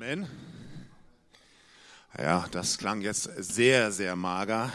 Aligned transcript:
Amen. 0.00 0.28
Ja, 2.16 2.46
das 2.52 2.78
klang 2.78 3.00
jetzt 3.00 3.24
sehr, 3.36 3.90
sehr 3.90 4.14
mager. 4.14 4.72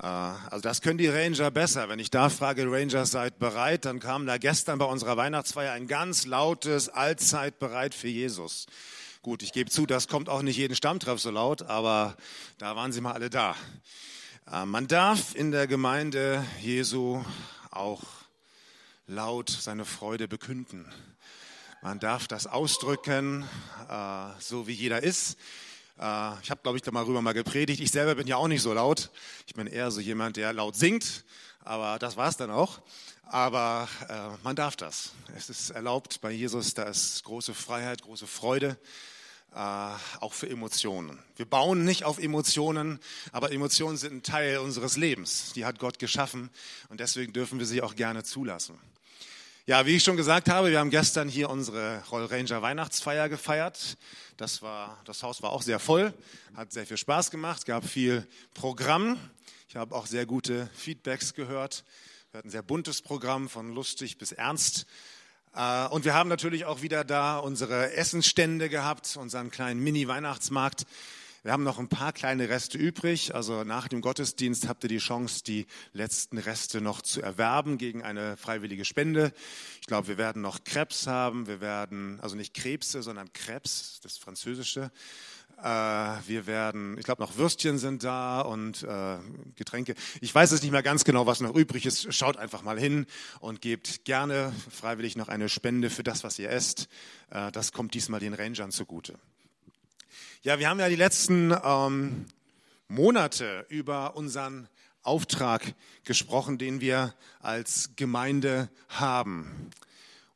Äh, 0.00 0.06
also 0.06 0.60
das 0.60 0.82
können 0.82 0.98
die 0.98 1.08
Ranger 1.08 1.50
besser. 1.50 1.88
Wenn 1.88 1.98
ich 1.98 2.08
da 2.08 2.28
frage, 2.28 2.70
Rangers, 2.70 3.10
seid 3.10 3.40
bereit, 3.40 3.86
dann 3.86 3.98
kam 3.98 4.24
da 4.24 4.38
gestern 4.38 4.78
bei 4.78 4.84
unserer 4.84 5.16
Weihnachtsfeier 5.16 5.72
ein 5.72 5.88
ganz 5.88 6.26
lautes 6.26 6.88
Allzeit 6.88 7.58
bereit 7.58 7.92
für 7.92 8.06
Jesus. 8.06 8.66
Gut, 9.22 9.42
ich 9.42 9.52
gebe 9.52 9.68
zu, 9.68 9.84
das 9.84 10.06
kommt 10.06 10.28
auch 10.28 10.42
nicht 10.42 10.58
jeden 10.58 10.76
Stammtreff 10.76 11.18
so 11.18 11.32
laut, 11.32 11.62
aber 11.62 12.16
da 12.58 12.76
waren 12.76 12.92
sie 12.92 13.00
mal 13.00 13.14
alle 13.14 13.30
da. 13.30 13.56
Äh, 14.48 14.64
man 14.64 14.86
darf 14.86 15.34
in 15.34 15.50
der 15.50 15.66
Gemeinde 15.66 16.46
Jesu 16.60 17.24
auch 17.72 18.04
laut 19.08 19.50
seine 19.50 19.84
Freude 19.84 20.28
bekünden. 20.28 20.86
Man 21.80 22.00
darf 22.00 22.26
das 22.26 22.48
ausdrücken, 22.48 23.44
äh, 23.88 24.40
so 24.40 24.66
wie 24.66 24.72
jeder 24.72 25.00
ist. 25.04 25.38
Äh, 25.96 26.32
ich 26.42 26.50
habe, 26.50 26.60
glaube 26.60 26.76
ich, 26.76 26.82
darüber 26.82 27.22
mal 27.22 27.34
gepredigt. 27.34 27.80
Ich 27.80 27.92
selber 27.92 28.16
bin 28.16 28.26
ja 28.26 28.36
auch 28.36 28.48
nicht 28.48 28.62
so 28.62 28.74
laut. 28.74 29.10
Ich 29.46 29.54
bin 29.54 29.68
eher 29.68 29.92
so 29.92 30.00
jemand, 30.00 30.36
der 30.36 30.52
laut 30.52 30.74
singt. 30.74 31.24
Aber 31.60 32.00
das 32.00 32.16
war 32.16 32.28
es 32.28 32.36
dann 32.36 32.50
auch. 32.50 32.80
Aber 33.26 33.88
äh, 34.08 34.42
man 34.42 34.56
darf 34.56 34.74
das. 34.74 35.12
Es 35.36 35.50
ist 35.50 35.70
erlaubt 35.70 36.20
bei 36.20 36.32
Jesus. 36.32 36.74
Da 36.74 36.82
ist 36.82 37.22
große 37.22 37.54
Freiheit, 37.54 38.02
große 38.02 38.26
Freude. 38.26 38.76
Äh, 39.54 39.58
auch 39.58 40.32
für 40.32 40.50
Emotionen. 40.50 41.22
Wir 41.36 41.46
bauen 41.46 41.84
nicht 41.84 42.02
auf 42.02 42.18
Emotionen, 42.18 42.98
aber 43.30 43.52
Emotionen 43.52 43.96
sind 43.96 44.14
ein 44.14 44.22
Teil 44.24 44.58
unseres 44.58 44.96
Lebens. 44.96 45.52
Die 45.54 45.64
hat 45.64 45.78
Gott 45.78 46.00
geschaffen 46.00 46.50
und 46.88 46.98
deswegen 46.98 47.32
dürfen 47.32 47.60
wir 47.60 47.66
sie 47.66 47.82
auch 47.82 47.94
gerne 47.94 48.24
zulassen. 48.24 48.78
Ja, 49.68 49.84
wie 49.84 49.96
ich 49.96 50.02
schon 50.02 50.16
gesagt 50.16 50.48
habe, 50.48 50.70
wir 50.70 50.78
haben 50.78 50.88
gestern 50.88 51.28
hier 51.28 51.50
unsere 51.50 52.02
Roll 52.10 52.24
Ranger 52.24 52.62
Weihnachtsfeier 52.62 53.28
gefeiert. 53.28 53.98
Das, 54.38 54.62
war, 54.62 54.98
das 55.04 55.22
Haus 55.22 55.42
war 55.42 55.52
auch 55.52 55.60
sehr 55.60 55.78
voll, 55.78 56.14
hat 56.56 56.72
sehr 56.72 56.86
viel 56.86 56.96
Spaß 56.96 57.30
gemacht, 57.30 57.66
gab 57.66 57.84
viel 57.84 58.26
Programm. 58.54 59.18
Ich 59.68 59.76
habe 59.76 59.94
auch 59.94 60.06
sehr 60.06 60.24
gute 60.24 60.70
Feedbacks 60.72 61.34
gehört. 61.34 61.84
Wir 62.30 62.38
hatten 62.38 62.48
ein 62.48 62.50
sehr 62.50 62.62
buntes 62.62 63.02
Programm 63.02 63.50
von 63.50 63.74
lustig 63.74 64.16
bis 64.16 64.32
ernst. 64.32 64.86
Äh, 65.54 65.88
und 65.88 66.06
wir 66.06 66.14
haben 66.14 66.30
natürlich 66.30 66.64
auch 66.64 66.80
wieder 66.80 67.04
da 67.04 67.36
unsere 67.36 67.92
Essensstände 67.92 68.70
gehabt, 68.70 69.18
unseren 69.18 69.50
kleinen 69.50 69.80
Mini-Weihnachtsmarkt. 69.80 70.86
Wir 71.44 71.52
haben 71.52 71.62
noch 71.62 71.78
ein 71.78 71.88
paar 71.88 72.12
kleine 72.12 72.48
Reste 72.48 72.78
übrig. 72.78 73.34
Also 73.34 73.62
nach 73.62 73.86
dem 73.86 74.00
Gottesdienst 74.00 74.68
habt 74.68 74.82
ihr 74.82 74.88
die 74.88 74.98
Chance, 74.98 75.44
die 75.44 75.66
letzten 75.92 76.36
Reste 76.36 76.80
noch 76.80 77.00
zu 77.00 77.22
erwerben 77.22 77.78
gegen 77.78 78.02
eine 78.02 78.36
freiwillige 78.36 78.84
Spende. 78.84 79.32
Ich 79.80 79.86
glaube, 79.86 80.08
wir 80.08 80.18
werden 80.18 80.42
noch 80.42 80.64
Krebs 80.64 81.06
haben. 81.06 81.46
Wir 81.46 81.60
werden, 81.60 82.18
also 82.20 82.34
nicht 82.34 82.54
Krebse, 82.54 83.02
sondern 83.02 83.32
Krebs, 83.32 84.00
das 84.02 84.18
Französische. 84.18 84.90
Äh, 85.62 85.64
wir 85.64 86.46
werden, 86.48 86.98
ich 86.98 87.04
glaube, 87.04 87.22
noch 87.22 87.36
Würstchen 87.36 87.78
sind 87.78 88.02
da 88.02 88.40
und 88.40 88.82
äh, 88.82 89.18
Getränke. 89.54 89.94
Ich 90.20 90.34
weiß 90.34 90.50
es 90.50 90.62
nicht 90.62 90.72
mehr 90.72 90.82
ganz 90.82 91.04
genau, 91.04 91.26
was 91.26 91.40
noch 91.40 91.54
übrig 91.54 91.86
ist. 91.86 92.12
Schaut 92.12 92.36
einfach 92.36 92.62
mal 92.62 92.80
hin 92.80 93.06
und 93.38 93.60
gebt 93.60 94.04
gerne 94.04 94.52
freiwillig 94.70 95.16
noch 95.16 95.28
eine 95.28 95.48
Spende 95.48 95.88
für 95.88 96.02
das, 96.02 96.24
was 96.24 96.38
ihr 96.40 96.50
esst. 96.50 96.88
Äh, 97.30 97.52
das 97.52 97.72
kommt 97.72 97.94
diesmal 97.94 98.18
den 98.18 98.34
Rangern 98.34 98.72
zugute. 98.72 99.14
Ja, 100.42 100.60
wir 100.60 100.68
haben 100.68 100.78
ja 100.78 100.88
die 100.88 100.94
letzten 100.94 101.52
ähm, 101.64 102.24
Monate 102.86 103.66
über 103.70 104.14
unseren 104.14 104.68
Auftrag 105.02 105.74
gesprochen, 106.04 106.58
den 106.58 106.80
wir 106.80 107.12
als 107.40 107.90
Gemeinde 107.96 108.68
haben 108.88 109.72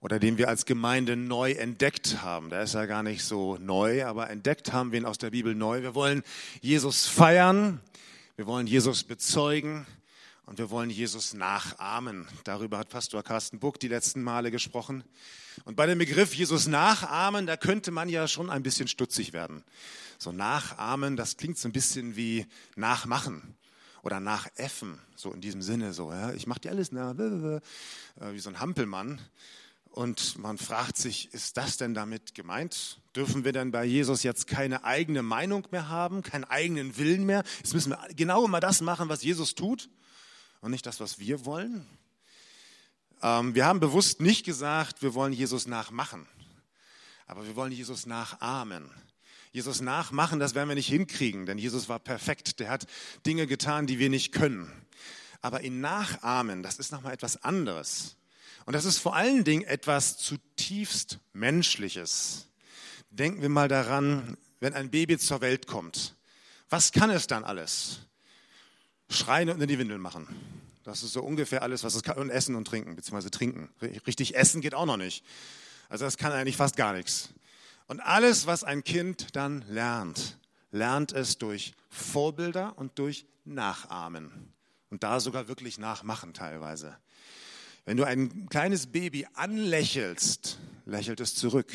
oder 0.00 0.18
den 0.18 0.38
wir 0.38 0.48
als 0.48 0.66
Gemeinde 0.66 1.14
neu 1.14 1.52
entdeckt 1.52 2.20
haben. 2.20 2.50
Der 2.50 2.64
ist 2.64 2.74
ja 2.74 2.86
gar 2.86 3.04
nicht 3.04 3.22
so 3.22 3.58
neu, 3.58 4.04
aber 4.04 4.28
entdeckt 4.28 4.72
haben 4.72 4.90
wir 4.90 4.98
ihn 4.98 5.06
aus 5.06 5.18
der 5.18 5.30
Bibel 5.30 5.54
neu. 5.54 5.82
Wir 5.82 5.94
wollen 5.94 6.24
Jesus 6.60 7.06
feiern, 7.06 7.80
wir 8.34 8.48
wollen 8.48 8.66
Jesus 8.66 9.04
bezeugen 9.04 9.86
und 10.46 10.58
wir 10.58 10.70
wollen 10.70 10.90
Jesus 10.90 11.32
nachahmen. 11.32 12.26
Darüber 12.42 12.78
hat 12.78 12.88
Pastor 12.88 13.22
Carsten 13.22 13.60
Buck 13.60 13.78
die 13.78 13.86
letzten 13.86 14.24
Male 14.24 14.50
gesprochen. 14.50 15.04
Und 15.64 15.76
bei 15.76 15.86
dem 15.86 15.98
Begriff 15.98 16.34
Jesus 16.34 16.66
nachahmen, 16.66 17.46
da 17.46 17.56
könnte 17.56 17.90
man 17.90 18.08
ja 18.08 18.28
schon 18.28 18.50
ein 18.50 18.62
bisschen 18.62 18.88
stutzig 18.88 19.32
werden. 19.32 19.62
So 20.18 20.32
nachahmen, 20.32 21.16
das 21.16 21.36
klingt 21.36 21.58
so 21.58 21.68
ein 21.68 21.72
bisschen 21.72 22.16
wie 22.16 22.46
nachmachen 22.76 23.56
oder 24.02 24.20
nachäffen, 24.20 24.98
so 25.14 25.32
in 25.32 25.40
diesem 25.40 25.62
Sinne 25.62 25.92
so. 25.92 26.12
Ja. 26.12 26.32
Ich 26.32 26.46
mache 26.46 26.60
dir 26.60 26.70
alles 26.70 26.92
nach, 26.92 27.12
äh, 27.18 27.60
wie 28.32 28.38
so 28.38 28.50
ein 28.50 28.60
Hampelmann. 28.60 29.20
Und 29.92 30.38
man 30.38 30.56
fragt 30.56 30.96
sich, 30.96 31.32
ist 31.34 31.58
das 31.58 31.76
denn 31.76 31.92
damit 31.92 32.34
gemeint? 32.34 32.98
Dürfen 33.14 33.44
wir 33.44 33.52
denn 33.52 33.72
bei 33.72 33.84
Jesus 33.84 34.22
jetzt 34.22 34.46
keine 34.46 34.84
eigene 34.84 35.22
Meinung 35.22 35.68
mehr 35.70 35.90
haben, 35.90 36.22
keinen 36.22 36.44
eigenen 36.44 36.96
Willen 36.96 37.26
mehr? 37.26 37.44
Jetzt 37.58 37.74
müssen 37.74 37.90
wir 37.90 37.98
genau 38.16 38.44
immer 38.46 38.60
das 38.60 38.80
machen, 38.80 39.10
was 39.10 39.22
Jesus 39.22 39.54
tut 39.54 39.90
und 40.62 40.70
nicht 40.70 40.86
das, 40.86 40.98
was 41.00 41.18
wir 41.18 41.44
wollen. 41.44 41.86
Ähm, 43.22 43.54
wir 43.54 43.64
haben 43.64 43.80
bewusst 43.80 44.20
nicht 44.20 44.44
gesagt, 44.44 45.02
wir 45.02 45.14
wollen 45.14 45.32
Jesus 45.32 45.66
nachmachen, 45.66 46.26
aber 47.26 47.46
wir 47.46 47.56
wollen 47.56 47.72
Jesus 47.72 48.06
nachahmen. 48.06 48.90
Jesus 49.52 49.80
nachmachen, 49.80 50.40
das 50.40 50.54
werden 50.54 50.68
wir 50.68 50.74
nicht 50.74 50.88
hinkriegen, 50.88 51.44
denn 51.44 51.58
Jesus 51.58 51.88
war 51.88 51.98
perfekt. 51.98 52.58
Der 52.58 52.70
hat 52.70 52.86
Dinge 53.26 53.46
getan, 53.46 53.86
die 53.86 53.98
wir 53.98 54.08
nicht 54.08 54.32
können. 54.32 54.70
Aber 55.42 55.62
ihn 55.62 55.80
nachahmen, 55.80 56.62
das 56.62 56.78
ist 56.78 56.90
nochmal 56.90 57.12
etwas 57.12 57.42
anderes. 57.44 58.16
Und 58.64 58.72
das 58.74 58.84
ist 58.84 58.98
vor 58.98 59.14
allen 59.14 59.44
Dingen 59.44 59.64
etwas 59.64 60.16
zutiefst 60.16 61.18
Menschliches. 61.32 62.48
Denken 63.10 63.42
wir 63.42 63.50
mal 63.50 63.68
daran, 63.68 64.38
wenn 64.60 64.72
ein 64.72 64.90
Baby 64.90 65.18
zur 65.18 65.42
Welt 65.42 65.66
kommt. 65.66 66.16
Was 66.70 66.92
kann 66.92 67.10
es 67.10 67.26
dann 67.26 67.44
alles? 67.44 68.00
schreien 69.12 69.50
und 69.50 69.60
in 69.60 69.68
die 69.68 69.78
Windeln 69.78 70.00
machen. 70.00 70.26
Das 70.84 71.02
ist 71.02 71.12
so 71.12 71.22
ungefähr 71.22 71.62
alles, 71.62 71.84
was 71.84 71.94
es 71.94 72.02
kann. 72.02 72.18
Und 72.18 72.30
essen 72.30 72.54
und 72.54 72.66
trinken, 72.66 72.96
beziehungsweise 72.96 73.30
trinken. 73.30 73.68
Richtig 74.06 74.34
essen 74.34 74.60
geht 74.60 74.74
auch 74.74 74.86
noch 74.86 74.96
nicht. 74.96 75.24
Also 75.88 76.04
das 76.04 76.16
kann 76.16 76.32
eigentlich 76.32 76.56
fast 76.56 76.76
gar 76.76 76.92
nichts. 76.92 77.30
Und 77.86 78.00
alles, 78.00 78.46
was 78.46 78.64
ein 78.64 78.82
Kind 78.84 79.36
dann 79.36 79.64
lernt, 79.68 80.38
lernt 80.70 81.12
es 81.12 81.38
durch 81.38 81.74
Vorbilder 81.88 82.76
und 82.76 82.98
durch 82.98 83.26
Nachahmen. 83.44 84.52
Und 84.90 85.02
da 85.02 85.20
sogar 85.20 85.48
wirklich 85.48 85.78
nachmachen 85.78 86.34
teilweise. 86.34 86.96
Wenn 87.84 87.96
du 87.96 88.04
ein 88.04 88.48
kleines 88.48 88.86
Baby 88.86 89.26
anlächelst, 89.34 90.58
lächelt 90.86 91.20
es 91.20 91.34
zurück. 91.34 91.72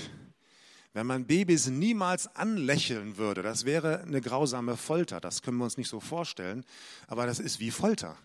Wenn 0.94 1.06
man 1.06 1.26
Babys 1.26 1.68
niemals 1.68 2.34
anlächeln 2.36 3.18
würde, 3.18 3.44
das 3.44 3.66
wäre 3.66 4.02
eine 4.02 4.22
grausame 4.22 4.78
Folter. 4.78 5.20
Das 5.20 5.42
können 5.42 5.58
wir 5.58 5.66
uns 5.66 5.78
nicht 5.78 5.90
so 5.90 6.00
vorstellen, 6.00 6.66
aber 7.08 7.28
das 7.28 7.40
ist 7.40 7.60
wie 7.60 7.72
Folter. 7.72 8.18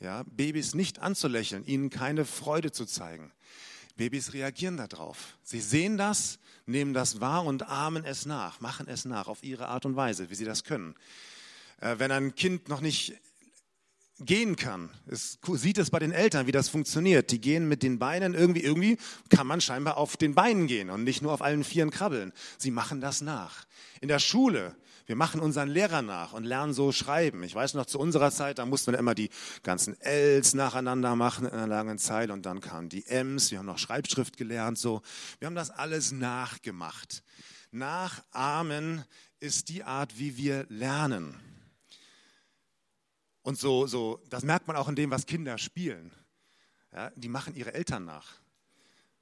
Ja, 0.00 0.22
Babys 0.24 0.74
nicht 0.74 1.00
anzulächeln, 1.00 1.64
ihnen 1.64 1.90
keine 1.90 2.24
Freude 2.24 2.70
zu 2.70 2.86
zeigen. 2.86 3.32
Babys 3.96 4.32
reagieren 4.32 4.76
darauf. 4.76 5.36
Sie 5.42 5.60
sehen 5.60 5.98
das, 5.98 6.38
nehmen 6.66 6.94
das 6.94 7.20
wahr 7.20 7.44
und 7.44 7.68
ahmen 7.68 8.04
es 8.04 8.26
nach, 8.26 8.60
machen 8.60 8.86
es 8.86 9.04
nach 9.04 9.26
auf 9.26 9.42
ihre 9.42 9.68
Art 9.68 9.86
und 9.86 9.96
Weise, 9.96 10.30
wie 10.30 10.36
sie 10.36 10.44
das 10.44 10.62
können. 10.62 10.94
Äh, 11.80 11.96
wenn 11.98 12.12
ein 12.12 12.34
Kind 12.36 12.68
noch 12.68 12.80
nicht 12.80 13.14
gehen 14.20 14.56
kann. 14.56 14.90
Es 15.06 15.38
sieht 15.54 15.78
es 15.78 15.90
bei 15.90 15.98
den 15.98 16.12
Eltern, 16.12 16.46
wie 16.46 16.52
das 16.52 16.68
funktioniert. 16.68 17.30
Die 17.30 17.40
gehen 17.40 17.68
mit 17.68 17.82
den 17.82 17.98
Beinen 17.98 18.34
irgendwie, 18.34 18.62
irgendwie 18.62 18.98
kann 19.30 19.46
man 19.46 19.60
scheinbar 19.60 19.96
auf 19.96 20.16
den 20.16 20.34
Beinen 20.34 20.66
gehen 20.66 20.90
und 20.90 21.04
nicht 21.04 21.22
nur 21.22 21.32
auf 21.32 21.42
allen 21.42 21.62
Vieren 21.64 21.90
krabbeln. 21.90 22.32
Sie 22.56 22.70
machen 22.70 23.00
das 23.00 23.20
nach. 23.20 23.66
In 24.00 24.08
der 24.08 24.18
Schule, 24.18 24.76
wir 25.08 25.16
machen 25.16 25.40
unseren 25.40 25.70
Lehrer 25.70 26.02
nach 26.02 26.34
und 26.34 26.44
lernen 26.44 26.74
so 26.74 26.92
schreiben. 26.92 27.42
Ich 27.42 27.54
weiß 27.54 27.72
noch, 27.72 27.86
zu 27.86 27.98
unserer 27.98 28.30
Zeit, 28.30 28.58
da 28.58 28.66
mussten 28.66 28.92
wir 28.92 28.98
immer 28.98 29.14
die 29.14 29.30
ganzen 29.62 29.98
Ls 30.02 30.52
nacheinander 30.52 31.16
machen 31.16 31.46
in 31.46 31.54
einer 31.54 31.66
langen 31.66 31.98
Zeit 31.98 32.28
und 32.30 32.44
dann 32.44 32.60
kamen 32.60 32.90
die 32.90 33.06
Ms. 33.06 33.50
Wir 33.50 33.58
haben 33.58 33.66
noch 33.66 33.78
Schreibschrift 33.78 34.36
gelernt, 34.36 34.76
so. 34.76 35.00
Wir 35.38 35.46
haben 35.46 35.54
das 35.54 35.70
alles 35.70 36.12
nachgemacht. 36.12 37.22
Nachahmen 37.70 39.02
ist 39.40 39.70
die 39.70 39.82
Art, 39.82 40.18
wie 40.18 40.36
wir 40.36 40.66
lernen. 40.68 41.40
Und 43.40 43.58
so, 43.58 43.86
so, 43.86 44.22
das 44.28 44.42
merkt 44.44 44.66
man 44.66 44.76
auch 44.76 44.88
in 44.88 44.94
dem, 44.94 45.10
was 45.10 45.24
Kinder 45.24 45.56
spielen. 45.56 46.12
Ja, 46.92 47.10
die 47.16 47.30
machen 47.30 47.54
ihre 47.54 47.72
Eltern 47.72 48.04
nach. 48.04 48.26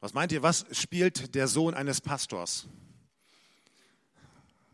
Was 0.00 0.14
meint 0.14 0.32
ihr, 0.32 0.42
was 0.42 0.66
spielt 0.72 1.36
der 1.36 1.46
Sohn 1.46 1.74
eines 1.74 2.00
Pastors? 2.00 2.66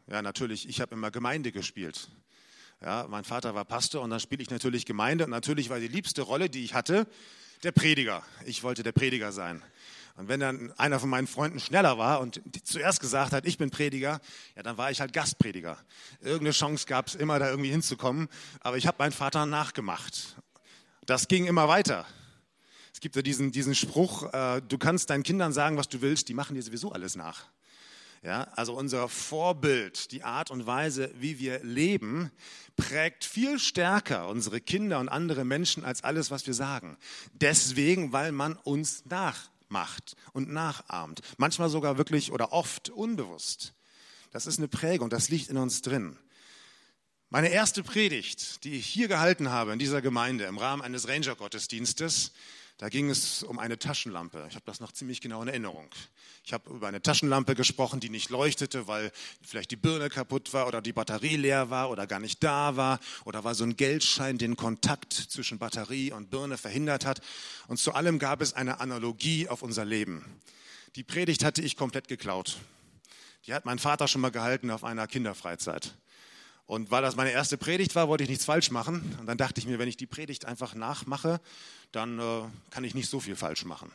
Ja, 0.09 0.23
natürlich, 0.23 0.69
ich 0.69 0.81
habe 0.81 0.95
immer 0.95 1.11
Gemeinde 1.11 1.53
gespielt. 1.53 2.09
Ja, 2.81 3.07
mein 3.09 3.25
Vater 3.25 3.55
war 3.55 3.65
Pastor 3.65 4.03
und 4.03 4.11
dann 4.11 4.19
spiele 4.19 4.43
ich 4.43 4.51
natürlich 4.51 4.85
Gemeinde. 4.87 5.25
Und 5.25 5.31
natürlich 5.31 5.71
war 5.71 5.79
die 5.79 5.89
liebste 5.89 6.23
Rolle, 6.23 6.51
die 6.51 6.65
ich 6.65 6.75
hatte, 6.75 7.07
der 7.63 7.71
Prediger. 7.71 8.25
Ich 8.45 8.65
wollte 8.65 8.83
der 8.83 8.93
Prediger 8.93 9.31
sein. 9.31 9.63
Und 10.17 10.29
wenn 10.29 10.41
dann 10.41 10.73
einer 10.73 11.01
von 11.01 11.09
meinen 11.09 11.27
Freunden 11.27 11.61
schneller 11.61 11.97
war 11.97 12.21
und 12.21 12.43
zuerst 12.65 13.01
gesagt 13.01 13.33
hat, 13.33 13.47
ich 13.47 13.57
bin 13.57 13.71
Prediger, 13.71 14.21
ja, 14.57 14.63
dann 14.63 14.77
war 14.77 14.91
ich 14.91 15.01
halt 15.01 15.13
Gastprediger. 15.13 15.79
Irgendeine 16.21 16.51
Chance 16.51 16.87
gab 16.87 17.07
es 17.07 17.15
immer, 17.15 17.39
da 17.39 17.49
irgendwie 17.49 17.71
hinzukommen. 17.71 18.29
Aber 18.61 18.77
ich 18.77 18.87
habe 18.87 18.97
meinen 18.99 19.13
Vater 19.13 19.47
nachgemacht. 19.47 20.37
Das 21.07 21.29
ging 21.29 21.47
immer 21.47 21.69
weiter. 21.69 22.05
Es 22.93 23.01
gibt 23.01 23.17
ja 23.17 23.23
diesen, 23.23 23.53
diesen 23.53 23.75
Spruch, 23.75 24.33
äh, 24.33 24.61
du 24.61 24.77
kannst 24.77 25.11
deinen 25.11 25.23
Kindern 25.23 25.53
sagen, 25.53 25.77
was 25.77 25.89
du 25.89 26.03
willst, 26.03 26.29
die 26.29 26.35
machen 26.35 26.55
dir 26.55 26.63
sowieso 26.63 26.93
alles 26.93 27.17
nach. 27.17 27.47
Ja, 28.23 28.45
also 28.55 28.75
unser 28.75 29.09
Vorbild, 29.09 30.13
die 30.13 30.23
Art 30.23 30.53
und 30.53 30.65
Weise, 30.65 31.13
wie 31.19 31.41
wir 31.41 31.59
leben, 31.65 32.31
prägt 32.77 33.25
viel 33.25 33.59
stärker 33.59 34.29
unsere 34.29 34.61
Kinder 34.61 35.01
und 35.01 35.09
andere 35.09 35.45
Menschen 35.45 35.85
als 35.85 36.05
alles, 36.05 36.31
was 36.31 36.47
wir 36.47 36.55
sagen. 36.55 36.97
Deswegen, 37.33 38.13
weil 38.13 38.31
man 38.31 38.55
uns 38.55 39.05
nachmacht 39.07 40.15
und 40.33 40.53
nachahmt. 40.53 41.21
Manchmal 41.37 41.69
sogar 41.69 41.99
wirklich 41.99 42.31
oder 42.31 42.53
oft 42.53 42.91
unbewusst. 42.91 43.75
Das 44.31 44.47
ist 44.47 44.59
eine 44.59 44.69
Prägung, 44.69 45.11
das 45.11 45.29
liegt 45.29 45.51
in 45.51 45.57
uns 45.57 45.83
drin. 45.83 46.17
Meine 47.29 47.49
erste 47.49 47.83
Predigt, 47.83 48.63
die 48.63 48.75
ich 48.75 48.87
hier 48.87 49.09
gehalten 49.09 49.51
habe 49.51 49.73
in 49.73 49.81
dieser 49.81 50.01
Gemeinde 50.01 50.45
im 50.45 50.59
Rahmen 50.59 50.83
eines 50.83 51.09
Ranger-Gottesdienstes, 51.09 52.33
da 52.79 52.89
ging 52.89 53.11
es 53.11 53.43
um 53.43 53.59
eine 53.59 53.79
Taschenlampe. 53.79 54.45
Ich 54.49 54.55
habe 54.55 54.65
das 54.67 54.81
noch 54.81 54.93
ziemlich 54.93 55.21
genau 55.21 55.43
in 55.43 55.49
Erinnerung. 55.49 55.89
Ich 56.45 56.53
habe 56.53 56.69
über 56.71 56.89
eine 56.89 57.01
Taschenlampe 57.01 57.55
gesprochen, 57.55 58.01
die 58.01 58.09
nicht 58.09 58.31
leuchtete, 58.31 58.89
weil 58.89 59.13
vielleicht 59.41 59.71
die 59.71 59.77
Birne 59.77 60.09
kaputt 60.09 60.53
war 60.53 60.67
oder 60.67 60.83
die 60.83 60.93
Batterie 60.93 61.37
leer 61.37 61.71
war 61.71 61.91
oder 61.91 62.07
gar 62.07 62.19
nicht 62.19 62.43
da 62.43 62.77
war 62.77 62.99
oder 63.25 63.45
weil 63.45 63.55
so 63.55 63.65
ein 63.65 63.77
Geldschein 63.77 64.39
den 64.39 64.57
Kontakt 64.57 65.13
zwischen 65.13 65.59
Batterie 65.59 66.11
und 66.13 66.31
Birne 66.31 66.59
verhindert 66.59 67.05
hat. 67.05 67.21
Und 67.69 67.79
zu 67.79 67.95
allem 67.95 68.19
gab 68.19 68.41
es 68.41 68.55
eine 68.55 68.81
Analogie 68.81 69.49
auf 69.49 69.63
unser 69.63 69.85
Leben. 69.85 70.25
Die 70.97 71.05
Predigt 71.05 71.45
hatte 71.45 71.63
ich 71.63 71.77
komplett 71.77 72.09
geklaut. 72.09 72.59
Die 73.47 73.55
hat 73.55 73.65
mein 73.65 73.79
Vater 73.79 74.09
schon 74.09 74.21
mal 74.21 74.31
gehalten 74.31 74.71
auf 74.71 74.85
einer 74.85 75.07
Kinderfreizeit. 75.07 75.95
Und 76.67 76.91
weil 76.91 77.03
das 77.03 77.17
meine 77.17 77.31
erste 77.31 77.59
Predigt 77.59 77.95
war, 77.95 78.09
wollte 78.09 78.25
ich 78.25 78.31
nichts 78.31 78.45
falsch 78.45 78.71
machen. 78.71 79.17
Und 79.21 79.27
dann 79.27 79.37
dachte 79.37 79.61
ich 79.61 79.67
mir, 79.67 79.79
wenn 79.79 79.89
ich 79.89 79.97
die 79.97 80.07
Predigt 80.07 80.45
einfach 80.45 80.75
nachmache, 80.75 81.41
dann 81.91 82.19
äh, 82.19 82.43
kann 82.71 82.85
ich 82.85 82.95
nicht 82.95 83.11
so 83.11 83.21
viel 83.21 83.37
falsch 83.37 83.65
machen. 83.65 83.91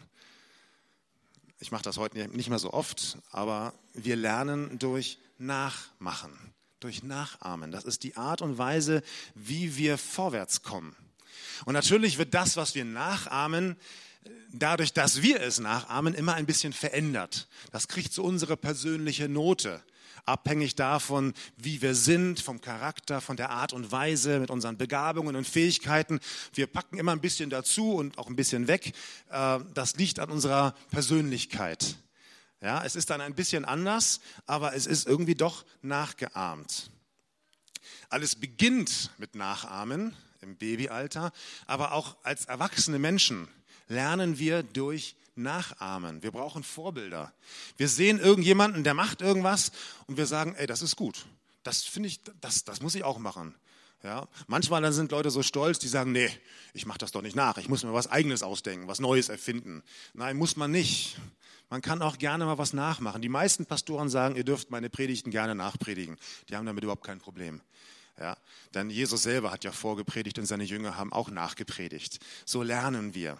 Ich 1.60 1.72
mache 1.72 1.84
das 1.84 1.98
heute 1.98 2.28
nicht 2.28 2.50
mehr 2.50 2.60
so 2.60 2.72
oft, 2.72 3.18
aber 3.32 3.74
wir 3.94 4.16
lernen 4.16 4.78
durch 4.78 5.18
Nachmachen, 5.40 6.32
durch 6.80 7.02
Nachahmen. 7.02 7.72
Das 7.72 7.84
ist 7.84 8.04
die 8.04 8.16
Art 8.16 8.44
und 8.44 8.60
Weise, 8.60 9.02
wie 9.34 9.76
wir 9.76 9.98
vorwärts 9.98 10.62
kommen. 10.62 10.96
Und 11.66 11.74
natürlich 11.74 12.20
wird 12.20 12.36
das, 12.36 12.58
was 12.58 12.76
wir 12.76 12.86
nachahmen, 12.86 13.76
dadurch, 14.52 14.94
dass 14.94 15.24
wir 15.24 15.42
es 15.42 15.60
nachahmen, 15.60 16.14
immer 16.14 16.36
ein 16.36 16.46
bisschen 16.46 16.74
verändert. 16.74 17.48
Das 17.72 17.88
kriegt 17.88 18.14
so 18.14 18.24
unsere 18.24 18.56
persönliche 18.56 19.28
Note 19.28 19.82
abhängig 20.28 20.76
davon, 20.76 21.34
wie 21.58 21.82
wir 21.82 21.96
sind, 21.96 22.40
vom 22.40 22.62
Charakter, 22.62 23.22
von 23.22 23.38
der 23.38 23.50
Art 23.50 23.74
und 23.74 23.92
Weise, 23.92 24.40
mit 24.40 24.52
unseren 24.52 24.78
Begabungen 24.78 25.36
und 25.36 25.48
Fähigkeiten. 25.48 26.20
Wir 26.54 26.68
packen 26.68 26.98
immer 26.98 27.14
ein 27.14 27.22
bisschen 27.22 27.50
dazu 27.50 27.94
und 27.94 28.18
auch 28.18 28.28
ein 28.28 28.36
bisschen 28.36 28.68
weg. 28.68 28.94
Äh, 29.30 29.60
das 29.74 29.96
liegt 29.96 30.20
an 30.20 30.30
unserer 30.30 30.76
Persönlichkeit. 30.92 31.98
Ja, 32.62 32.84
es 32.84 32.96
ist 32.96 33.10
dann 33.10 33.22
ein 33.22 33.36
bisschen 33.36 33.66
anders, 33.66 34.20
aber 34.48 34.74
es 34.74 34.88
ist 34.88 35.08
irgendwie 35.08 35.36
doch 35.36 35.64
nachgeahmt. 35.82 36.90
Alles 38.10 38.36
beginnt 38.36 39.12
mit 39.18 39.36
Nachahmen 39.36 40.16
im 40.42 40.56
Babyalter, 40.56 41.32
aber 41.66 41.92
auch 41.92 42.18
als 42.24 42.46
erwachsene 42.46 43.00
Menschen 43.00 43.48
lernen 43.88 44.40
wir 44.40 44.64
durch 44.64 45.16
nachahmen. 45.38 46.24
Wir 46.24 46.32
brauchen 46.32 46.64
Vorbilder. 46.64 47.34
Wir 47.78 47.88
sehen 47.88 48.20
irgendjemanden, 48.20 48.84
der 48.84 48.94
macht 48.94 49.22
irgendwas 49.22 49.72
und 50.08 50.18
wir 50.18 50.26
sagen, 50.26 50.56
ey, 50.56 50.68
das 50.68 50.82
ist 50.82 50.96
gut. 50.96 51.26
Das 51.64 51.84
finde 51.84 52.08
ich, 52.08 52.22
das, 52.42 52.64
das 52.64 52.82
muss 52.82 52.96
ich 52.96 53.04
auch 53.04 53.20
machen. 53.20 53.56
Ja, 54.04 54.28
manchmal 54.46 54.82
dann 54.82 54.94
sind 54.94 55.12
Leute 55.12 55.32
so 55.32 55.42
stolz, 55.42 55.80
die 55.80 55.88
sagen, 55.88 56.12
nee, 56.12 56.30
ich 56.74 56.86
mache 56.86 57.00
das 57.00 57.12
doch 57.12 57.24
nicht 57.24 57.36
nach. 57.36 57.58
Ich 57.58 57.68
muss 57.68 57.84
mir 57.84 57.94
was 57.94 58.08
Eigenes 58.08 58.44
ausdenken, 58.44 58.88
was 58.88 59.00
Neues 59.00 59.30
erfinden. 59.30 59.84
Nein, 60.14 60.38
muss 60.38 60.56
man 60.56 60.72
nicht. 60.72 61.18
Man 61.70 61.82
kann 61.82 62.02
auch 62.02 62.18
gerne 62.18 62.46
mal 62.46 62.58
was 62.58 62.74
nachmachen. 62.74 63.22
Die 63.22 63.30
meisten 63.30 63.66
Pastoren 63.66 64.10
sagen, 64.10 64.36
ihr 64.36 64.44
dürft 64.44 64.70
meine 64.70 64.90
Predigten 64.90 65.32
gerne 65.32 65.56
nachpredigen. 65.56 66.18
Die 66.48 66.56
haben 66.56 66.66
damit 66.66 66.84
überhaupt 66.84 67.06
kein 67.06 67.20
Problem. 67.20 67.62
Ja, 68.20 68.38
denn 68.74 68.90
Jesus 68.90 69.24
selber 69.24 69.52
hat 69.52 69.64
ja 69.64 69.72
vorgepredigt 69.72 70.40
und 70.40 70.46
seine 70.46 70.64
Jünger 70.64 70.96
haben 70.96 71.12
auch 71.12 71.30
nachgepredigt. 71.30 72.20
So 72.46 72.64
lernen 72.64 73.14
wir. 73.14 73.38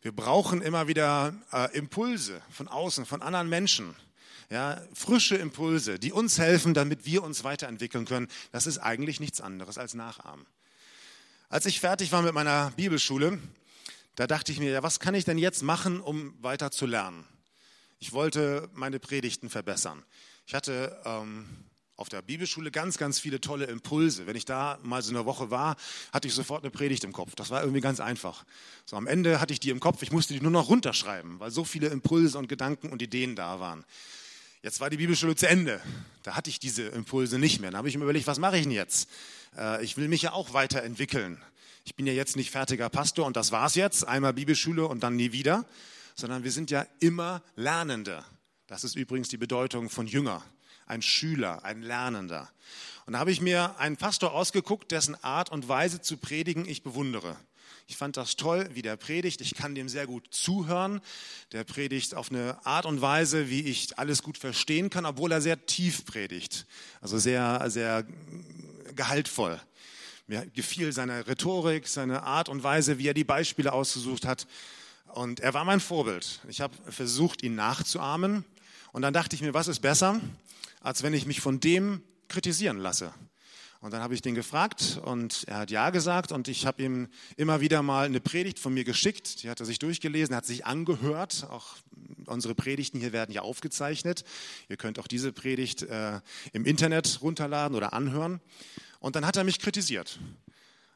Wir 0.00 0.12
brauchen 0.12 0.62
immer 0.62 0.86
wieder 0.86 1.34
äh, 1.52 1.76
Impulse 1.76 2.40
von 2.50 2.68
außen, 2.68 3.04
von 3.04 3.20
anderen 3.20 3.48
Menschen. 3.48 3.96
Ja, 4.50 4.80
frische 4.94 5.36
Impulse, 5.36 5.98
die 5.98 6.12
uns 6.12 6.38
helfen, 6.38 6.72
damit 6.72 7.04
wir 7.04 7.22
uns 7.22 7.44
weiterentwickeln 7.44 8.06
können. 8.06 8.28
Das 8.50 8.66
ist 8.66 8.78
eigentlich 8.78 9.20
nichts 9.20 9.40
anderes 9.40 9.76
als 9.76 9.94
Nachahmen. 9.94 10.46
Als 11.50 11.66
ich 11.66 11.80
fertig 11.80 12.12
war 12.12 12.22
mit 12.22 12.32
meiner 12.32 12.70
Bibelschule, 12.76 13.38
da 14.14 14.26
dachte 14.26 14.52
ich 14.52 14.58
mir, 14.58 14.70
ja, 14.70 14.82
was 14.82 15.00
kann 15.00 15.14
ich 15.14 15.24
denn 15.24 15.38
jetzt 15.38 15.62
machen, 15.62 16.00
um 16.00 16.34
weiter 16.42 16.70
zu 16.70 16.86
lernen? 16.86 17.26
Ich 17.98 18.12
wollte 18.12 18.70
meine 18.72 19.00
Predigten 19.00 19.50
verbessern. 19.50 20.02
Ich 20.46 20.54
hatte 20.54 20.98
ähm, 21.04 21.46
auf 21.98 22.08
der 22.08 22.22
Bibelschule 22.22 22.70
ganz, 22.70 22.96
ganz 22.96 23.18
viele 23.18 23.40
tolle 23.40 23.64
Impulse. 23.66 24.28
Wenn 24.28 24.36
ich 24.36 24.44
da 24.44 24.78
mal 24.84 25.02
so 25.02 25.10
eine 25.10 25.26
Woche 25.26 25.50
war, 25.50 25.76
hatte 26.12 26.28
ich 26.28 26.34
sofort 26.34 26.62
eine 26.62 26.70
Predigt 26.70 27.02
im 27.02 27.12
Kopf. 27.12 27.34
Das 27.34 27.50
war 27.50 27.60
irgendwie 27.60 27.80
ganz 27.80 27.98
einfach. 27.98 28.44
So 28.86 28.96
am 28.96 29.08
Ende 29.08 29.40
hatte 29.40 29.52
ich 29.52 29.58
die 29.58 29.70
im 29.70 29.80
Kopf, 29.80 30.00
ich 30.02 30.12
musste 30.12 30.32
die 30.32 30.40
nur 30.40 30.52
noch 30.52 30.68
runterschreiben, 30.68 31.40
weil 31.40 31.50
so 31.50 31.64
viele 31.64 31.88
Impulse 31.88 32.38
und 32.38 32.48
Gedanken 32.48 32.90
und 32.90 33.02
Ideen 33.02 33.34
da 33.34 33.58
waren. 33.58 33.84
Jetzt 34.62 34.80
war 34.80 34.90
die 34.90 34.96
Bibelschule 34.96 35.34
zu 35.34 35.48
Ende. 35.48 35.80
Da 36.22 36.36
hatte 36.36 36.50
ich 36.50 36.60
diese 36.60 36.82
Impulse 36.84 37.36
nicht 37.40 37.60
mehr. 37.60 37.72
Dann 37.72 37.78
habe 37.78 37.88
ich 37.88 37.96
mir 37.96 38.04
überlegt, 38.04 38.28
was 38.28 38.38
mache 38.38 38.58
ich 38.58 38.62
denn 38.62 38.70
jetzt? 38.70 39.08
Äh, 39.56 39.84
ich 39.84 39.96
will 39.96 40.06
mich 40.06 40.22
ja 40.22 40.32
auch 40.32 40.52
weiterentwickeln. 40.52 41.42
Ich 41.84 41.96
bin 41.96 42.06
ja 42.06 42.12
jetzt 42.12 42.36
nicht 42.36 42.52
fertiger 42.52 42.88
Pastor 42.90 43.26
und 43.26 43.36
das 43.36 43.50
war's 43.50 43.74
jetzt. 43.74 44.06
Einmal 44.06 44.34
Bibelschule 44.34 44.86
und 44.86 45.02
dann 45.02 45.16
nie 45.16 45.32
wieder. 45.32 45.64
Sondern 46.14 46.44
wir 46.44 46.52
sind 46.52 46.70
ja 46.70 46.86
immer 47.00 47.42
Lernende. 47.56 48.24
Das 48.68 48.84
ist 48.84 48.94
übrigens 48.94 49.28
die 49.28 49.36
Bedeutung 49.36 49.90
von 49.90 50.06
Jünger 50.06 50.44
ein 50.88 51.02
Schüler, 51.02 51.64
ein 51.64 51.82
Lernender. 51.82 52.50
Und 53.06 53.14
da 53.14 53.20
habe 53.20 53.30
ich 53.30 53.40
mir 53.40 53.78
einen 53.78 53.96
Pastor 53.96 54.32
ausgeguckt, 54.32 54.90
dessen 54.90 55.22
Art 55.22 55.50
und 55.50 55.68
Weise 55.68 56.00
zu 56.00 56.16
predigen 56.16 56.68
ich 56.68 56.82
bewundere. 56.82 57.36
Ich 57.86 57.96
fand 57.96 58.18
das 58.18 58.36
toll, 58.36 58.68
wie 58.74 58.82
der 58.82 58.96
predigt. 58.96 59.40
Ich 59.40 59.54
kann 59.54 59.74
dem 59.74 59.88
sehr 59.88 60.06
gut 60.06 60.26
zuhören. 60.30 61.00
Der 61.52 61.64
predigt 61.64 62.14
auf 62.14 62.30
eine 62.30 62.66
Art 62.66 62.84
und 62.84 63.00
Weise, 63.00 63.48
wie 63.48 63.62
ich 63.62 63.98
alles 63.98 64.22
gut 64.22 64.36
verstehen 64.36 64.90
kann, 64.90 65.06
obwohl 65.06 65.32
er 65.32 65.40
sehr 65.40 65.64
tief 65.64 66.04
predigt. 66.04 66.66
Also 67.00 67.16
sehr, 67.16 67.64
sehr 67.70 68.04
gehaltvoll. 68.94 69.58
Mir 70.26 70.44
gefiel 70.54 70.92
seine 70.92 71.26
Rhetorik, 71.26 71.88
seine 71.88 72.24
Art 72.24 72.50
und 72.50 72.62
Weise, 72.62 72.98
wie 72.98 73.08
er 73.08 73.14
die 73.14 73.24
Beispiele 73.24 73.72
ausgesucht 73.72 74.26
hat. 74.26 74.46
Und 75.06 75.40
er 75.40 75.54
war 75.54 75.64
mein 75.64 75.80
Vorbild. 75.80 76.40
Ich 76.48 76.60
habe 76.60 76.76
versucht, 76.92 77.42
ihn 77.42 77.54
nachzuahmen. 77.54 78.44
Und 78.92 79.00
dann 79.00 79.14
dachte 79.14 79.34
ich 79.34 79.40
mir, 79.40 79.54
was 79.54 79.68
ist 79.68 79.80
besser? 79.80 80.20
Als 80.88 81.02
wenn 81.02 81.12
ich 81.12 81.26
mich 81.26 81.42
von 81.42 81.60
dem 81.60 82.00
kritisieren 82.28 82.78
lasse. 82.78 83.12
Und 83.80 83.92
dann 83.92 84.00
habe 84.00 84.14
ich 84.14 84.22
den 84.22 84.34
gefragt 84.34 84.98
und 85.04 85.44
er 85.46 85.58
hat 85.58 85.70
ja 85.70 85.90
gesagt 85.90 86.32
und 86.32 86.48
ich 86.48 86.64
habe 86.64 86.82
ihm 86.82 87.08
immer 87.36 87.60
wieder 87.60 87.82
mal 87.82 88.06
eine 88.06 88.20
Predigt 88.20 88.58
von 88.58 88.72
mir 88.72 88.84
geschickt. 88.84 89.42
Die 89.42 89.50
hat 89.50 89.60
er 89.60 89.66
sich 89.66 89.78
durchgelesen, 89.78 90.34
hat 90.34 90.46
sich 90.46 90.64
angehört. 90.64 91.46
Auch 91.50 91.76
unsere 92.24 92.54
Predigten 92.54 93.00
hier 93.00 93.12
werden 93.12 93.32
ja 93.32 93.42
aufgezeichnet. 93.42 94.24
Ihr 94.70 94.78
könnt 94.78 94.98
auch 94.98 95.06
diese 95.06 95.30
Predigt 95.30 95.82
äh, 95.82 96.22
im 96.54 96.64
Internet 96.64 97.18
runterladen 97.20 97.76
oder 97.76 97.92
anhören. 97.92 98.40
Und 98.98 99.14
dann 99.14 99.26
hat 99.26 99.36
er 99.36 99.44
mich 99.44 99.58
kritisiert. 99.58 100.18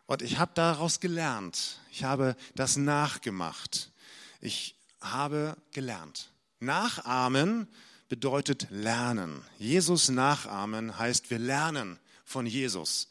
Und 0.07 0.23
ich 0.23 0.39
habe 0.39 0.53
daraus 0.55 1.01
gelernt. 1.01 1.81
Ich 1.93 2.03
habe 2.03 2.35
das 2.55 2.79
nachgemacht. 2.79 3.93
Ich 4.41 4.75
habe 5.03 5.55
gelernt. 5.71 6.33
Nachahmen 6.61 7.69
bedeutet 8.09 8.67
lernen. 8.71 9.43
Jesus 9.59 10.09
nachahmen 10.09 10.99
heißt, 10.99 11.31
wir 11.31 11.39
lernen 11.39 11.99
von 12.25 12.47
Jesus. 12.47 13.09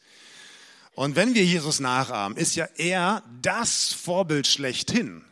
Und 0.94 1.16
wenn 1.16 1.34
wir 1.34 1.44
Jesus 1.44 1.80
nachahmen, 1.80 2.36
ist 2.36 2.54
ja 2.54 2.68
er 2.76 3.22
das 3.40 3.92
Vorbild 3.92 4.46
schlechthin. 4.46 5.24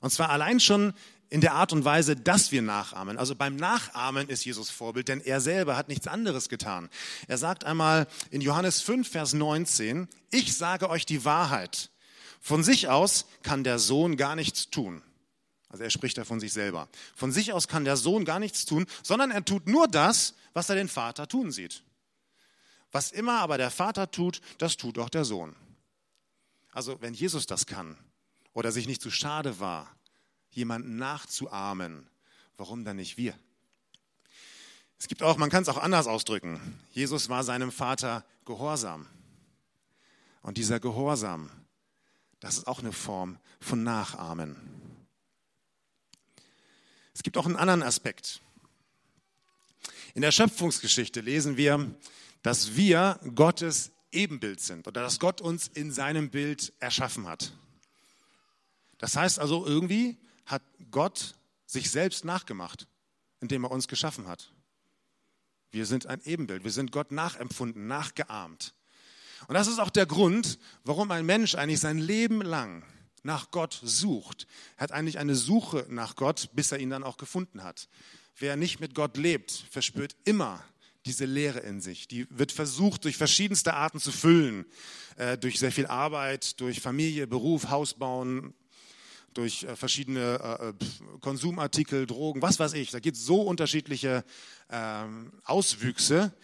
Und 0.00 0.10
zwar 0.10 0.30
allein 0.30 0.60
schon 0.60 0.92
in 1.28 1.40
der 1.40 1.54
Art 1.54 1.72
und 1.72 1.84
Weise, 1.84 2.16
dass 2.16 2.52
wir 2.52 2.62
nachahmen. 2.62 3.18
Also 3.18 3.34
beim 3.34 3.56
Nachahmen 3.56 4.28
ist 4.28 4.44
Jesus 4.44 4.70
Vorbild, 4.70 5.08
denn 5.08 5.20
er 5.20 5.40
selber 5.40 5.76
hat 5.76 5.88
nichts 5.88 6.06
anderes 6.06 6.48
getan. 6.48 6.88
Er 7.26 7.38
sagt 7.38 7.64
einmal 7.64 8.06
in 8.30 8.40
Johannes 8.40 8.80
5, 8.80 9.08
Vers 9.08 9.32
19, 9.32 10.08
ich 10.30 10.56
sage 10.56 10.88
euch 10.88 11.06
die 11.06 11.24
Wahrheit. 11.24 11.90
Von 12.40 12.62
sich 12.62 12.88
aus 12.88 13.26
kann 13.42 13.64
der 13.64 13.78
Sohn 13.78 14.16
gar 14.16 14.36
nichts 14.36 14.70
tun. 14.70 15.02
Also 15.68 15.82
er 15.84 15.90
spricht 15.90 16.16
da 16.16 16.24
von 16.24 16.40
sich 16.40 16.52
selber. 16.52 16.88
Von 17.14 17.32
sich 17.32 17.52
aus 17.52 17.68
kann 17.68 17.84
der 17.84 17.96
Sohn 17.96 18.24
gar 18.24 18.38
nichts 18.38 18.64
tun, 18.64 18.86
sondern 19.02 19.30
er 19.30 19.44
tut 19.44 19.66
nur 19.66 19.88
das, 19.88 20.34
was 20.52 20.68
er 20.68 20.76
den 20.76 20.88
Vater 20.88 21.28
tun 21.28 21.50
sieht. 21.50 21.82
Was 22.92 23.12
immer 23.12 23.40
aber 23.40 23.58
der 23.58 23.70
Vater 23.70 24.10
tut, 24.10 24.40
das 24.58 24.76
tut 24.76 24.98
auch 24.98 25.10
der 25.10 25.24
Sohn. 25.24 25.56
Also 26.70 27.00
wenn 27.00 27.14
Jesus 27.14 27.46
das 27.46 27.66
kann 27.66 27.96
oder 28.52 28.70
sich 28.70 28.86
nicht 28.86 29.02
zu 29.02 29.10
schade 29.10 29.60
war, 29.60 29.94
jemanden 30.50 30.96
nachzuahmen, 30.96 32.08
warum 32.56 32.84
dann 32.84 32.96
nicht 32.96 33.16
wir? 33.16 33.34
Es 34.98 35.08
gibt 35.08 35.22
auch, 35.22 35.36
man 35.36 35.50
kann 35.50 35.62
es 35.62 35.68
auch 35.68 35.76
anders 35.76 36.06
ausdrücken. 36.06 36.60
Jesus 36.90 37.28
war 37.28 37.44
seinem 37.44 37.70
Vater 37.70 38.24
gehorsam. 38.46 39.06
Und 40.40 40.56
dieser 40.58 40.80
Gehorsam, 40.80 41.50
das 42.40 42.56
ist 42.56 42.66
auch 42.66 42.78
eine 42.78 42.92
Form 42.92 43.38
von 43.60 43.82
Nachahmen. 43.82 44.56
Es 47.16 47.22
gibt 47.22 47.38
auch 47.38 47.46
einen 47.46 47.56
anderen 47.56 47.82
Aspekt. 47.82 48.42
In 50.12 50.20
der 50.20 50.32
Schöpfungsgeschichte 50.32 51.22
lesen 51.22 51.56
wir, 51.56 51.94
dass 52.42 52.76
wir 52.76 53.18
Gottes 53.34 53.90
Ebenbild 54.12 54.60
sind 54.60 54.86
oder 54.86 55.00
dass 55.00 55.18
Gott 55.18 55.40
uns 55.40 55.66
in 55.68 55.92
seinem 55.92 56.28
Bild 56.28 56.74
erschaffen 56.78 57.26
hat. 57.26 57.54
Das 58.98 59.16
heißt 59.16 59.38
also, 59.38 59.64
irgendwie 59.64 60.18
hat 60.44 60.62
Gott 60.90 61.36
sich 61.64 61.90
selbst 61.90 62.26
nachgemacht, 62.26 62.86
indem 63.40 63.64
er 63.64 63.70
uns 63.70 63.88
geschaffen 63.88 64.28
hat. 64.28 64.52
Wir 65.70 65.86
sind 65.86 66.04
ein 66.04 66.20
Ebenbild, 66.26 66.64
wir 66.64 66.70
sind 66.70 66.92
Gott 66.92 67.12
nachempfunden, 67.12 67.86
nachgeahmt. 67.86 68.74
Und 69.48 69.54
das 69.54 69.68
ist 69.68 69.78
auch 69.78 69.88
der 69.90 70.04
Grund, 70.04 70.58
warum 70.84 71.10
ein 71.10 71.24
Mensch 71.24 71.54
eigentlich 71.54 71.80
sein 71.80 71.96
Leben 71.96 72.42
lang 72.42 72.84
nach 73.26 73.50
Gott 73.50 73.78
sucht. 73.82 74.46
Er 74.76 74.84
hat 74.84 74.92
eigentlich 74.92 75.18
eine 75.18 75.34
Suche 75.34 75.84
nach 75.90 76.16
Gott, 76.16 76.48
bis 76.54 76.72
er 76.72 76.78
ihn 76.78 76.90
dann 76.90 77.04
auch 77.04 77.18
gefunden 77.18 77.62
hat. 77.62 77.88
Wer 78.38 78.56
nicht 78.56 78.80
mit 78.80 78.94
Gott 78.94 79.18
lebt, 79.18 79.50
verspürt 79.70 80.16
immer 80.24 80.64
diese 81.04 81.24
Leere 81.24 81.60
in 81.60 81.80
sich. 81.80 82.08
Die 82.08 82.26
wird 82.30 82.52
versucht, 82.52 83.04
durch 83.04 83.16
verschiedenste 83.16 83.74
Arten 83.74 84.00
zu 84.00 84.12
füllen. 84.12 84.64
Äh, 85.16 85.38
durch 85.38 85.58
sehr 85.58 85.72
viel 85.72 85.86
Arbeit, 85.86 86.60
durch 86.60 86.80
Familie, 86.80 87.26
Beruf, 87.26 87.70
Haus 87.70 87.94
bauen, 87.94 88.54
durch 89.34 89.64
äh, 89.64 89.76
verschiedene 89.76 90.74
äh, 90.80 90.84
Konsumartikel, 91.20 92.06
Drogen, 92.06 92.42
was 92.42 92.58
weiß 92.58 92.72
ich. 92.74 92.90
Da 92.90 93.00
gibt 93.00 93.16
es 93.16 93.24
so 93.24 93.42
unterschiedliche 93.42 94.24
ähm, 94.70 95.32
Auswüchse. 95.44 96.34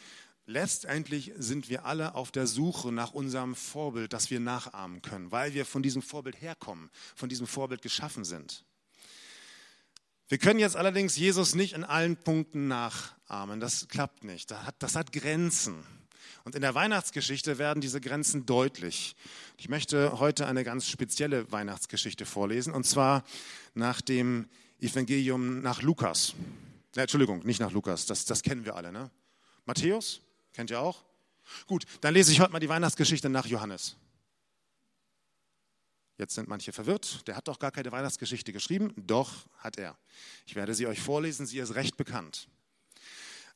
Letztendlich 0.52 1.32
sind 1.38 1.71
wir 1.71 1.87
alle 1.87 2.14
auf 2.14 2.30
der 2.30 2.47
Suche 2.47 2.92
nach 2.92 3.14
unserem 3.14 3.54
Vorbild, 3.54 4.12
das 4.12 4.30
wir 4.30 4.38
nachahmen 4.38 5.00
können, 5.00 5.32
weil 5.32 5.54
wir 5.54 5.64
von 5.64 5.82
diesem 5.82 6.02
Vorbild 6.02 6.42
herkommen, 6.42 6.90
von 7.16 7.30
diesem 7.30 7.47
Vorbild 7.47 7.80
geschaffen 7.80 8.23
sind. 8.26 8.62
Wir 10.28 10.37
können 10.37 10.61
jetzt 10.61 10.76
allerdings 10.76 11.16
Jesus 11.16 11.54
nicht 11.54 11.73
in 11.73 11.85
allen 11.85 12.18
Punkten 12.18 12.68
nachahmen. 12.68 13.61
Das 13.61 13.88
klappt 13.88 14.25
nicht. 14.25 14.50
Das 14.50 14.66
hat, 14.66 14.75
das 14.80 14.94
hat 14.94 15.11
Grenzen. 15.12 15.87
Und 16.44 16.54
in 16.54 16.61
der 16.61 16.75
Weihnachtsgeschichte 16.75 17.56
werden 17.56 17.80
diese 17.80 18.02
Grenzen 18.02 18.44
deutlich. 18.44 19.16
Ich 19.56 19.71
möchte 19.71 20.18
heute 20.18 20.47
eine 20.47 20.64
ganz 20.64 20.87
spezielle 20.87 21.50
Weihnachtsgeschichte 21.50 22.26
vorlesen, 22.26 22.75
und 22.75 22.85
zwar 22.85 23.25
nach 23.73 24.02
dem 24.02 24.50
Evangelium 24.80 25.62
nach 25.62 25.80
Lukas. 25.80 26.35
Entschuldigung, 26.94 27.40
nicht 27.47 27.61
nach 27.61 27.73
Lukas, 27.73 28.04
das, 28.04 28.26
das 28.26 28.42
kennen 28.42 28.66
wir 28.66 28.76
alle. 28.76 28.92
Ne? 28.92 29.11
Matthäus, 29.64 30.21
kennt 30.52 30.71
ihr 30.71 30.80
auch? 30.80 31.04
Gut, 31.66 31.85
dann 32.00 32.14
lese 32.14 32.32
ich 32.32 32.40
heute 32.40 32.52
mal 32.52 32.61
die 32.61 32.68
Weihnachtsgeschichte 32.68 33.28
nach 33.28 33.47
Johannes. 33.47 33.97
Jetzt 36.18 36.35
sind 36.35 36.49
manche 36.49 36.73
verwirrt. 36.73 37.26
Der 37.26 37.37
hat 37.37 37.49
doch 37.49 37.59
gar 37.59 37.73
keine 37.73 37.90
Weihnachtsgeschichte 37.90 38.52
geschrieben. 38.52 38.92
Doch, 38.97 39.32
hat 39.59 39.78
er. 39.78 39.99
Ich 40.47 40.54
werde 40.54 40.75
sie 40.75 40.87
euch 40.87 41.00
vorlesen. 41.00 41.47
Sie 41.47 41.59
ist 41.59 41.75
recht 41.75 41.97
bekannt. 41.97 42.49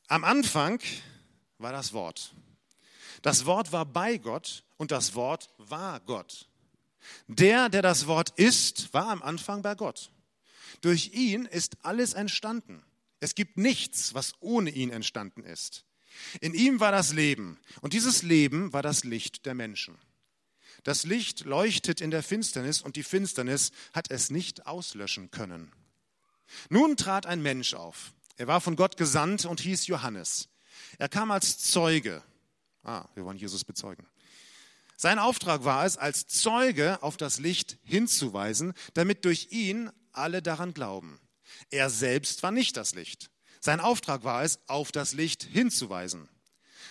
Am 0.07 0.23
Anfang 0.23 0.81
war 1.59 1.71
das 1.71 1.93
Wort. 1.93 2.33
Das 3.21 3.45
Wort 3.45 3.71
war 3.71 3.85
bei 3.85 4.17
Gott 4.17 4.63
und 4.77 4.91
das 4.91 5.15
Wort 5.15 5.49
war 5.57 5.99
Gott. 6.01 6.49
Der, 7.27 7.69
der 7.69 7.81
das 7.81 8.07
Wort 8.07 8.31
ist, 8.37 8.93
war 8.93 9.07
am 9.09 9.21
Anfang 9.21 9.61
bei 9.61 9.75
Gott. 9.75 10.11
Durch 10.81 11.13
ihn 11.13 11.45
ist 11.45 11.77
alles 11.83 12.13
entstanden. 12.13 12.83
Es 13.19 13.33
gibt 13.33 13.57
nichts, 13.57 14.13
was 14.13 14.33
ohne 14.41 14.69
ihn 14.69 14.89
entstanden 14.89 15.43
ist. 15.43 15.86
In 16.41 16.53
ihm 16.53 16.79
war 16.79 16.91
das 16.91 17.13
Leben 17.13 17.59
und 17.81 17.93
dieses 17.93 18.23
Leben 18.23 18.73
war 18.73 18.81
das 18.81 19.03
Licht 19.03 19.45
der 19.45 19.53
Menschen. 19.53 19.97
Das 20.83 21.03
Licht 21.03 21.45
leuchtet 21.45 22.01
in 22.01 22.11
der 22.11 22.23
Finsternis 22.23 22.81
und 22.81 22.95
die 22.95 23.03
Finsternis 23.03 23.71
hat 23.93 24.11
es 24.11 24.29
nicht 24.29 24.67
auslöschen 24.67 25.31
können. 25.31 25.71
Nun 26.69 26.95
trat 26.95 27.25
ein 27.25 27.41
Mensch 27.41 27.73
auf. 27.73 28.13
Er 28.37 28.47
war 28.47 28.61
von 28.61 28.75
Gott 28.75 28.97
gesandt 28.97 29.45
und 29.45 29.59
hieß 29.59 29.87
Johannes. 29.87 30.47
Er 30.97 31.09
kam 31.09 31.31
als 31.31 31.57
Zeuge. 31.57 32.23
Ah, 32.83 33.05
wir 33.15 33.25
wollen 33.25 33.37
Jesus 33.37 33.65
bezeugen. 33.65 34.07
Sein 34.95 35.19
Auftrag 35.19 35.63
war 35.63 35.85
es, 35.85 35.97
als 35.97 36.27
Zeuge 36.27 37.01
auf 37.03 37.17
das 37.17 37.39
Licht 37.39 37.77
hinzuweisen, 37.83 38.73
damit 38.93 39.25
durch 39.25 39.51
ihn 39.51 39.91
alle 40.11 40.41
daran 40.41 40.73
glauben. 40.73 41.19
Er 41.69 41.89
selbst 41.89 42.41
war 42.43 42.51
nicht 42.51 42.77
das 42.77 42.95
Licht. 42.95 43.29
Sein 43.59 43.79
Auftrag 43.79 44.23
war 44.23 44.43
es, 44.43 44.59
auf 44.67 44.91
das 44.91 45.13
Licht 45.13 45.43
hinzuweisen. 45.43 46.29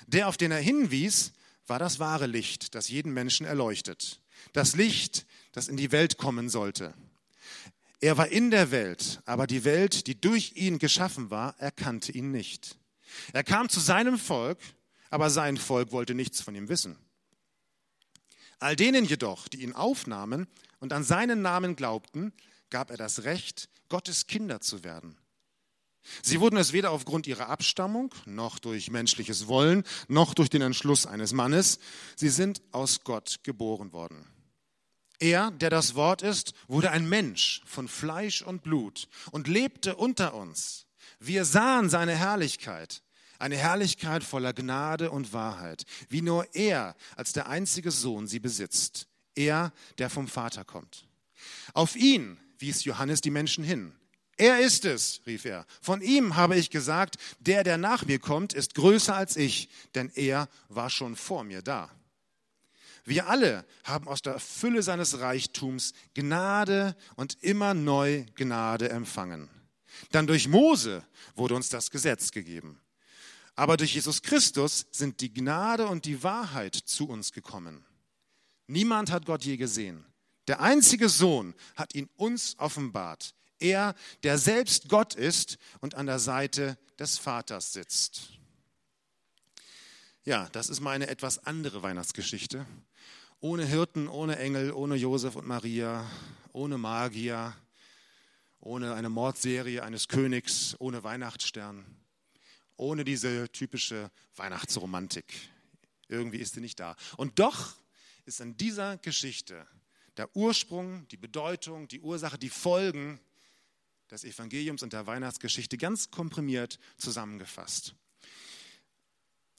Der, 0.06 0.28
auf 0.28 0.36
den 0.36 0.52
er 0.52 0.60
hinwies, 0.60 1.32
war 1.66 1.78
das 1.78 1.98
wahre 1.98 2.26
Licht, 2.26 2.74
das 2.74 2.88
jeden 2.88 3.12
Menschen 3.12 3.46
erleuchtet. 3.46 4.20
Das 4.52 4.76
Licht, 4.76 5.26
das 5.52 5.68
in 5.68 5.76
die 5.76 5.92
Welt 5.92 6.18
kommen 6.18 6.48
sollte. 6.48 6.94
Er 8.00 8.18
war 8.18 8.28
in 8.28 8.50
der 8.50 8.70
Welt, 8.70 9.20
aber 9.24 9.46
die 9.46 9.64
Welt, 9.64 10.06
die 10.06 10.20
durch 10.20 10.52
ihn 10.54 10.78
geschaffen 10.78 11.30
war, 11.30 11.58
erkannte 11.58 12.12
ihn 12.12 12.30
nicht. 12.30 12.78
Er 13.32 13.42
kam 13.42 13.68
zu 13.68 13.80
seinem 13.80 14.18
Volk, 14.18 14.58
aber 15.10 15.30
sein 15.30 15.56
Volk 15.56 15.92
wollte 15.92 16.14
nichts 16.14 16.40
von 16.40 16.54
ihm 16.54 16.68
wissen. 16.68 16.96
All 18.58 18.76
denen 18.76 19.04
jedoch, 19.04 19.48
die 19.48 19.62
ihn 19.62 19.72
aufnahmen 19.72 20.46
und 20.78 20.92
an 20.92 21.04
seinen 21.04 21.42
Namen 21.42 21.76
glaubten, 21.76 22.32
gab 22.70 22.90
er 22.90 22.96
das 22.96 23.24
Recht, 23.24 23.68
Gottes 23.88 24.26
Kinder 24.26 24.60
zu 24.60 24.84
werden. 24.84 25.16
Sie 26.22 26.40
wurden 26.40 26.56
es 26.56 26.72
weder 26.72 26.90
aufgrund 26.90 27.26
ihrer 27.26 27.48
Abstammung, 27.48 28.14
noch 28.26 28.58
durch 28.58 28.90
menschliches 28.90 29.46
Wollen, 29.46 29.84
noch 30.08 30.34
durch 30.34 30.50
den 30.50 30.62
Entschluss 30.62 31.06
eines 31.06 31.32
Mannes. 31.32 31.78
Sie 32.14 32.28
sind 32.28 32.62
aus 32.72 33.04
Gott 33.04 33.40
geboren 33.42 33.92
worden. 33.92 34.26
Er, 35.18 35.50
der 35.50 35.70
das 35.70 35.94
Wort 35.94 36.22
ist, 36.22 36.52
wurde 36.68 36.90
ein 36.90 37.08
Mensch 37.08 37.62
von 37.64 37.88
Fleisch 37.88 38.42
und 38.42 38.62
Blut 38.62 39.08
und 39.30 39.48
lebte 39.48 39.96
unter 39.96 40.34
uns. 40.34 40.86
Wir 41.18 41.44
sahen 41.44 41.88
seine 41.88 42.14
Herrlichkeit, 42.14 43.02
eine 43.38 43.56
Herrlichkeit 43.56 44.24
voller 44.24 44.52
Gnade 44.52 45.10
und 45.10 45.32
Wahrheit, 45.32 45.84
wie 46.08 46.22
nur 46.22 46.54
er 46.54 46.96
als 47.16 47.32
der 47.32 47.48
einzige 47.48 47.90
Sohn 47.90 48.26
sie 48.26 48.40
besitzt, 48.40 49.08
er, 49.34 49.72
der 49.98 50.10
vom 50.10 50.28
Vater 50.28 50.64
kommt. 50.64 51.06
Auf 51.72 51.96
ihn 51.96 52.38
wies 52.58 52.84
Johannes 52.84 53.20
die 53.20 53.30
Menschen 53.30 53.64
hin. 53.64 53.94
Er 54.36 54.60
ist 54.60 54.84
es, 54.84 55.22
rief 55.26 55.44
er. 55.46 55.66
Von 55.80 56.02
ihm 56.02 56.36
habe 56.36 56.56
ich 56.56 56.70
gesagt, 56.70 57.16
der, 57.40 57.64
der 57.64 57.78
nach 57.78 58.04
mir 58.04 58.18
kommt, 58.18 58.52
ist 58.52 58.74
größer 58.74 59.14
als 59.14 59.36
ich, 59.36 59.70
denn 59.94 60.10
er 60.14 60.48
war 60.68 60.90
schon 60.90 61.16
vor 61.16 61.42
mir 61.42 61.62
da. 61.62 61.90
Wir 63.04 63.28
alle 63.28 63.64
haben 63.84 64.08
aus 64.08 64.20
der 64.20 64.40
Fülle 64.40 64.82
seines 64.82 65.20
Reichtums 65.20 65.94
Gnade 66.14 66.96
und 67.14 67.38
immer 67.42 67.72
neu 67.72 68.24
Gnade 68.34 68.90
empfangen. 68.90 69.48
Dann 70.10 70.26
durch 70.26 70.48
Mose 70.48 71.04
wurde 71.36 71.54
uns 71.54 71.68
das 71.68 71.90
Gesetz 71.90 72.32
gegeben. 72.32 72.80
Aber 73.54 73.78
durch 73.78 73.94
Jesus 73.94 74.20
Christus 74.20 74.86
sind 74.90 75.20
die 75.20 75.32
Gnade 75.32 75.86
und 75.86 76.04
die 76.04 76.22
Wahrheit 76.22 76.74
zu 76.74 77.08
uns 77.08 77.32
gekommen. 77.32 77.86
Niemand 78.66 79.10
hat 79.10 79.24
Gott 79.24 79.44
je 79.44 79.56
gesehen. 79.56 80.04
Der 80.48 80.60
einzige 80.60 81.08
Sohn 81.08 81.54
hat 81.74 81.94
ihn 81.94 82.08
uns 82.16 82.56
offenbart. 82.58 83.34
Er, 83.58 83.94
der 84.22 84.38
selbst 84.38 84.88
Gott 84.88 85.14
ist 85.14 85.58
und 85.80 85.94
an 85.94 86.06
der 86.06 86.18
Seite 86.18 86.76
des 86.98 87.18
Vaters 87.18 87.72
sitzt. 87.72 88.30
Ja, 90.24 90.48
das 90.50 90.68
ist 90.68 90.80
meine 90.80 91.08
etwas 91.08 91.46
andere 91.46 91.82
Weihnachtsgeschichte. 91.82 92.66
Ohne 93.40 93.64
Hirten, 93.64 94.08
ohne 94.08 94.38
Engel, 94.38 94.72
ohne 94.72 94.96
Josef 94.96 95.36
und 95.36 95.46
Maria, 95.46 96.10
ohne 96.52 96.78
Magier, 96.78 97.54
ohne 98.60 98.94
eine 98.94 99.08
Mordserie 99.08 99.82
eines 99.82 100.08
Königs, 100.08 100.74
ohne 100.80 101.04
Weihnachtsstern, 101.04 101.86
ohne 102.76 103.04
diese 103.04 103.50
typische 103.52 104.10
Weihnachtsromantik. 104.34 105.32
Irgendwie 106.08 106.38
ist 106.38 106.54
sie 106.54 106.60
nicht 106.60 106.80
da. 106.80 106.96
Und 107.16 107.38
doch 107.38 107.76
ist 108.24 108.40
in 108.40 108.56
dieser 108.56 108.98
Geschichte 108.98 109.66
der 110.16 110.34
Ursprung, 110.34 111.06
die 111.08 111.16
Bedeutung, 111.16 111.88
die 111.88 112.00
Ursache, 112.00 112.38
die 112.38 112.48
Folgen 112.48 113.20
des 114.10 114.24
Evangeliums 114.24 114.82
und 114.82 114.92
der 114.92 115.06
Weihnachtsgeschichte 115.06 115.78
ganz 115.78 116.10
komprimiert 116.10 116.78
zusammengefasst. 116.96 117.94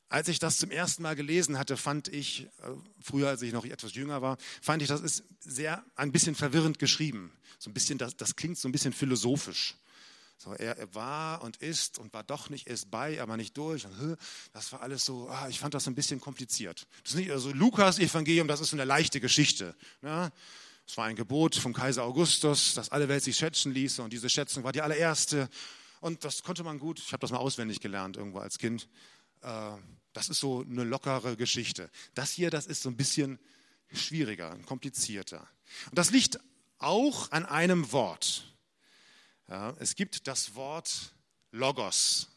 Als 0.09 0.29
ich 0.29 0.39
das 0.39 0.57
zum 0.57 0.71
ersten 0.71 1.03
Mal 1.03 1.17
gelesen 1.17 1.57
hatte, 1.57 1.75
fand 1.75 2.07
ich, 2.07 2.47
äh, 2.63 2.69
früher 3.01 3.27
als 3.27 3.41
ich 3.41 3.51
noch 3.51 3.65
etwas 3.65 3.93
jünger 3.93 4.21
war, 4.21 4.37
fand 4.61 4.81
ich, 4.81 4.87
das 4.87 5.01
ist 5.01 5.25
sehr 5.41 5.83
ein 5.95 6.13
bisschen 6.13 6.33
verwirrend 6.33 6.79
geschrieben. 6.79 7.33
So 7.59 7.69
ein 7.69 7.73
bisschen, 7.73 7.97
das, 7.97 8.15
das 8.15 8.37
klingt 8.37 8.57
so 8.57 8.69
ein 8.69 8.71
bisschen 8.71 8.93
philosophisch. 8.93 9.75
So, 10.37 10.53
er, 10.53 10.93
war 10.93 11.41
und 11.41 11.57
ist 11.57 11.97
und 11.97 12.13
war 12.13 12.23
doch 12.23 12.49
nicht, 12.49 12.67
ist 12.67 12.91
bei, 12.91 13.19
aber 13.21 13.37
nicht 13.37 13.57
durch. 13.57 13.85
Und, 13.85 14.17
das 14.53 14.71
war 14.71 14.81
alles 14.81 15.03
so, 15.03 15.27
ah, 15.29 15.49
ich 15.49 15.59
fand 15.59 15.73
das 15.73 15.87
ein 15.87 15.95
bisschen 15.95 16.21
kompliziert. 16.21 16.87
Das 17.03 17.13
ist 17.13 17.19
nicht, 17.19 17.31
also 17.31 17.51
Lukas 17.51 17.97
Evangelium, 17.97 18.47
das 18.47 18.61
ist 18.61 18.69
so 18.69 18.75
eine 18.75 18.85
leichte 18.85 19.19
Geschichte. 19.19 19.75
Ne? 20.01 20.31
Es 20.87 20.95
war 20.95 21.05
ein 21.05 21.15
Gebot 21.15 21.55
vom 21.55 21.73
Kaiser 21.73 22.03
Augustus, 22.03 22.73
dass 22.73 22.89
alle 22.89 23.09
Welt 23.09 23.23
sich 23.23 23.35
schätzen 23.35 23.73
ließe 23.73 24.01
und 24.01 24.13
diese 24.13 24.29
Schätzung 24.29 24.63
war 24.63 24.71
die 24.71 24.81
allererste. 24.81 25.49
Und 25.99 26.23
das 26.23 26.43
konnte 26.43 26.63
man 26.63 26.79
gut, 26.79 26.99
ich 26.99 27.11
habe 27.11 27.21
das 27.21 27.31
mal 27.31 27.39
auswendig 27.39 27.81
gelernt 27.81 28.15
irgendwo 28.15 28.39
als 28.39 28.57
Kind. 28.57 28.87
Äh, 29.41 29.71
das 30.13 30.29
ist 30.29 30.39
so 30.39 30.61
eine 30.61 30.83
lockere 30.83 31.35
Geschichte. 31.35 31.89
Das 32.13 32.31
hier, 32.31 32.49
das 32.49 32.67
ist 32.67 32.81
so 32.81 32.89
ein 32.89 32.95
bisschen 32.95 33.37
schwieriger, 33.91 34.57
komplizierter. 34.65 35.47
Und 35.89 35.97
das 35.97 36.11
liegt 36.11 36.39
auch 36.79 37.31
an 37.31 37.45
einem 37.45 37.91
Wort. 37.91 38.43
Es 39.79 39.95
gibt 39.95 40.27
das 40.27 40.55
Wort 40.55 41.13
Logos. 41.51 42.27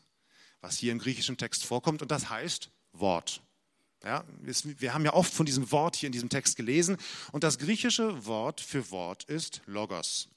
was 0.61 0.77
hier 0.77 0.93
im 0.93 0.99
griechischen 0.99 1.37
Text 1.37 1.65
vorkommt, 1.65 2.03
und 2.03 2.11
das 2.11 2.29
heißt 2.29 2.71
Wort. 2.93 3.43
Ja, 4.03 4.25
wir 4.43 4.95
haben 4.95 5.05
ja 5.05 5.13
oft 5.13 5.33
von 5.33 5.45
diesem 5.45 5.71
Wort 5.73 5.95
hier 5.95 6.07
in 6.07 6.13
diesem 6.13 6.31
Text 6.31 6.57
gelesen, 6.57 6.97
und 7.33 7.45
das 7.45 7.59
griechische 7.59 8.25
Wort 8.25 8.61
für 8.61 8.91
Wort 8.91 9.25
ist 9.25 9.61
Logos. 9.67 10.29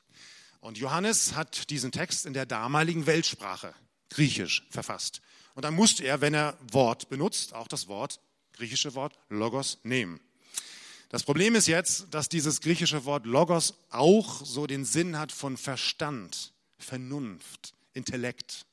Und 0.60 0.77
Johannes 0.77 1.36
hat 1.36 1.70
diesen 1.70 1.91
Text 1.91 2.25
in 2.25 2.34
der 2.34 2.46
damaligen 2.46 3.05
Weltsprache, 3.05 3.74
griechisch, 4.10 4.67
verfasst. 4.70 5.22
Und 5.55 5.63
dann 5.63 5.74
musste 5.74 6.03
er, 6.03 6.20
wenn 6.20 6.34
er 6.34 6.58
Wort 6.72 7.10
benutzt, 7.10 7.53
auch 7.53 7.67
das 7.67 7.88
Wort, 7.88 8.20
griechische 8.53 8.96
Wort 8.96 9.17
Logos 9.29 9.79
nehmen. 9.84 10.20
Das 11.10 11.24
Problem 11.24 11.55
ist 11.55 11.67
jetzt, 11.67 12.08
dass 12.12 12.27
dieses 12.27 12.60
griechische 12.60 13.05
Wort 13.05 13.25
Logos 13.25 13.75
auch 13.91 14.43
so 14.43 14.67
den 14.67 14.84
Sinn 14.84 15.17
hat 15.17 15.32
von 15.32 15.58
Verstand, 15.58 16.53
Vernunft, 16.79 17.75
Intellekt. 17.93 18.65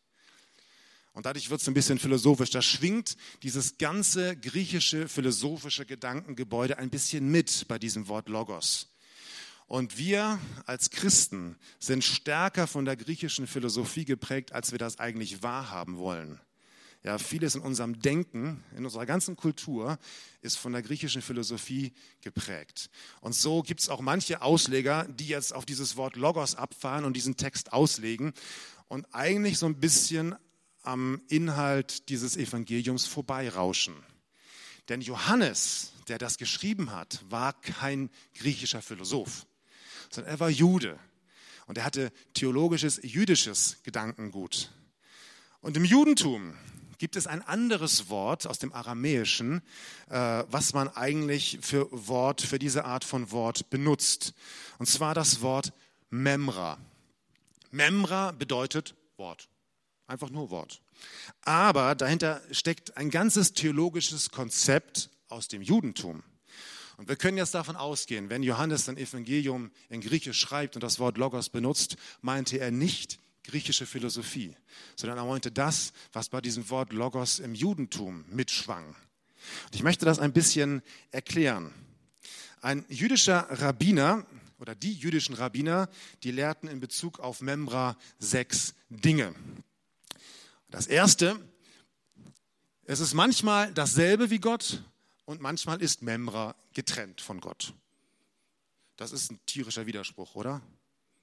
Und 1.12 1.26
dadurch 1.26 1.50
wird 1.50 1.60
es 1.60 1.68
ein 1.68 1.74
bisschen 1.74 1.98
philosophisch. 1.98 2.50
Da 2.50 2.62
schwingt 2.62 3.16
dieses 3.42 3.78
ganze 3.78 4.36
griechische 4.36 5.08
philosophische 5.08 5.84
Gedankengebäude 5.84 6.78
ein 6.78 6.90
bisschen 6.90 7.30
mit 7.30 7.66
bei 7.68 7.78
diesem 7.78 8.08
Wort 8.08 8.28
Logos. 8.28 8.88
Und 9.66 9.98
wir 9.98 10.40
als 10.66 10.90
Christen 10.90 11.56
sind 11.78 12.02
stärker 12.02 12.66
von 12.66 12.84
der 12.84 12.96
griechischen 12.96 13.46
Philosophie 13.46 14.04
geprägt, 14.04 14.52
als 14.52 14.72
wir 14.72 14.78
das 14.78 14.98
eigentlich 14.98 15.42
wahrhaben 15.42 15.96
wollen. 15.98 16.40
Ja, 17.02 17.16
vieles 17.18 17.54
in 17.54 17.62
unserem 17.62 17.98
Denken, 18.00 18.62
in 18.76 18.84
unserer 18.84 19.06
ganzen 19.06 19.34
Kultur 19.34 19.98
ist 20.42 20.56
von 20.56 20.72
der 20.72 20.82
griechischen 20.82 21.22
Philosophie 21.22 21.94
geprägt. 22.20 22.90
Und 23.20 23.34
so 23.34 23.62
gibt 23.62 23.80
es 23.80 23.88
auch 23.88 24.00
manche 24.00 24.42
Ausleger, 24.42 25.06
die 25.08 25.28
jetzt 25.28 25.54
auf 25.54 25.64
dieses 25.64 25.96
Wort 25.96 26.16
Logos 26.16 26.56
abfahren 26.56 27.04
und 27.04 27.14
diesen 27.14 27.36
Text 27.36 27.72
auslegen 27.72 28.34
und 28.88 29.06
eigentlich 29.14 29.56
so 29.56 29.66
ein 29.66 29.80
bisschen 29.80 30.34
am 30.82 31.20
Inhalt 31.28 32.08
dieses 32.08 32.36
Evangeliums 32.36 33.06
vorbeirauschen. 33.06 33.94
Denn 34.88 35.00
Johannes, 35.00 35.92
der 36.08 36.18
das 36.18 36.38
geschrieben 36.38 36.90
hat, 36.90 37.24
war 37.28 37.52
kein 37.52 38.10
griechischer 38.34 38.82
Philosoph, 38.82 39.46
sondern 40.10 40.32
er 40.32 40.40
war 40.40 40.50
Jude 40.50 40.98
und 41.66 41.78
er 41.78 41.84
hatte 41.84 42.12
theologisches, 42.34 43.00
jüdisches 43.02 43.78
Gedankengut. 43.84 44.72
Und 45.60 45.76
im 45.76 45.84
Judentum 45.84 46.54
gibt 46.98 47.16
es 47.16 47.26
ein 47.26 47.42
anderes 47.42 48.10
Wort 48.10 48.46
aus 48.46 48.58
dem 48.58 48.72
Aramäischen, 48.72 49.62
äh, 50.08 50.44
was 50.48 50.74
man 50.74 50.88
eigentlich 50.88 51.58
für 51.62 51.88
Wort, 51.92 52.42
für 52.42 52.58
diese 52.58 52.84
Art 52.84 53.04
von 53.04 53.30
Wort 53.30 53.70
benutzt. 53.70 54.34
Und 54.78 54.86
zwar 54.86 55.14
das 55.14 55.40
Wort 55.40 55.72
Memra. 56.10 56.78
Memra 57.70 58.32
bedeutet 58.32 58.94
Wort. 59.16 59.48
Einfach 60.10 60.30
nur 60.30 60.50
Wort. 60.50 60.82
Aber 61.42 61.94
dahinter 61.94 62.42
steckt 62.50 62.96
ein 62.96 63.10
ganzes 63.10 63.52
theologisches 63.52 64.30
Konzept 64.30 65.08
aus 65.28 65.46
dem 65.46 65.62
Judentum. 65.62 66.24
Und 66.96 67.08
wir 67.08 67.14
können 67.14 67.38
jetzt 67.38 67.54
davon 67.54 67.76
ausgehen, 67.76 68.28
wenn 68.28 68.42
Johannes 68.42 68.86
sein 68.86 68.96
Evangelium 68.96 69.70
in 69.88 70.00
Griechisch 70.00 70.40
schreibt 70.40 70.74
und 70.74 70.82
das 70.82 70.98
Wort 70.98 71.16
Logos 71.16 71.48
benutzt, 71.48 71.96
meinte 72.22 72.58
er 72.58 72.72
nicht 72.72 73.20
griechische 73.44 73.86
Philosophie, 73.86 74.56
sondern 74.96 75.16
er 75.16 75.26
meinte 75.26 75.52
das, 75.52 75.92
was 76.12 76.28
bei 76.28 76.40
diesem 76.40 76.68
Wort 76.70 76.92
Logos 76.92 77.38
im 77.38 77.54
Judentum 77.54 78.24
mitschwang. 78.30 78.96
Und 79.66 79.74
ich 79.76 79.84
möchte 79.84 80.06
das 80.06 80.18
ein 80.18 80.32
bisschen 80.32 80.82
erklären. 81.12 81.72
Ein 82.62 82.84
jüdischer 82.88 83.46
Rabbiner 83.48 84.26
oder 84.58 84.74
die 84.74 84.92
jüdischen 84.92 85.36
Rabbiner, 85.36 85.88
die 86.24 86.32
lehrten 86.32 86.66
in 86.66 86.80
Bezug 86.80 87.20
auf 87.20 87.42
Membra 87.42 87.96
sechs 88.18 88.74
Dinge. 88.88 89.36
Das 90.70 90.86
erste, 90.86 91.40
es 92.84 93.00
ist 93.00 93.14
manchmal 93.14 93.72
dasselbe 93.74 94.30
wie 94.30 94.38
Gott 94.38 94.84
und 95.24 95.40
manchmal 95.40 95.82
ist 95.82 96.02
Memra 96.02 96.54
getrennt 96.72 97.20
von 97.20 97.40
Gott. 97.40 97.74
Das 98.96 99.12
ist 99.12 99.32
ein 99.32 99.40
tierischer 99.46 99.86
Widerspruch, 99.86 100.34
oder? 100.36 100.62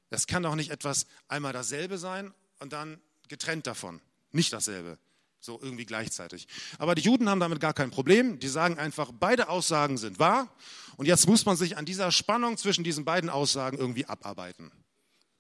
Das 0.10 0.28
kann 0.28 0.44
doch 0.44 0.56
nicht 0.56 0.72
etwas 0.72 1.08
einmal 1.28 1.54
dasselbe 1.54 1.98
sein 1.98 2.34
und 2.60 2.74
dann 2.74 3.00
getrennt 3.30 3.68
davon. 3.68 4.02
Nicht 4.32 4.52
dasselbe. 4.52 4.98
So 5.40 5.60
irgendwie 5.62 5.86
gleichzeitig. 5.86 6.48
Aber 6.78 6.96
die 6.96 7.04
Juden 7.04 7.30
haben 7.30 7.40
damit 7.40 7.60
gar 7.60 7.74
kein 7.74 7.92
Problem. 7.92 8.40
Die 8.40 8.48
sagen 8.48 8.80
einfach, 8.80 9.12
beide 9.18 9.50
Aussagen 9.50 9.98
sind 9.98 10.20
wahr. 10.20 10.54
Und 10.98 11.06
jetzt 11.06 11.28
muss 11.28 11.46
man 11.46 11.56
sich 11.56 11.78
an 11.78 11.86
dieser 11.86 12.12
Spannung 12.12 12.58
zwischen 12.58 12.84
diesen 12.84 13.06
beiden 13.06 13.30
Aussagen 13.30 13.78
irgendwie 13.78 14.06
abarbeiten. 14.06 14.72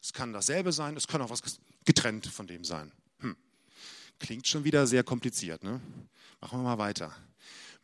Es 0.01 0.13
kann 0.13 0.31
dasselbe 0.31 0.71
sein, 0.71 0.95
es 0.95 1.07
kann 1.07 1.21
auch 1.21 1.29
was 1.29 1.41
getrennt 1.83 2.27
von 2.27 2.47
dem 2.47 2.63
sein. 2.63 2.91
Klingt 4.19 4.47
schon 4.47 4.63
wieder 4.63 4.87
sehr 4.87 5.03
kompliziert. 5.03 5.63
Ne? 5.63 5.79
Machen 6.41 6.59
wir 6.59 6.63
mal 6.63 6.77
weiter. 6.77 7.15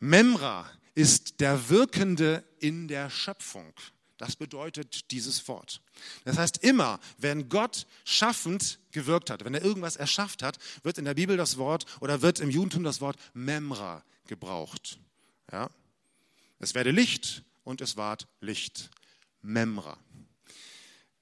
Memra 0.00 0.68
ist 0.94 1.40
der 1.40 1.68
Wirkende 1.68 2.44
in 2.60 2.88
der 2.88 3.10
Schöpfung. 3.10 3.72
Das 4.16 4.36
bedeutet 4.36 5.10
dieses 5.10 5.46
Wort. 5.48 5.80
Das 6.24 6.38
heißt, 6.38 6.58
immer, 6.58 7.00
wenn 7.18 7.48
Gott 7.48 7.86
schaffend 8.04 8.78
gewirkt 8.92 9.28
hat, 9.28 9.44
wenn 9.44 9.54
er 9.54 9.64
irgendwas 9.64 9.96
erschafft 9.96 10.42
hat, 10.42 10.58
wird 10.82 10.98
in 10.98 11.04
der 11.04 11.14
Bibel 11.14 11.36
das 11.36 11.56
Wort 11.56 11.84
oder 12.00 12.22
wird 12.22 12.38
im 12.38 12.48
Judentum 12.48 12.84
das 12.84 13.00
Wort 13.00 13.16
Memra 13.34 14.04
gebraucht. 14.26 14.98
Ja? 15.50 15.68
Es 16.60 16.74
werde 16.74 16.92
Licht 16.92 17.42
und 17.64 17.80
es 17.80 17.96
ward 17.96 18.28
Licht. 18.40 18.90
Memra. 19.42 19.98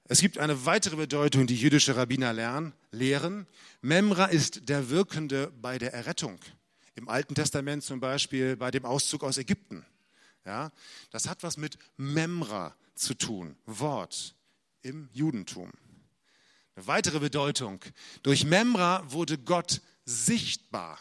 Es 0.05 0.19
gibt 0.19 0.37
eine 0.37 0.65
weitere 0.65 0.97
Bedeutung, 0.97 1.47
die 1.47 1.55
jüdische 1.55 1.95
Rabbiner 1.95 2.33
lernen, 2.33 2.73
lehren. 2.91 3.47
Memra 3.81 4.25
ist 4.25 4.67
der 4.67 4.89
Wirkende 4.89 5.51
bei 5.61 5.77
der 5.77 5.93
Errettung. 5.93 6.39
Im 6.95 7.07
Alten 7.07 7.35
Testament 7.35 7.83
zum 7.83 7.99
Beispiel 7.99 8.57
bei 8.57 8.69
dem 8.69 8.85
Auszug 8.85 9.23
aus 9.23 9.37
Ägypten. 9.37 9.85
Ja, 10.45 10.71
das 11.09 11.29
hat 11.29 11.41
was 11.41 11.55
mit 11.55 11.77
Memra 11.95 12.75
zu 12.95 13.13
tun, 13.13 13.55
Wort 13.65 14.35
im 14.81 15.09
Judentum. 15.13 15.71
Eine 16.75 16.87
weitere 16.87 17.19
Bedeutung. 17.19 17.79
Durch 18.23 18.43
Memra 18.43 19.09
wurde 19.09 19.37
Gott 19.37 19.81
sichtbar 20.05 20.99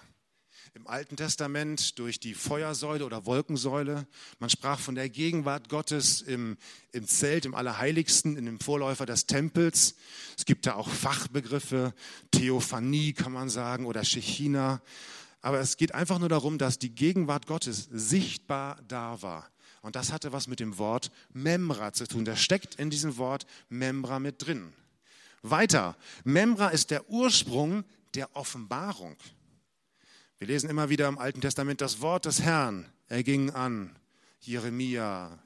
im 0.74 0.87
Alten 0.87 1.16
Testament 1.16 1.98
durch 1.98 2.18
die 2.18 2.32
Feuersäule 2.32 3.04
oder 3.04 3.26
Wolkensäule. 3.26 4.06
Man 4.38 4.48
sprach 4.48 4.80
von 4.80 4.94
der 4.94 5.11
Gegenwart 5.11 5.68
Gottes 5.68 6.22
im, 6.22 6.56
im 6.92 7.06
Zelt, 7.06 7.44
im 7.44 7.54
Allerheiligsten, 7.54 8.38
in 8.38 8.46
dem 8.46 8.58
Vorläufer 8.58 9.04
des 9.04 9.26
Tempels. 9.26 9.96
Es 10.38 10.46
gibt 10.46 10.64
da 10.64 10.74
auch 10.74 10.88
Fachbegriffe, 10.88 11.92
Theophanie 12.30 13.12
kann 13.12 13.32
man 13.32 13.50
sagen 13.50 13.85
oder 13.85 14.02
Shechina. 14.02 14.80
Aber 15.42 15.61
es 15.61 15.76
geht 15.76 15.94
einfach 15.94 16.18
nur 16.18 16.30
darum, 16.30 16.56
dass 16.56 16.78
die 16.78 16.94
Gegenwart 16.94 17.46
Gottes 17.46 17.88
sichtbar 17.92 18.80
da 18.88 19.20
war. 19.20 19.50
Und 19.82 19.94
das 19.94 20.11
hatte 20.11 20.32
was 20.32 20.46
mit 20.46 20.58
dem 20.58 20.78
Wort 20.78 21.11
Memra 21.35 21.92
zu 21.92 22.06
tun. 22.06 22.24
Das 22.24 22.40
steckt 22.40 22.76
in 22.76 22.88
diesem 22.88 23.18
Wort 23.18 23.44
Memra 23.68 24.20
mit 24.20 24.46
drin. 24.46 24.72
Weiter, 25.42 25.98
Memra 26.24 26.68
ist 26.68 26.90
der 26.90 27.11
Ursprung 27.11 27.85
der 28.14 28.35
Offenbarung. 28.37 29.16
Wir 30.42 30.48
lesen 30.48 30.68
immer 30.68 30.88
wieder 30.88 31.07
im 31.07 31.18
Alten 31.18 31.40
Testament 31.40 31.81
das 31.81 32.00
Wort 32.00 32.24
des 32.24 32.42
Herrn. 32.42 32.90
Er 33.07 33.22
ging 33.22 33.50
an 33.50 33.94
Jeremia, 34.40 35.38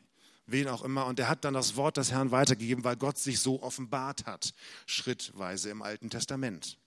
wen 0.46 0.68
auch 0.68 0.82
immer, 0.82 1.04
und 1.04 1.20
er 1.20 1.28
hat 1.28 1.44
dann 1.44 1.52
das 1.52 1.76
Wort 1.76 1.98
des 1.98 2.12
Herrn 2.12 2.30
weitergegeben, 2.30 2.82
weil 2.82 2.96
Gott 2.96 3.18
sich 3.18 3.40
so 3.40 3.62
offenbart 3.62 4.24
hat, 4.24 4.54
schrittweise 4.86 5.68
im 5.68 5.82
Alten 5.82 6.08
Testament. 6.08 6.78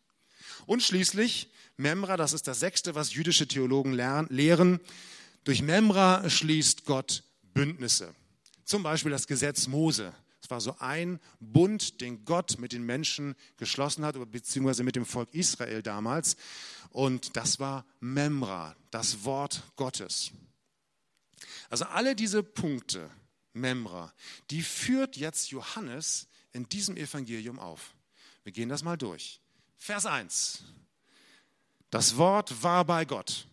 Und 0.65 0.81
schließlich 0.81 1.51
Memra, 1.77 2.17
das 2.17 2.33
ist 2.33 2.47
das 2.47 2.59
sechste, 2.59 2.95
was 2.95 3.13
jüdische 3.13 3.47
Theologen 3.47 3.93
lehren. 3.93 4.79
Durch 5.43 5.61
Memra 5.61 6.27
schließt 6.27 6.85
Gott 6.85 7.21
Bündnisse. 7.53 8.15
Zum 8.65 8.81
Beispiel 8.81 9.11
das 9.11 9.27
Gesetz 9.27 9.67
Mose. 9.67 10.13
War 10.49 10.61
so 10.61 10.75
ein 10.79 11.19
Bund, 11.39 12.01
den 12.01 12.25
Gott 12.25 12.57
mit 12.59 12.73
den 12.73 12.83
Menschen 12.83 13.35
geschlossen 13.57 14.03
hat, 14.05 14.15
beziehungsweise 14.31 14.83
mit 14.83 14.95
dem 14.95 15.05
Volk 15.05 15.33
Israel 15.33 15.81
damals. 15.81 16.35
Und 16.89 17.35
das 17.35 17.59
war 17.59 17.85
Memra, 17.99 18.75
das 18.91 19.23
Wort 19.23 19.63
Gottes. 19.75 20.31
Also 21.69 21.85
alle 21.85 22.15
diese 22.15 22.43
Punkte, 22.43 23.09
Memra, 23.53 24.13
die 24.49 24.61
führt 24.61 25.17
jetzt 25.17 25.51
Johannes 25.51 26.27
in 26.51 26.67
diesem 26.67 26.97
Evangelium 26.97 27.59
auf. 27.59 27.93
Wir 28.43 28.51
gehen 28.51 28.69
das 28.69 28.83
mal 28.83 28.97
durch. 28.97 29.39
Vers 29.77 30.05
1. 30.05 30.63
Das 31.89 32.17
Wort 32.17 32.63
war 32.63 32.85
bei 32.85 33.05
Gott 33.05 33.47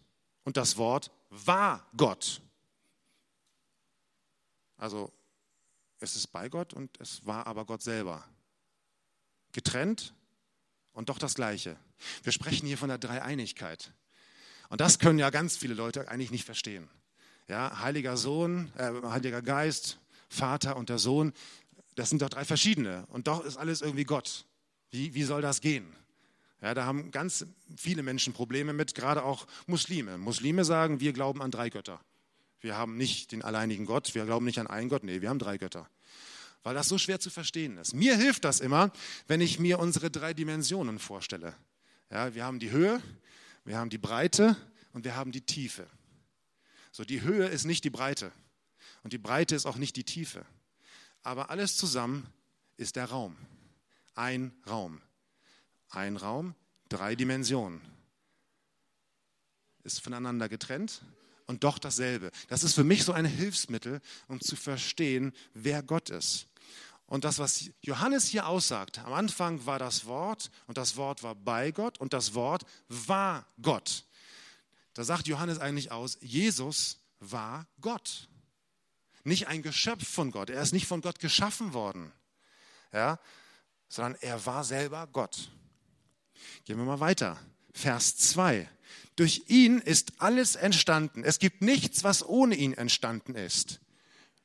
und 0.45 0.57
das 0.57 0.77
Wort 0.77 1.11
war 1.31 1.87
Gott. 1.97 2.41
Also 4.77 5.13
es 6.01 6.17
ist 6.17 6.29
bei 6.29 6.49
Gott 6.49 6.75
und 6.75 7.01
es 7.01 7.27
war 7.27 7.47
aber 7.47 7.65
Gott 7.65 7.83
selber. 7.83 8.25
Getrennt 9.53 10.15
und 10.93 11.09
doch 11.09 11.19
das 11.19 11.35
Gleiche. 11.35 11.77
Wir 12.23 12.33
sprechen 12.33 12.67
hier 12.67 12.79
von 12.79 12.89
der 12.89 12.99
Dreieinigkeit. 12.99 13.93
Und 14.69 14.81
das 14.81 14.99
können 14.99 15.19
ja 15.19 15.31
ganz 15.31 15.57
viele 15.57 15.75
Leute 15.75 16.09
eigentlich 16.09 16.31
nicht 16.31 16.45
verstehen. 16.45 16.89
Ja, 17.49 17.81
Heiliger 17.81 18.17
Sohn, 18.17 18.73
äh, 18.77 18.91
Heiliger 19.05 19.41
Geist, 19.41 19.99
Vater 20.29 20.77
und 20.77 20.89
der 20.89 20.99
Sohn, 20.99 21.33
das 21.95 22.11
sind 22.11 22.21
doch 22.21 22.29
drei 22.29 22.45
verschiedene. 22.45 23.07
Und 23.09 23.29
doch 23.29 23.45
ist 23.45 23.57
alles 23.57 23.81
irgendwie 23.81 24.05
Gott. 24.05 24.45
Wie, 24.91 25.15
wie 25.15 25.23
soll 25.23 25.43
das 25.43 25.61
gehen? 25.61 25.87
Ja, 26.61 26.75
da 26.75 26.85
haben 26.85 27.11
ganz 27.11 27.47
viele 27.77 28.03
Menschen 28.03 28.33
Probleme 28.33 28.73
mit, 28.73 28.95
gerade 28.95 29.23
auch 29.23 29.47
Muslime. 29.67 30.19
Muslime 30.19 30.65
sagen, 30.65 31.01
wir 31.01 31.13
glauben 31.13 31.43
an 31.43 31.51
drei 31.51 31.71
Götter. 31.71 32.01
Wir 32.61 32.77
haben 32.77 32.97
nicht 32.97 33.33
den 33.33 33.43
alleinigen 33.43 33.87
Gott, 33.87 34.15
wir 34.15 34.25
glauben 34.25 34.45
nicht 34.45 34.59
an 34.59 34.67
einen 34.67 34.89
Gott, 34.89 35.05
nee, 35.05 35.21
wir 35.21 35.29
haben 35.29 35.39
drei 35.39 35.59
Götter. 35.59 35.89
Weil 36.63 36.75
das 36.75 36.89
so 36.89 36.99
schwer 36.99 37.21
zu 37.21 37.31
verstehen 37.31 37.79
ist. 37.79 37.95
Mir 37.95 38.17
hilft 38.17 38.45
das 38.45 38.61
immer, 38.61 38.91
wenn 39.29 39.41
ich 39.41 39.59
mir 39.59 39.79
unsere 39.79 40.11
drei 40.11 40.35
Dimensionen 40.35 40.99
vorstelle. 40.99 41.55
Ja, 42.11 42.35
wir 42.35 42.45
haben 42.45 42.59
die 42.59 42.71
Höhe, 42.71 43.01
wir 43.65 43.79
haben 43.79 43.91
die 43.91 43.99
Breite 43.99 44.57
und 44.93 45.05
wir 45.05 45.15
haben 45.15 45.33
die 45.33 45.43
Tiefe. 45.43 45.87
So, 46.93 47.05
die 47.05 47.21
Höhe 47.21 47.47
ist 47.47 47.65
nicht 47.65 47.85
die 47.85 47.91
Breite 47.91 48.33
und 49.03 49.13
die 49.13 49.19
Breite 49.19 49.55
ist 49.55 49.67
auch 49.67 49.77
nicht 49.77 49.97
die 49.97 50.05
Tiefe. 50.05 50.45
Aber 51.23 51.51
alles 51.51 51.77
zusammen 51.77 52.27
ist 52.77 52.97
der 52.97 53.07
Raum. 53.07 53.37
Ein 54.15 54.53
Raum. 54.69 55.03
Ein 55.91 56.17
Raum, 56.17 56.55
drei 56.89 57.15
Dimensionen. 57.15 57.81
Ist 59.85 60.01
voneinander 60.01 60.49
getrennt 60.49 61.03
und 61.47 61.65
doch 61.65 61.79
dasselbe. 61.79 62.31
Das 62.49 62.63
ist 62.63 62.75
für 62.75 62.85
mich 62.85 63.05
so 63.05 63.13
ein 63.13 63.25
Hilfsmittel, 63.25 64.01
um 64.29 64.41
zu 64.41 64.57
verstehen, 64.57 65.33
wer 65.55 65.83
Gott 65.83 66.11
ist. 66.11 66.47
Und 67.07 67.25
das, 67.25 67.39
was 67.39 67.71
Johannes 67.83 68.27
hier 68.27 68.49
aussagt, 68.49 68.99
am 68.99 69.13
Anfang 69.13 69.65
war 69.65 69.79
das 69.79 70.07
Wort 70.07 70.51
und 70.67 70.77
das 70.77 70.97
Wort 70.97 71.23
war 71.23 71.37
bei 71.37 71.71
Gott 71.71 71.99
und 71.99 72.13
das 72.13 72.35
Wort 72.35 72.65
war 72.89 73.47
Gott. 73.63 74.05
Da 74.93 75.05
sagt 75.05 75.29
Johannes 75.29 75.59
eigentlich 75.59 75.93
aus, 75.93 76.19
Jesus 76.21 76.99
war 77.21 77.67
Gott. 77.81 78.29
Nicht 79.23 79.47
ein 79.47 79.63
Geschöpf 79.63 80.07
von 80.09 80.31
Gott. 80.31 80.51
Er 80.51 80.63
ist 80.63 80.73
nicht 80.73 80.87
von 80.87 81.01
Gott 81.01 81.21
geschaffen 81.21 81.75
worden, 81.75 82.13
ja, 82.93 83.21
sondern 83.89 84.17
er 84.21 84.45
war 84.47 84.65
selber 84.65 85.07
Gott. 85.07 85.51
Gehen 86.65 86.79
wir 86.79 86.85
mal 86.85 87.01
weiter. 87.01 87.39
Vers 87.77 88.17
2. 88.17 88.69
Durch 89.17 89.45
ihn 89.49 89.81
ist 89.81 90.15
alles 90.19 90.57
entstanden. 90.57 91.25
Es 91.25 91.39
gibt 91.39 91.61
nichts, 91.61 92.05
was 92.05 92.27
ohne 92.27 92.55
ihn 92.55 92.73
entstanden 92.73 93.35
ist. 93.35 93.81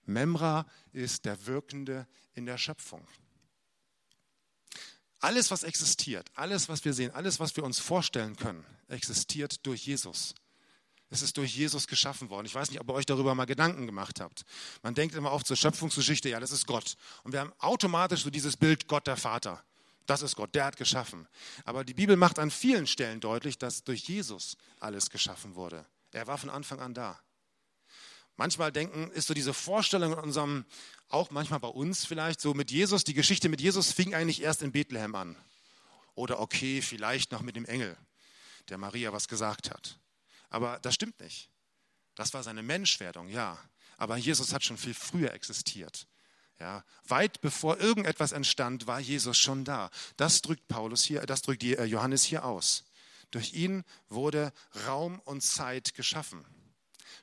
Memra 0.06 0.65
ist 0.91 1.24
der 1.24 1.46
Wirkende 1.46 2.08
in 2.34 2.46
der 2.46 2.58
Schöpfung. 2.58 3.08
Alles, 5.20 5.50
was 5.50 5.63
existiert, 5.63 6.30
alles, 6.34 6.67
was 6.67 6.84
wir 6.84 6.94
sehen, 6.94 7.12
alles, 7.12 7.39
was 7.39 7.56
wir 7.56 7.63
uns 7.63 7.80
vorstellen 7.80 8.36
können, 8.36 8.65
existiert 8.89 9.65
durch 9.65 9.86
Jesus. 9.86 10.36
Es 11.10 11.22
ist 11.22 11.38
durch 11.38 11.56
Jesus 11.56 11.88
geschaffen 11.88 12.30
worden. 12.30 12.48
Ich 12.48 12.56
weiß 12.56 12.70
nicht, 12.70 12.82
ob 12.82 12.89
ihr 12.89 12.94
euch 12.96 13.06
darüber 13.06 13.34
mal 13.34 13.46
Gedanken 13.46 13.86
gemacht 13.86 14.20
habt. 14.20 14.44
Man 14.82 14.94
denkt 14.94 15.15
immer 15.15 15.32
oft 15.32 15.48
zur 15.48 15.56
Schöpfungsgeschichte, 15.58 16.28
ja, 16.28 16.39
das 16.39 16.52
ist 16.52 16.65
Gott. 16.67 16.98
Und 17.24 17.32
wir 17.32 17.39
haben 17.39 17.54
automatisch 17.60 18.24
so 18.24 18.30
dieses 18.30 18.58
Bild 18.58 18.88
Gott 18.88 19.08
der 19.08 19.17
Vater. 19.17 19.63
Das 20.06 20.22
ist 20.22 20.36
Gott, 20.36 20.56
der 20.56 20.66
hat 20.66 20.78
geschaffen. 20.78 21.28
Aber 21.64 21.84
die 21.84 21.94
Bibel 21.94 22.16
macht 22.16 22.40
an 22.40 22.52
vielen 22.52 22.88
Stellen 22.88 23.20
deutlich, 23.20 23.58
dass 23.58 23.84
durch 23.84 24.08
Jesus 24.08 24.58
alles 24.80 25.10
geschaffen 25.10 25.56
wurde. 25.56 25.86
Er 26.12 26.28
war 26.28 26.38
von 26.38 26.50
Anfang 26.50 26.80
an 26.80 26.94
da. 26.94 27.20
Manchmal 28.36 28.72
denken, 28.72 29.12
ist 29.12 29.28
so 29.28 29.34
diese 29.34 29.54
Vorstellung 29.54 30.14
in 30.14 30.20
unserem, 30.20 30.66
auch 31.10 31.30
manchmal 31.32 31.60
bei 31.60 31.68
uns 31.68 32.06
vielleicht, 32.06 32.42
so 32.42 32.54
mit 32.54 32.72
Jesus, 32.72 33.04
die 33.04 33.14
Geschichte 33.14 33.50
mit 33.50 33.62
Jesus 33.62 33.92
fing 33.92 34.16
eigentlich 34.16 34.42
erst 34.42 34.62
in 34.62 34.72
Bethlehem 34.72 35.16
an. 35.16 35.38
Oder 36.16 36.40
okay, 36.40 36.82
vielleicht 36.82 37.32
noch 37.32 37.42
mit 37.42 37.56
dem 37.56 37.66
Engel, 37.66 37.98
der 38.70 38.78
Maria 38.78 39.14
was 39.14 39.28
gesagt 39.28 39.70
hat. 39.70 40.00
Aber 40.50 40.80
das 40.80 40.96
stimmt 40.96 41.20
nicht. 41.20 41.50
Das 42.16 42.34
war 42.34 42.44
seine 42.44 42.64
Menschwerdung, 42.64 43.30
ja. 43.30 43.58
Aber 43.98 44.18
Jesus 44.18 44.54
hat 44.54 44.64
schon 44.64 44.78
viel 44.78 44.94
früher 44.94 45.32
existiert. 45.34 46.08
Ja, 46.62 46.84
weit 47.08 47.41
bevor 47.41 47.80
irgendetwas 47.80 48.34
entstand, 48.34 48.86
war 48.86 49.00
Jesus 49.00 49.36
schon 49.36 49.65
da. 49.65 49.89
Das 50.15 50.43
drückt 50.43 50.67
Paulus 50.67 51.04
hier, 51.04 51.21
das 51.21 51.41
drückt 51.41 51.63
äh, 51.63 51.86
Johannes 51.86 52.24
hier 52.24 52.45
aus. 52.45 52.84
Durch 53.32 53.54
ihn 53.54 53.84
wurde 54.10 54.54
Raum 54.86 55.19
und 55.21 55.41
Zeit 55.41 55.95
geschaffen. 55.95 56.45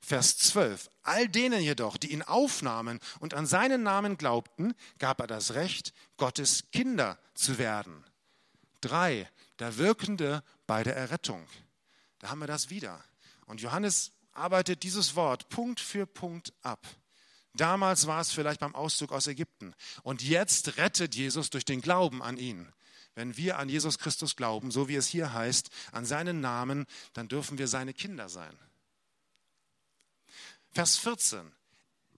Vers 0.01 0.39
12. 0.39 0.91
All 1.05 1.29
denen 1.29 1.63
jedoch, 1.63 1.99
die 1.99 2.11
ihn 2.11 2.23
aufnahmen 2.23 2.99
und 3.21 3.33
an 3.33 3.47
seinen 3.47 3.85
Namen 3.85 4.19
glaubten, 4.19 4.75
gab 4.99 5.21
er 5.21 5.29
das 5.29 5.55
Recht, 5.55 5.95
Gottes 6.17 6.73
Kinder 6.73 7.17
zu 7.35 7.59
werden. 7.59 8.05
Drei. 8.81 9.31
Der 9.61 9.77
Wirkende 9.77 10.43
bei 10.67 10.83
der 10.83 10.97
Errettung. 10.97 11.47
Da 12.19 12.31
haben 12.31 12.41
wir 12.41 12.49
das 12.49 12.71
wieder. 12.71 13.05
Und 13.47 13.61
Johannes 13.61 14.11
arbeitet 14.33 14.83
dieses 14.83 15.15
Wort 15.15 15.49
Punkt 15.49 15.79
für 15.79 16.07
Punkt 16.07 16.53
ab. 16.63 16.85
Damals 17.59 18.07
war 18.07 18.21
es 18.21 18.33
vielleicht 18.33 18.61
beim 18.61 18.75
Auszug 18.75 19.13
aus 19.13 19.27
Ägypten. 19.27 19.75
Und 20.03 20.23
jetzt 20.23 20.79
rettet 20.79 21.15
Jesus 21.15 21.51
durch 21.51 21.65
den 21.65 21.81
Glauben 21.81 22.23
an 22.23 22.39
ihn. 22.39 22.73
Wenn 23.15 23.37
wir 23.37 23.59
an 23.59 23.69
Jesus 23.69 23.99
Christus 23.99 24.37
glauben, 24.37 24.71
so 24.71 24.89
wie 24.89 24.95
es 24.95 25.09
hier 25.09 25.33
heißt, 25.33 25.71
an 25.93 26.07
seinen 26.07 26.41
Namen, 26.41 26.87
dann 27.15 27.29
dürfen 27.29 27.59
wir 27.59 27.67
seine 27.67 27.93
Kinder 27.93 28.29
sein. 28.29 28.57
Vers 30.71 30.99
14. 30.99 31.53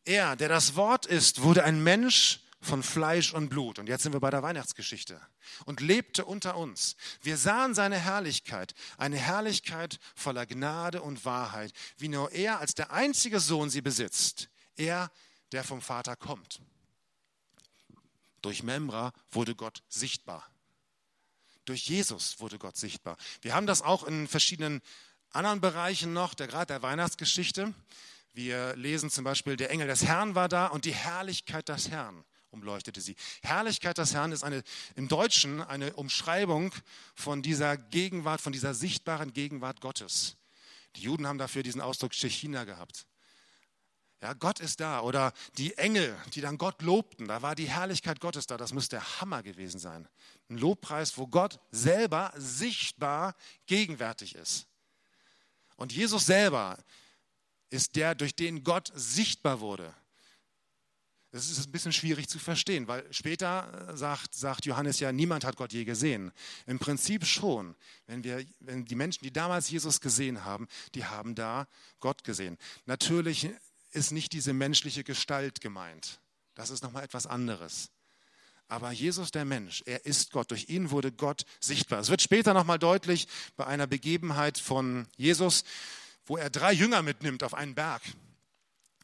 Er, 0.05 0.37
der 0.37 0.48
das 0.48 0.76
Wort 0.76 1.07
ist, 1.07 1.42
wurde 1.42 1.64
ein 1.64 1.83
Mensch 1.83 2.40
von 2.61 2.83
Fleisch 2.83 3.33
und 3.33 3.48
Blut. 3.48 3.79
Und 3.79 3.88
jetzt 3.88 4.03
sind 4.03 4.12
wir 4.12 4.20
bei 4.20 4.31
der 4.31 4.42
Weihnachtsgeschichte. 4.42 5.20
Und 5.64 5.81
lebte 5.81 6.24
unter 6.24 6.57
uns. 6.57 6.96
Wir 7.22 7.37
sahen 7.37 7.74
seine 7.74 7.96
Herrlichkeit, 7.96 8.74
eine 8.98 9.16
Herrlichkeit 9.16 9.98
voller 10.14 10.46
Gnade 10.46 11.03
und 11.03 11.24
Wahrheit, 11.24 11.72
wie 11.96 12.09
nur 12.09 12.33
er 12.33 12.61
als 12.61 12.74
der 12.74 12.92
einzige 12.92 13.40
Sohn 13.40 13.70
sie 13.70 13.81
besitzt. 13.81 14.50
Er, 14.76 15.11
der 15.52 15.64
vom 15.64 15.82
Vater 15.82 16.16
kommt. 16.16 16.60
Durch 18.42 18.62
Memra 18.62 19.12
wurde 19.30 19.54
Gott 19.54 19.82
sichtbar. 19.88 20.48
Durch 21.64 21.86
Jesus 21.88 22.40
wurde 22.40 22.58
Gott 22.58 22.76
sichtbar. 22.76 23.16
Wir 23.42 23.54
haben 23.54 23.66
das 23.66 23.82
auch 23.82 24.04
in 24.04 24.26
verschiedenen 24.28 24.80
anderen 25.30 25.60
Bereichen 25.60 26.12
noch, 26.12 26.34
der, 26.34 26.48
gerade 26.48 26.66
der 26.66 26.82
Weihnachtsgeschichte. 26.82 27.74
Wir 28.32 28.74
lesen 28.76 29.10
zum 29.10 29.24
Beispiel, 29.24 29.56
der 29.56 29.70
Engel 29.70 29.86
des 29.86 30.04
Herrn 30.04 30.34
war 30.34 30.48
da 30.48 30.68
und 30.68 30.84
die 30.84 30.94
Herrlichkeit 30.94 31.68
des 31.68 31.90
Herrn 31.90 32.24
umleuchtete 32.50 33.00
sie. 33.00 33.16
Herrlichkeit 33.42 33.98
des 33.98 34.14
Herrn 34.14 34.32
ist 34.32 34.42
eine, 34.42 34.62
im 34.96 35.08
Deutschen 35.08 35.62
eine 35.62 35.94
Umschreibung 35.94 36.74
von 37.14 37.42
dieser 37.42 37.76
Gegenwart, 37.76 38.40
von 38.40 38.52
dieser 38.52 38.74
sichtbaren 38.74 39.32
Gegenwart 39.32 39.80
Gottes. 39.80 40.36
Die 40.96 41.02
Juden 41.02 41.26
haben 41.26 41.38
dafür 41.38 41.62
diesen 41.62 41.80
Ausdruck 41.80 42.14
Shechina 42.14 42.64
gehabt. 42.64 43.06
Ja, 44.22 44.35
Gott 44.35 44.61
ist 44.61 44.80
da. 44.80 45.00
Oder 45.00 45.33
die 45.56 45.76
Engel, 45.78 46.16
die 46.35 46.40
dann 46.40 46.59
Gott 46.59 46.83
lobten, 46.83 47.28
da 47.28 47.40
war 47.42 47.54
die 47.54 47.68
Herrlichkeit 47.68 48.20
Gottes 48.20 48.46
da. 48.46 48.56
Das 48.56 48.74
müsste 48.74 48.96
der 48.96 49.20
Hammer 49.20 49.42
gewesen 49.42 49.80
sein. 49.80 50.06
Ein 50.48 50.59
Lobpreis, 50.59 51.16
wo 51.16 51.26
Gott 51.26 51.59
selber 51.70 52.33
sichtbar 52.37 53.35
gegenwärtig 53.66 54.35
ist. 54.35 54.66
Und 55.76 55.92
Jesus 55.92 56.26
selber 56.26 56.76
ist 57.70 57.96
der, 57.96 58.14
durch 58.14 58.35
den 58.35 58.62
Gott 58.62 58.92
sichtbar 58.94 59.61
wurde. 59.61 59.94
Das 61.33 61.48
ist 61.48 61.64
ein 61.64 61.70
bisschen 61.70 61.92
schwierig 61.92 62.28
zu 62.28 62.40
verstehen, 62.40 62.88
weil 62.88 63.06
später 63.12 63.96
sagt, 63.96 64.35
sagt 64.35 64.66
Johannes 64.66 64.98
ja, 64.98 65.12
niemand 65.12 65.44
hat 65.44 65.54
Gott 65.54 65.72
je 65.72 65.85
gesehen. 65.85 66.33
Im 66.66 66.80
Prinzip 66.80 67.24
schon. 67.24 67.76
Wenn, 68.06 68.24
wir, 68.24 68.44
wenn 68.59 68.85
die 68.85 68.96
Menschen, 68.96 69.22
die 69.22 69.33
damals 69.33 69.70
Jesus 69.70 70.00
gesehen 70.00 70.44
haben, 70.44 70.66
die 70.96 71.04
haben 71.04 71.37
da 71.37 71.68
Gott 72.00 72.24
gesehen. 72.24 72.59
Natürlich 72.85 73.48
ist 73.92 74.12
nicht 74.12 74.33
diese 74.33 74.53
menschliche 74.53 75.05
Gestalt 75.05 75.61
gemeint. 75.61 76.20
Das 76.55 76.70
ist 76.70 76.83
nochmal 76.83 77.05
etwas 77.05 77.26
anderes. 77.26 77.90
Aber 78.68 78.92
Jesus, 78.92 79.33
der 79.33 79.44
Mensch, 79.44 79.83
er 79.87 80.07
ist 80.07 80.31
Gott. 80.31 80.50
Durch 80.53 80.68
ihn 80.68 80.92
wurde 80.92 81.11
Gott 81.11 81.44
sichtbar. 81.59 81.98
Es 81.98 82.09
wird 82.09 82.22
später 82.22 82.55
nochmal 82.55 82.79
deutlich 82.79 83.26
bei 83.57 83.66
einer 83.66 83.88
Begebenheit 83.88 84.59
von 84.59 85.09
Jesus, 85.16 85.64
wo 86.24 86.37
er 86.37 86.50
drei 86.50 86.72
Jünger 86.72 87.03
mitnimmt 87.03 87.42
auf 87.42 87.55
einen 87.55 87.74
Berg. 87.74 88.03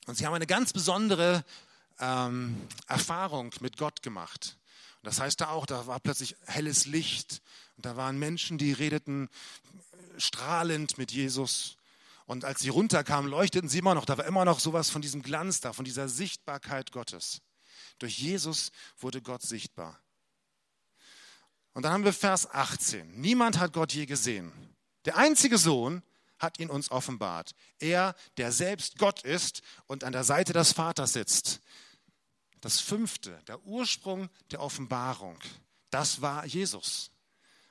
Und 0.07 0.17
sie 0.17 0.25
haben 0.25 0.35
eine 0.35 0.47
ganz 0.47 0.73
besondere 0.73 1.45
ähm, 1.99 2.57
Erfahrung 2.87 3.53
mit 3.61 3.77
Gott 3.77 4.03
gemacht. 4.03 4.57
Und 5.03 5.07
das 5.07 5.21
heißt 5.21 5.41
da 5.41 5.49
auch, 5.49 5.67
da 5.67 5.89
war 5.89 5.99
plötzlich 5.99 6.37
helles 6.47 6.87
Licht 6.87 7.43
und 7.77 7.87
da 7.87 7.97
waren 7.97 8.19
Menschen, 8.19 8.59
die 8.59 8.73
redeten 8.73 9.29
strahlend 10.17 10.97
mit 10.97 11.11
Jesus. 11.11 11.76
Und 12.27 12.45
als 12.45 12.61
sie 12.61 12.69
runterkamen, 12.69 13.31
leuchteten 13.31 13.69
sie 13.69 13.79
immer 13.79 13.95
noch. 13.95 14.05
Da 14.05 14.19
war 14.19 14.27
immer 14.27 14.45
noch 14.45 14.61
sowas 14.61 14.91
von 14.91 15.01
diesem 15.01 15.23
Glanz 15.23 15.61
da, 15.61 15.73
von 15.73 15.85
dieser 15.85 16.09
Sichtbarkeit 16.09 16.93
Gottes. 16.93 17.41
Durch 17.99 18.19
Jesus 18.19 18.73
wurde 18.99 19.23
Gott 19.23 19.43
sichtbar. 19.43 19.99
Und 21.73 21.85
dann 21.85 21.93
haben 21.93 22.05
wir 22.05 22.13
Vers 22.13 22.51
18. 22.51 23.21
Niemand 23.21 23.59
hat 23.59 23.73
Gott 23.73 23.93
je 23.93 24.07
gesehen. 24.07 24.53
Der 25.05 25.17
einzige 25.17 25.57
Sohn 25.57 26.03
hat 26.39 26.59
ihn 26.59 26.69
uns 26.69 26.91
offenbart. 26.91 27.55
Er, 27.79 28.15
der 28.39 28.51
selbst 28.51 28.99
Gott 28.99 29.23
ist 29.23 29.63
und 29.87 30.03
an 30.03 30.13
der 30.13 30.25
Seite 30.25 30.53
des 30.53 30.73
Vaters 30.73 31.13
sitzt. 31.13 31.61
Das 32.61 32.81
fünfte, 32.81 33.41
der 33.47 33.63
Ursprung 33.65 34.29
der 34.51 34.61
Offenbarung, 34.61 35.39
das 35.91 36.21
war 36.23 36.45
Jesus. 36.47 37.11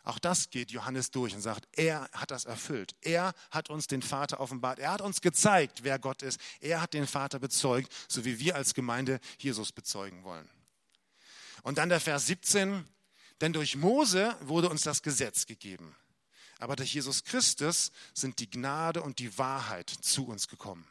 Auch 0.06 0.20
das 0.20 0.52
geht 0.52 0.70
Johannes 0.70 1.10
durch 1.10 1.34
und 1.34 1.42
sagt, 1.42 1.68
er 1.72 2.08
hat 2.14 2.30
das 2.30 2.46
erfüllt. 2.46 2.96
Er 3.02 3.34
hat 3.50 3.72
uns 3.72 3.88
den 3.88 4.04
Vater 4.04 4.40
offenbart. 4.40 4.78
Er 4.78 4.92
hat 4.92 5.02
uns 5.02 5.20
gezeigt, 5.20 5.84
wer 5.84 5.98
Gott 5.98 6.22
ist. 6.22 6.40
Er 6.62 6.80
hat 6.80 6.94
den 6.94 7.08
Vater 7.08 7.40
bezeugt, 7.40 7.92
so 8.08 8.24
wie 8.24 8.40
wir 8.40 8.56
als 8.56 8.76
Gemeinde 8.76 9.20
Jesus 9.40 9.72
bezeugen 9.72 10.24
wollen. 10.24 10.48
Und 11.64 11.80
dann 11.80 11.90
der 11.90 12.00
Vers 12.00 12.28
17, 12.28 12.88
Denn 13.42 13.52
durch 13.52 13.76
Mose 13.76 14.38
wurde 14.42 14.70
uns 14.70 14.84
das 14.84 15.02
Gesetz 15.02 15.48
gegeben. 15.48 15.96
Aber 16.60 16.76
durch 16.76 16.94
Jesus 16.94 17.24
Christus 17.24 17.92
sind 18.14 18.40
die 18.40 18.50
Gnade 18.50 19.02
und 19.02 19.20
die 19.20 19.38
Wahrheit 19.38 19.90
zu 19.90 20.28
uns 20.28 20.48
gekommen. 20.48 20.88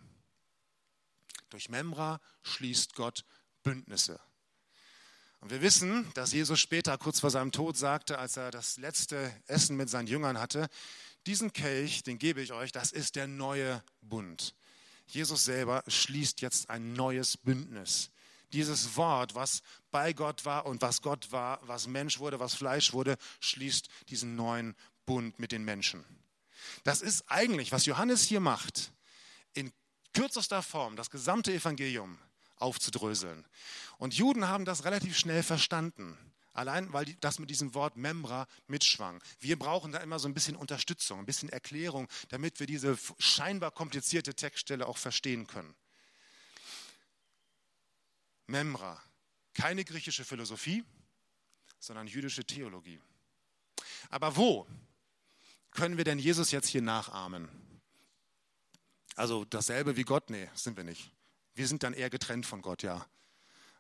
Durch 1.51 1.69
Memra 1.69 2.21
schließt 2.43 2.97
Gott 2.97 3.25
Bündnisse. 3.63 4.21
Und 5.45 5.51
wir 5.51 5.61
wissen, 5.61 6.11
dass 6.15 6.33
Jesus 6.33 6.59
später, 6.59 6.97
kurz 6.97 7.21
vor 7.21 7.29
seinem 7.31 7.53
Tod, 7.53 7.77
sagte, 7.77 8.19
als 8.19 8.39
er 8.39 8.51
das 8.51 8.79
letzte 8.79 9.31
Essen 9.47 9.77
mit 9.77 9.91
seinen 9.91 10.07
Jüngern 10.07 10.41
hatte, 10.41 10.69
diesen 11.27 11.53
Kelch, 11.53 12.03
den 12.03 12.17
gebe 12.17 12.41
ich 12.41 12.55
euch, 12.55 12.73
das 12.73 12.93
ist 12.93 13.15
der 13.15 13.27
neue 13.27 13.85
Bund. 14.01 14.55
Jesus 15.07 15.45
selber 15.45 15.85
schließt 15.87 16.41
jetzt 16.41 16.71
ein 16.71 16.95
neues 16.95 17.37
Bündnis. 17.37 18.11
Dieses 18.55 18.97
Wort, 18.97 19.35
was 19.35 19.61
bei 19.91 20.15
Gott 20.15 20.47
war 20.47 20.65
und 20.65 20.81
was 20.81 21.03
Gott 21.03 21.31
war, 21.31 21.61
was 21.69 21.89
Mensch 21.89 22.21
wurde, 22.21 22.41
was 22.41 22.55
Fleisch 22.55 22.95
wurde, 22.95 23.19
schließt 23.41 23.91
diesen 24.09 24.37
neuen 24.37 24.75
Bund 25.05 25.39
mit 25.39 25.53
den 25.53 25.63
Menschen. 25.63 26.07
Das 26.85 27.03
ist 27.03 27.23
eigentlich, 27.31 27.71
was 27.71 27.85
Johannes 27.85 28.23
hier 28.23 28.41
macht, 28.41 28.93
in 29.53 29.75
kürzester 30.15 30.63
Form 30.63 30.97
das 30.97 31.11
gesamte 31.11 31.53
Evangelium 31.53 32.19
aufzudröseln. 32.57 33.47
Und 33.99 34.15
Juden 34.15 34.49
haben 34.49 34.65
das 34.65 34.85
relativ 34.85 35.17
schnell 35.17 35.43
verstanden. 35.43 36.19
Allein, 36.53 36.93
weil 36.93 37.07
das 37.17 37.41
mit 37.41 37.51
diesem 37.51 37.75
Wort 37.75 37.97
Membra 37.97 38.47
mitschwang. 38.69 39.21
Wir 39.41 39.59
brauchen 39.59 39.91
da 39.91 39.99
immer 39.99 40.21
so 40.21 40.29
ein 40.29 40.35
bisschen 40.35 40.55
Unterstützung, 40.55 41.19
ein 41.19 41.27
bisschen 41.27 41.49
Erklärung, 41.49 42.09
damit 42.29 42.61
wir 42.61 42.69
diese 42.69 42.97
scheinbar 43.19 43.73
komplizierte 43.73 44.35
Textstelle 44.35 44.87
auch 44.87 44.97
verstehen 44.97 45.49
können. 45.49 45.75
Memra, 48.47 49.03
keine 49.53 49.85
griechische 49.85 50.25
Philosophie, 50.25 50.85
sondern 51.81 52.07
jüdische 52.07 52.45
Theologie. 52.45 53.01
Aber 54.11 54.37
wo 54.37 54.67
können 55.71 55.97
wir 55.97 56.05
denn 56.05 56.19
Jesus 56.21 56.53
jetzt 56.53 56.69
hier 56.69 56.83
nachahmen? 56.83 57.49
Also 59.17 59.45
dasselbe 59.45 59.97
wie 59.97 60.05
Gott? 60.05 60.31
Nee, 60.31 60.49
sind 60.55 60.77
wir 60.77 60.85
nicht. 60.85 61.14
Wir 61.55 61.67
sind 61.69 61.83
dann 61.83 61.95
eher 61.95 62.11
getrennt 62.11 62.47
von 62.47 62.63
Gott, 62.63 62.83
ja. 62.83 63.07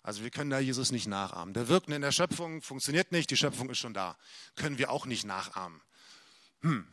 Also 0.02 0.22
wir 0.22 0.30
können 0.30 0.50
da 0.50 0.58
Jesus 0.58 0.92
nicht 0.92 1.06
nachahmen. 1.06 1.54
Der 1.54 1.68
Wirken 1.68 1.92
in 1.92 2.02
der 2.02 2.12
Schöpfung 2.12 2.60
funktioniert 2.60 3.10
nicht, 3.10 3.30
die 3.30 3.36
Schöpfung 3.36 3.70
ist 3.70 3.78
schon 3.78 3.94
da. 3.94 4.18
Können 4.54 4.76
wir 4.76 4.90
auch 4.90 5.06
nicht 5.06 5.24
nachahmen. 5.24 5.80
Hm. 6.60 6.86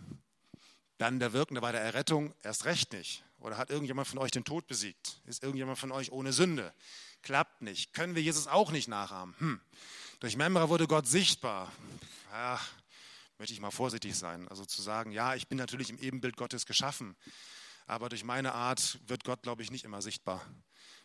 Dann 0.98 1.20
der 1.20 1.34
Wirkende 1.34 1.62
bei 1.62 1.72
der 1.72 1.82
Errettung 1.82 2.34
erst 2.42 2.66
recht 2.66 2.94
nicht. 2.94 3.24
Oder 3.40 3.58
hat 3.58 3.70
irgendjemand 3.70 4.08
von 4.08 4.20
euch 4.20 4.32
den 4.32 4.46
Tod 4.46 4.68
besiegt? 4.68 5.20
Ist 5.26 5.44
irgendjemand 5.44 5.78
von 5.78 5.92
euch 5.92 6.12
ohne 6.12 6.32
Sünde? 6.32 6.74
Klappt 7.22 7.62
nicht. 7.62 7.94
Können 7.94 8.16
wir 8.16 8.22
Jesus 8.22 8.48
auch 8.48 8.72
nicht 8.72 8.88
nachahmen? 8.88 9.36
Hm. 9.40 9.62
Durch 10.22 10.38
Memra 10.38 10.70
wurde 10.70 10.88
Gott 10.88 11.08
sichtbar. 11.08 11.72
Ja, 12.32 12.60
möchte 13.40 13.54
ich 13.54 13.60
mal 13.60 13.72
vorsichtig 13.72 14.16
sein. 14.16 14.48
Also 14.48 14.64
zu 14.64 14.82
sagen, 14.82 15.12
ja, 15.12 15.36
ich 15.36 15.48
bin 15.48 15.58
natürlich 15.58 15.90
im 15.90 15.98
Ebenbild 15.98 16.38
Gottes 16.38 16.66
geschaffen. 16.66 17.18
Aber 17.88 18.08
durch 18.08 18.24
meine 18.24 18.54
Art 18.54 19.00
wird 19.08 19.24
Gott, 19.24 19.42
glaube 19.42 19.64
ich, 19.64 19.72
nicht 19.72 19.84
immer 19.84 20.02
sichtbar. 20.02 20.46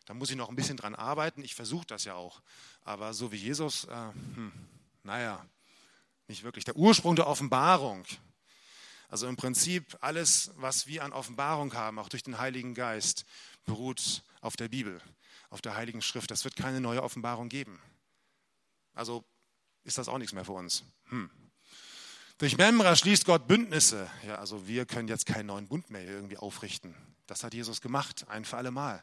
Da 0.06 0.14
muss 0.14 0.30
ich 0.30 0.36
noch 0.36 0.48
ein 0.48 0.56
bisschen 0.56 0.76
dran 0.76 0.94
arbeiten. 0.94 1.42
Ich 1.42 1.54
versuche 1.54 1.86
das 1.86 2.04
ja 2.04 2.14
auch. 2.14 2.40
Aber 2.84 3.12
so 3.12 3.32
wie 3.32 3.36
Jesus, 3.36 3.84
äh, 3.84 4.12
hm, 4.34 4.52
naja, 5.02 5.44
nicht 6.28 6.44
wirklich. 6.44 6.64
Der 6.64 6.76
Ursprung 6.76 7.16
der 7.16 7.26
Offenbarung. 7.26 8.04
Also 9.08 9.28
im 9.28 9.36
Prinzip 9.36 9.96
alles, 10.00 10.52
was 10.56 10.86
wir 10.86 11.04
an 11.04 11.12
Offenbarung 11.12 11.74
haben, 11.74 11.98
auch 11.98 12.08
durch 12.08 12.22
den 12.22 12.38
Heiligen 12.38 12.74
Geist, 12.74 13.24
beruht 13.64 14.22
auf 14.40 14.56
der 14.56 14.68
Bibel, 14.68 15.00
auf 15.50 15.60
der 15.60 15.76
Heiligen 15.76 16.02
Schrift. 16.02 16.30
Das 16.30 16.44
wird 16.44 16.56
keine 16.56 16.80
neue 16.80 17.02
Offenbarung 17.02 17.48
geben. 17.48 17.80
Also 18.94 19.24
ist 19.82 19.98
das 19.98 20.08
auch 20.08 20.18
nichts 20.18 20.32
mehr 20.32 20.44
für 20.44 20.52
uns. 20.52 20.84
Hm. 21.08 21.30
Durch 22.38 22.56
Memra 22.56 22.94
schließt 22.94 23.24
Gott 23.24 23.48
Bündnisse. 23.48 24.08
Ja, 24.24 24.36
also 24.36 24.68
wir 24.68 24.86
können 24.86 25.08
jetzt 25.08 25.26
keinen 25.26 25.46
neuen 25.46 25.66
Bund 25.66 25.90
mehr 25.90 26.04
irgendwie 26.04 26.36
aufrichten. 26.36 26.94
Das 27.26 27.42
hat 27.42 27.54
Jesus 27.54 27.80
gemacht, 27.80 28.26
ein 28.28 28.44
für 28.44 28.56
alle 28.56 28.70
Mal. 28.70 29.02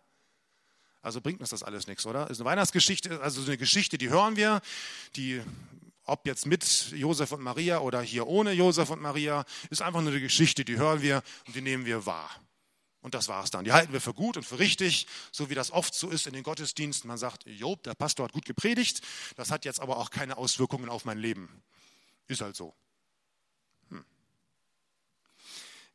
Also 1.04 1.22
bringt 1.22 1.42
uns 1.42 1.50
das 1.50 1.62
alles 1.62 1.86
nichts, 1.86 2.06
oder? 2.06 2.30
Ist 2.30 2.40
eine 2.40 2.50
Weihnachtsgeschichte, 2.50 3.22
also 3.22 3.42
eine 3.44 3.58
Geschichte, 3.58 3.98
die 3.98 4.10
hören 4.10 4.38
wir, 4.38 4.62
die 5.16 5.44
ob 6.06 6.26
jetzt 6.26 6.46
mit 6.46 6.92
Josef 6.92 7.32
und 7.32 7.42
Maria 7.42 7.80
oder 7.80 8.02
hier 8.02 8.28
ohne 8.28 8.52
Josef 8.52 8.90
und 8.90 9.02
Maria, 9.02 9.46
ist 9.70 9.82
einfach 9.82 10.02
nur 10.02 10.12
eine 10.12 10.22
Geschichte, 10.22 10.66
die 10.66 10.78
hören 10.78 11.02
wir 11.02 11.22
und 11.46 11.56
die 11.56 11.62
nehmen 11.62 11.86
wir 11.86 12.06
wahr. 12.06 12.30
Und 13.02 13.14
das 13.14 13.28
war 13.28 13.44
es 13.44 13.52
dann. 13.52 13.66
Die 13.66 13.74
halten 13.74 13.92
wir 13.92 14.00
für 14.00 14.14
gut 14.14 14.38
und 14.38 14.44
für 14.44 14.60
richtig, 14.60 15.08
so 15.32 15.50
wie 15.50 15.56
das 15.56 15.72
oft 15.72 15.94
so 15.94 16.10
ist 16.10 16.26
in 16.26 16.34
den 16.34 16.44
Gottesdiensten. 16.44 17.08
Man 17.08 17.18
sagt, 17.18 17.46
Job, 17.46 17.84
der 17.84 17.96
Pastor 17.96 18.26
hat 18.26 18.34
gut 18.34 18.46
gepredigt, 18.46 19.02
das 19.36 19.52
hat 19.52 19.66
jetzt 19.66 19.82
aber 19.82 19.98
auch 19.98 20.10
keine 20.10 20.38
Auswirkungen 20.38 20.90
auf 20.90 21.04
mein 21.04 21.18
Leben. 21.18 21.50
Ist 22.28 22.42
halt 22.42 22.56
so. 22.56 22.74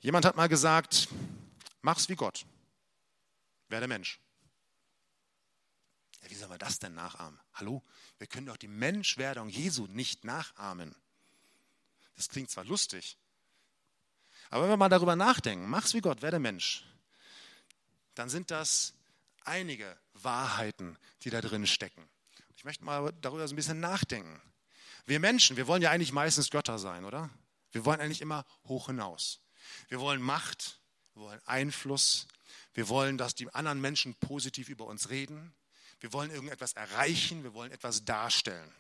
Jemand 0.01 0.27
hat 0.27 0.37
mal 0.37 0.49
gesagt, 0.49 1.09
mach's 1.81 2.09
wie 2.09 2.15
Gott. 2.15 2.45
Werde 3.69 3.89
Mensch. 3.89 4.21
Wie 6.29 6.35
sollen 6.35 6.51
wir 6.51 6.59
das 6.59 6.79
denn 6.79 6.95
nachahmen? 6.95 7.39
Hallo? 7.55 7.83
Wir 8.19 8.27
können 8.27 8.47
doch 8.47 8.57
die 8.57 8.69
Menschwerdung 8.69 9.49
Jesu 9.49 9.87
nicht 9.87 10.25
nachahmen. 10.25 10.95
Das 12.17 12.29
klingt 12.29 12.51
zwar 12.51 12.65
lustig, 12.65 13.17
aber 14.51 14.65
wenn 14.65 14.71
wir 14.71 14.77
mal 14.77 14.89
darüber 14.89 15.17
nachdenken, 15.17 15.69
mach's 15.69 15.95
wie 15.95 16.01
Gott, 16.01 16.23
werde 16.23 16.39
Mensch, 16.39 16.85
dann 18.15 18.29
sind 18.29 18.51
das 18.51 18.95
einige 19.45 19.97
Wahrheiten, 20.15 20.99
die 21.23 21.31
da 21.31 21.41
drin 21.41 21.67
stecken. 21.67 22.09
Ich 22.57 22.65
möchte 22.65 22.85
mal 22.85 23.13
darüber 23.21 23.47
so 23.47 23.55
ein 23.55 23.57
bisschen 23.57 23.81
nachdenken. 23.81 24.41
Wir 25.07 25.21
Menschen, 25.21 25.57
wir 25.57 25.67
wollen 25.67 25.83
ja 25.83 25.91
eigentlich 25.91 26.13
meistens 26.13 26.51
Götter 26.51 26.79
sein, 26.79 27.05
oder? 27.05 27.31
Wir 27.73 27.85
wollen 27.85 28.01
eigentlich 28.01 28.21
immer 28.21 28.45
hoch 28.65 28.87
hinaus. 28.87 29.41
Wir 29.89 30.01
wollen 30.01 30.21
Macht, 30.21 30.81
wir 31.15 31.23
wollen 31.23 31.41
Einfluss, 31.47 32.27
wir 32.75 32.89
wollen, 32.89 33.19
dass 33.19 33.35
die 33.35 33.53
anderen 33.55 33.81
Menschen 33.81 34.15
positiv 34.15 34.69
über 34.69 34.87
uns 34.87 35.11
reden. 35.11 35.55
Wir 36.01 36.13
wollen 36.13 36.31
irgendetwas 36.31 36.75
erreichen, 36.75 37.43
wir 37.43 37.55
wollen 37.55 37.73
etwas 37.73 38.05
darstellen. 38.05 38.73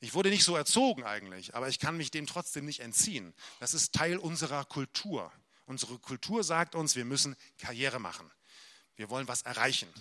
Ich 0.00 0.14
wurde 0.14 0.30
nicht 0.30 0.44
so 0.44 0.56
erzogen 0.56 1.04
eigentlich, 1.04 1.54
aber 1.54 1.68
ich 1.68 1.78
kann 1.78 1.96
mich 1.96 2.10
dem 2.10 2.26
trotzdem 2.26 2.64
nicht 2.64 2.80
entziehen. 2.80 3.34
Das 3.58 3.74
ist 3.74 3.94
Teil 3.94 4.18
unserer 4.18 4.64
Kultur. 4.64 5.32
Unsere 5.66 5.98
Kultur 5.98 6.44
sagt 6.44 6.74
uns, 6.74 6.96
wir 6.96 7.04
müssen 7.04 7.36
Karriere 7.58 7.98
machen. 7.98 8.30
Wir 8.96 9.10
wollen 9.10 9.28
was 9.28 9.42
erreichen. 9.42 9.92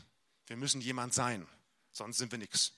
Wir 0.45 0.55
müssen 0.55 0.81
jemand 0.81 1.13
sein, 1.13 1.47
sonst 1.91 2.17
sind 2.17 2.31
wir 2.31 2.39
nichts. 2.39 2.73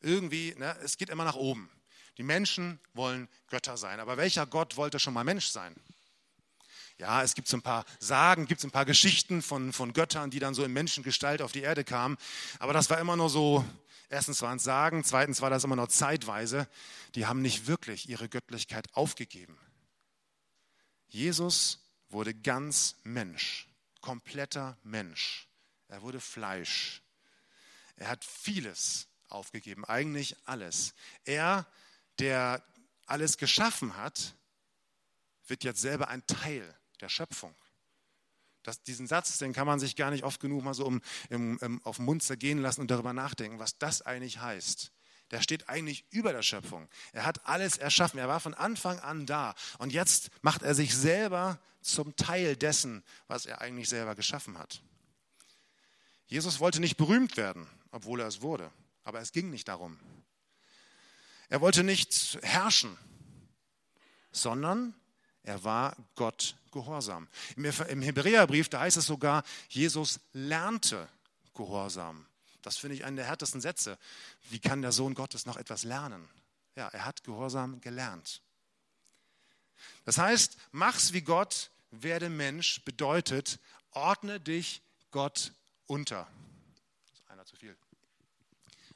Irgendwie, 0.00 0.54
ne, 0.56 0.76
es 0.82 0.96
geht 0.96 1.08
immer 1.08 1.24
nach 1.24 1.34
oben. 1.34 1.70
Die 2.18 2.22
Menschen 2.22 2.78
wollen 2.92 3.28
Götter 3.48 3.76
sein. 3.76 3.98
Aber 3.98 4.16
welcher 4.16 4.46
Gott 4.46 4.76
wollte 4.76 5.00
schon 5.00 5.14
mal 5.14 5.24
Mensch 5.24 5.46
sein? 5.46 5.74
Ja, 6.98 7.22
es 7.22 7.34
gibt 7.34 7.48
so 7.48 7.56
ein 7.56 7.62
paar 7.62 7.84
Sagen, 7.98 8.46
gibt 8.46 8.60
es 8.60 8.64
ein 8.64 8.70
paar 8.70 8.84
Geschichten 8.84 9.42
von, 9.42 9.72
von 9.72 9.92
Göttern, 9.92 10.30
die 10.30 10.38
dann 10.38 10.54
so 10.54 10.62
in 10.62 10.72
Menschengestalt 10.72 11.42
auf 11.42 11.50
die 11.50 11.62
Erde 11.62 11.82
kamen. 11.82 12.16
Aber 12.60 12.72
das 12.72 12.88
war 12.88 13.00
immer 13.00 13.16
nur 13.16 13.30
so, 13.30 13.64
erstens 14.08 14.40
waren 14.42 14.58
es 14.58 14.64
Sagen, 14.64 15.02
zweitens 15.02 15.40
war 15.40 15.50
das 15.50 15.64
immer 15.64 15.74
nur 15.76 15.88
zeitweise. 15.88 16.68
Die 17.16 17.26
haben 17.26 17.42
nicht 17.42 17.66
wirklich 17.66 18.08
ihre 18.08 18.28
Göttlichkeit 18.28 18.94
aufgegeben. 18.94 19.58
Jesus 21.08 21.80
wurde 22.10 22.32
ganz 22.32 22.96
Mensch, 23.02 23.68
kompletter 24.00 24.78
Mensch. 24.84 25.48
Er 25.88 26.02
wurde 26.02 26.20
Fleisch. 26.20 27.02
Er 27.96 28.08
hat 28.08 28.24
vieles 28.24 29.08
aufgegeben, 29.28 29.84
eigentlich 29.84 30.36
alles. 30.44 30.94
Er, 31.24 31.66
der 32.20 32.64
alles 33.06 33.36
geschaffen 33.36 33.96
hat, 33.96 34.34
wird 35.46 35.64
jetzt 35.64 35.80
selber 35.80 36.08
ein 36.08 36.24
Teil 36.26 36.74
der 37.00 37.08
Schöpfung. 37.08 37.54
Das, 38.62 38.82
diesen 38.82 39.06
Satz, 39.06 39.38
den 39.38 39.52
kann 39.52 39.66
man 39.66 39.78
sich 39.78 39.94
gar 39.94 40.10
nicht 40.10 40.24
oft 40.24 40.40
genug 40.40 40.64
mal 40.64 40.74
so 40.74 40.86
um, 40.86 41.02
im, 41.28 41.58
im, 41.60 41.82
auf 41.84 41.96
den 41.96 42.06
Mund 42.06 42.22
zergehen 42.22 42.58
lassen 42.58 42.80
und 42.80 42.90
darüber 42.90 43.12
nachdenken, 43.12 43.58
was 43.58 43.78
das 43.78 44.02
eigentlich 44.02 44.40
heißt. 44.40 44.90
Der 45.30 45.40
steht 45.40 45.68
eigentlich 45.68 46.04
über 46.10 46.32
der 46.32 46.42
Schöpfung. 46.42 46.88
Er 47.12 47.26
hat 47.26 47.46
alles 47.46 47.76
erschaffen. 47.76 48.18
Er 48.18 48.28
war 48.28 48.40
von 48.40 48.54
Anfang 48.54 48.98
an 49.00 49.26
da. 49.26 49.54
Und 49.78 49.92
jetzt 49.92 50.30
macht 50.42 50.62
er 50.62 50.74
sich 50.74 50.94
selber 50.94 51.58
zum 51.80 52.16
Teil 52.16 52.56
dessen, 52.56 53.02
was 53.26 53.46
er 53.46 53.60
eigentlich 53.60 53.88
selber 53.88 54.14
geschaffen 54.14 54.58
hat. 54.58 54.82
Jesus 56.26 56.60
wollte 56.60 56.80
nicht 56.80 56.96
berühmt 56.96 57.36
werden, 57.36 57.66
obwohl 57.90 58.20
er 58.20 58.26
es 58.26 58.42
wurde. 58.42 58.70
Aber 59.02 59.20
es 59.20 59.32
ging 59.32 59.50
nicht 59.50 59.68
darum. 59.68 59.98
Er 61.48 61.60
wollte 61.60 61.84
nicht 61.84 62.38
herrschen, 62.42 62.96
sondern 64.32 64.94
er 65.44 65.62
war 65.62 65.96
Gott 66.16 66.56
gehorsam. 66.72 67.28
Im 67.56 68.02
Hebräerbrief, 68.02 68.68
da 68.68 68.80
heißt 68.80 68.96
es 68.96 69.06
sogar, 69.06 69.44
Jesus 69.68 70.18
lernte 70.32 71.08
Gehorsam. 71.54 72.26
Das 72.62 72.78
finde 72.78 72.96
ich 72.96 73.04
einen 73.04 73.16
der 73.16 73.26
härtesten 73.26 73.60
Sätze. 73.60 73.98
Wie 74.48 74.58
kann 74.58 74.80
der 74.82 74.90
Sohn 74.90 75.14
Gottes 75.14 75.44
noch 75.44 75.58
etwas 75.58 75.84
lernen? 75.84 76.28
Ja, 76.76 76.88
er 76.88 77.04
hat 77.04 77.22
Gehorsam 77.22 77.80
gelernt. 77.82 78.40
Das 80.06 80.16
heißt, 80.16 80.56
mach's 80.72 81.12
wie 81.12 81.20
Gott, 81.20 81.70
werde 81.90 82.30
Mensch, 82.30 82.82
bedeutet, 82.84 83.60
ordne 83.90 84.40
dich 84.40 84.82
Gott 85.10 85.52
unter. 85.86 86.26
Das 87.10 87.20
ist 87.20 87.30
einer 87.30 87.44
zu 87.44 87.54
viel. 87.56 87.76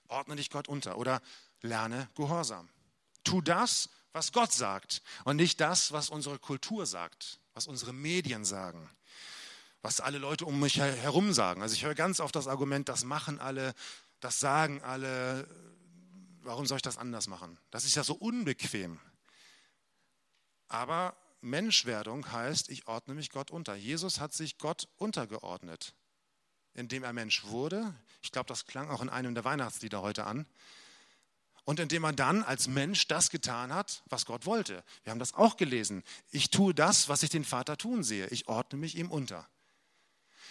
Ordne 0.08 0.37
dich 0.37 0.48
Gott 0.48 0.66
unter 0.66 0.96
oder 0.96 1.20
lerne 1.61 2.08
Gehorsam. 2.14 2.68
Tu 3.22 3.42
das, 3.42 3.90
was 4.12 4.32
Gott 4.32 4.52
sagt 4.52 5.02
und 5.24 5.36
nicht 5.36 5.60
das, 5.60 5.92
was 5.92 6.10
unsere 6.10 6.38
Kultur 6.38 6.86
sagt, 6.86 7.40
was 7.54 7.66
unsere 7.66 7.92
Medien 7.92 8.44
sagen, 8.44 8.88
was 9.82 10.00
alle 10.00 10.18
Leute 10.18 10.44
um 10.44 10.58
mich 10.60 10.78
herum 10.78 11.32
sagen. 11.32 11.62
Also 11.62 11.74
ich 11.74 11.84
höre 11.84 11.94
ganz 11.94 12.20
oft 12.20 12.34
das 12.34 12.48
Argument, 12.48 12.88
das 12.88 13.04
machen 13.04 13.40
alle, 13.40 13.74
das 14.20 14.40
sagen 14.40 14.82
alle, 14.82 15.48
warum 16.42 16.66
soll 16.66 16.76
ich 16.76 16.82
das 16.82 16.98
anders 16.98 17.28
machen? 17.28 17.58
Das 17.70 17.84
ist 17.84 17.94
ja 17.94 18.04
so 18.04 18.14
unbequem. 18.14 18.98
Aber 20.68 21.16
Menschwerdung 21.40 22.30
heißt, 22.32 22.68
ich 22.68 22.88
ordne 22.88 23.14
mich 23.14 23.30
Gott 23.30 23.50
unter. 23.50 23.74
Jesus 23.74 24.20
hat 24.20 24.32
sich 24.32 24.58
Gott 24.58 24.88
untergeordnet, 24.96 25.94
indem 26.74 27.04
er 27.04 27.12
Mensch 27.12 27.44
wurde. 27.44 27.94
Ich 28.22 28.32
glaube, 28.32 28.48
das 28.48 28.66
klang 28.66 28.90
auch 28.90 29.00
in 29.00 29.08
einem 29.08 29.34
der 29.34 29.44
Weihnachtslieder 29.44 30.02
heute 30.02 30.24
an. 30.24 30.46
Und 31.68 31.81
indem 31.81 32.04
er 32.04 32.14
dann 32.14 32.44
als 32.44 32.66
Mensch 32.66 33.09
das 33.09 33.28
getan 33.28 33.74
hat, 33.74 34.02
was 34.07 34.24
Gott 34.24 34.46
wollte. 34.46 34.83
Wir 35.04 35.11
haben 35.11 35.18
das 35.18 35.35
auch 35.35 35.59
gelesen. 35.59 36.02
Ich 36.31 36.48
tue 36.48 36.72
das, 36.72 37.11
was 37.11 37.22
ich 37.22 37.28
den 37.28 37.44
Vater 37.44 37.76
tun 37.76 38.02
sehe. 38.02 38.26
Ich 38.28 38.48
ordne 38.48 38.78
mich 38.78 38.96
ihm 38.96 39.11
unter. 39.11 39.46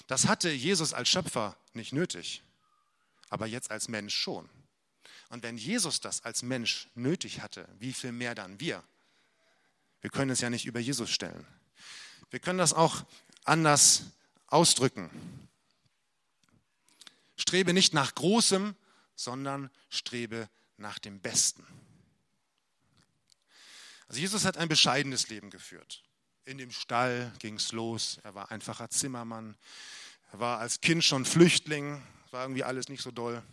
Das 0.05 0.27
hatte 0.27 0.51
Jesus 0.51 0.93
als 0.93 1.09
Schöpfer 1.09 1.57
nicht 1.73 1.91
nötig, 1.91 2.43
aber 3.29 3.47
jetzt 3.47 3.71
als 3.71 3.87
Mensch 3.87 4.13
schon. 4.13 4.47
Und 5.29 5.41
wenn 5.41 5.57
Jesus 5.57 6.01
das 6.01 6.23
als 6.23 6.43
Mensch 6.43 6.87
nötig 6.93 7.41
hatte, 7.41 7.67
wie 7.79 7.93
viel 7.93 8.11
mehr 8.11 8.35
dann 8.35 8.59
wir? 8.59 8.83
Wir 10.01 10.11
können 10.11 10.29
es 10.29 10.41
ja 10.41 10.51
nicht 10.51 10.67
über 10.67 10.79
Jesus 10.79 11.09
stellen. 11.09 11.47
Wir 12.29 12.39
können 12.39 12.59
das 12.59 12.73
auch 12.73 13.03
anders 13.43 14.03
ausdrücken. 14.45 15.09
Strebe 17.37 17.73
nicht 17.73 17.95
nach 17.95 18.13
Großem, 18.13 18.75
sondern 19.15 19.71
strebe 19.89 20.47
nach 20.77 20.99
dem 20.99 21.19
Besten. 21.19 21.65
Also 24.07 24.21
Jesus 24.21 24.45
hat 24.45 24.57
ein 24.57 24.69
bescheidenes 24.69 25.29
Leben 25.29 25.49
geführt. 25.49 26.03
In 26.45 26.57
dem 26.57 26.71
Stall 26.71 27.33
ging 27.39 27.55
es 27.55 27.73
los. 27.73 28.19
Er 28.23 28.33
war 28.33 28.51
einfacher 28.51 28.89
Zimmermann. 28.89 29.57
Er 30.31 30.39
war 30.39 30.59
als 30.59 30.79
Kind 30.79 31.03
schon 31.03 31.25
Flüchtling. 31.25 32.01
War 32.31 32.43
irgendwie 32.43 32.63
alles 32.63 32.87
nicht 32.87 33.01
so 33.01 33.11
doll. 33.11 33.43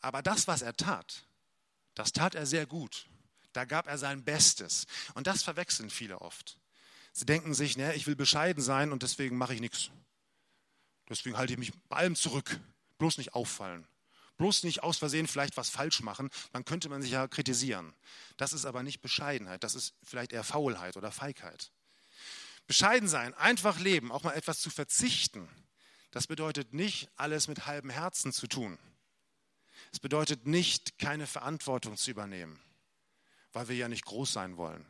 Aber 0.00 0.22
das, 0.22 0.48
was 0.48 0.62
er 0.62 0.74
tat, 0.74 1.26
das 1.94 2.12
tat 2.12 2.34
er 2.34 2.46
sehr 2.46 2.66
gut. 2.66 3.06
Da 3.52 3.66
gab 3.66 3.86
er 3.86 3.98
sein 3.98 4.24
Bestes. 4.24 4.86
Und 5.14 5.26
das 5.26 5.42
verwechseln 5.42 5.90
viele 5.90 6.22
oft. 6.22 6.58
Sie 7.12 7.26
denken 7.26 7.52
sich, 7.52 7.76
ne, 7.76 7.94
ich 7.94 8.06
will 8.06 8.16
bescheiden 8.16 8.62
sein 8.62 8.90
und 8.90 9.02
deswegen 9.02 9.36
mache 9.36 9.52
ich 9.54 9.60
nichts. 9.60 9.90
Deswegen 11.08 11.36
halte 11.36 11.52
ich 11.52 11.58
mich 11.58 11.72
bei 11.88 11.96
allem 11.96 12.16
zurück. 12.16 12.58
Bloß 12.96 13.18
nicht 13.18 13.34
auffallen. 13.34 13.86
Bloß 14.36 14.64
nicht 14.64 14.82
aus 14.82 14.98
Versehen 14.98 15.26
vielleicht 15.26 15.56
was 15.56 15.70
falsch 15.70 16.02
machen. 16.02 16.30
Dann 16.52 16.64
könnte 16.64 16.88
man 16.88 17.02
sich 17.02 17.12
ja 17.12 17.28
kritisieren. 17.28 17.94
Das 18.36 18.52
ist 18.52 18.64
aber 18.64 18.82
nicht 18.82 19.00
Bescheidenheit. 19.00 19.62
Das 19.62 19.74
ist 19.74 19.94
vielleicht 20.02 20.32
eher 20.32 20.44
Faulheit 20.44 20.96
oder 20.96 21.12
Feigheit. 21.12 21.70
Bescheiden 22.66 23.08
sein, 23.08 23.34
einfach 23.34 23.78
leben, 23.78 24.12
auch 24.12 24.22
mal 24.22 24.34
etwas 24.34 24.60
zu 24.60 24.70
verzichten, 24.70 25.48
das 26.12 26.26
bedeutet 26.26 26.74
nicht, 26.74 27.08
alles 27.16 27.48
mit 27.48 27.66
halbem 27.66 27.90
Herzen 27.90 28.32
zu 28.32 28.46
tun. 28.46 28.78
Es 29.92 29.98
bedeutet 29.98 30.46
nicht, 30.46 30.98
keine 30.98 31.26
Verantwortung 31.26 31.96
zu 31.96 32.10
übernehmen 32.10 32.60
weil 33.52 33.68
wir 33.68 33.76
ja 33.76 33.88
nicht 33.88 34.04
groß 34.04 34.32
sein 34.32 34.56
wollen. 34.56 34.84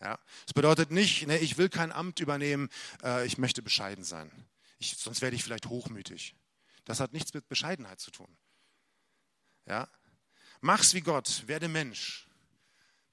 Ja? 0.00 0.18
Das 0.44 0.54
bedeutet 0.54 0.90
nicht, 0.90 1.26
ne, 1.26 1.38
ich 1.38 1.58
will 1.58 1.68
kein 1.68 1.92
Amt 1.92 2.20
übernehmen, 2.20 2.68
äh, 3.02 3.26
ich 3.26 3.38
möchte 3.38 3.62
bescheiden 3.62 4.04
sein. 4.04 4.30
Ich, 4.78 4.96
sonst 4.96 5.22
werde 5.22 5.36
ich 5.36 5.44
vielleicht 5.44 5.66
hochmütig. 5.66 6.34
Das 6.84 7.00
hat 7.00 7.12
nichts 7.12 7.34
mit 7.34 7.48
Bescheidenheit 7.48 8.00
zu 8.00 8.10
tun. 8.10 8.28
Ja? 9.66 9.88
Mach's 10.60 10.94
wie 10.94 11.00
Gott, 11.00 11.44
werde 11.46 11.68
Mensch. 11.68 12.26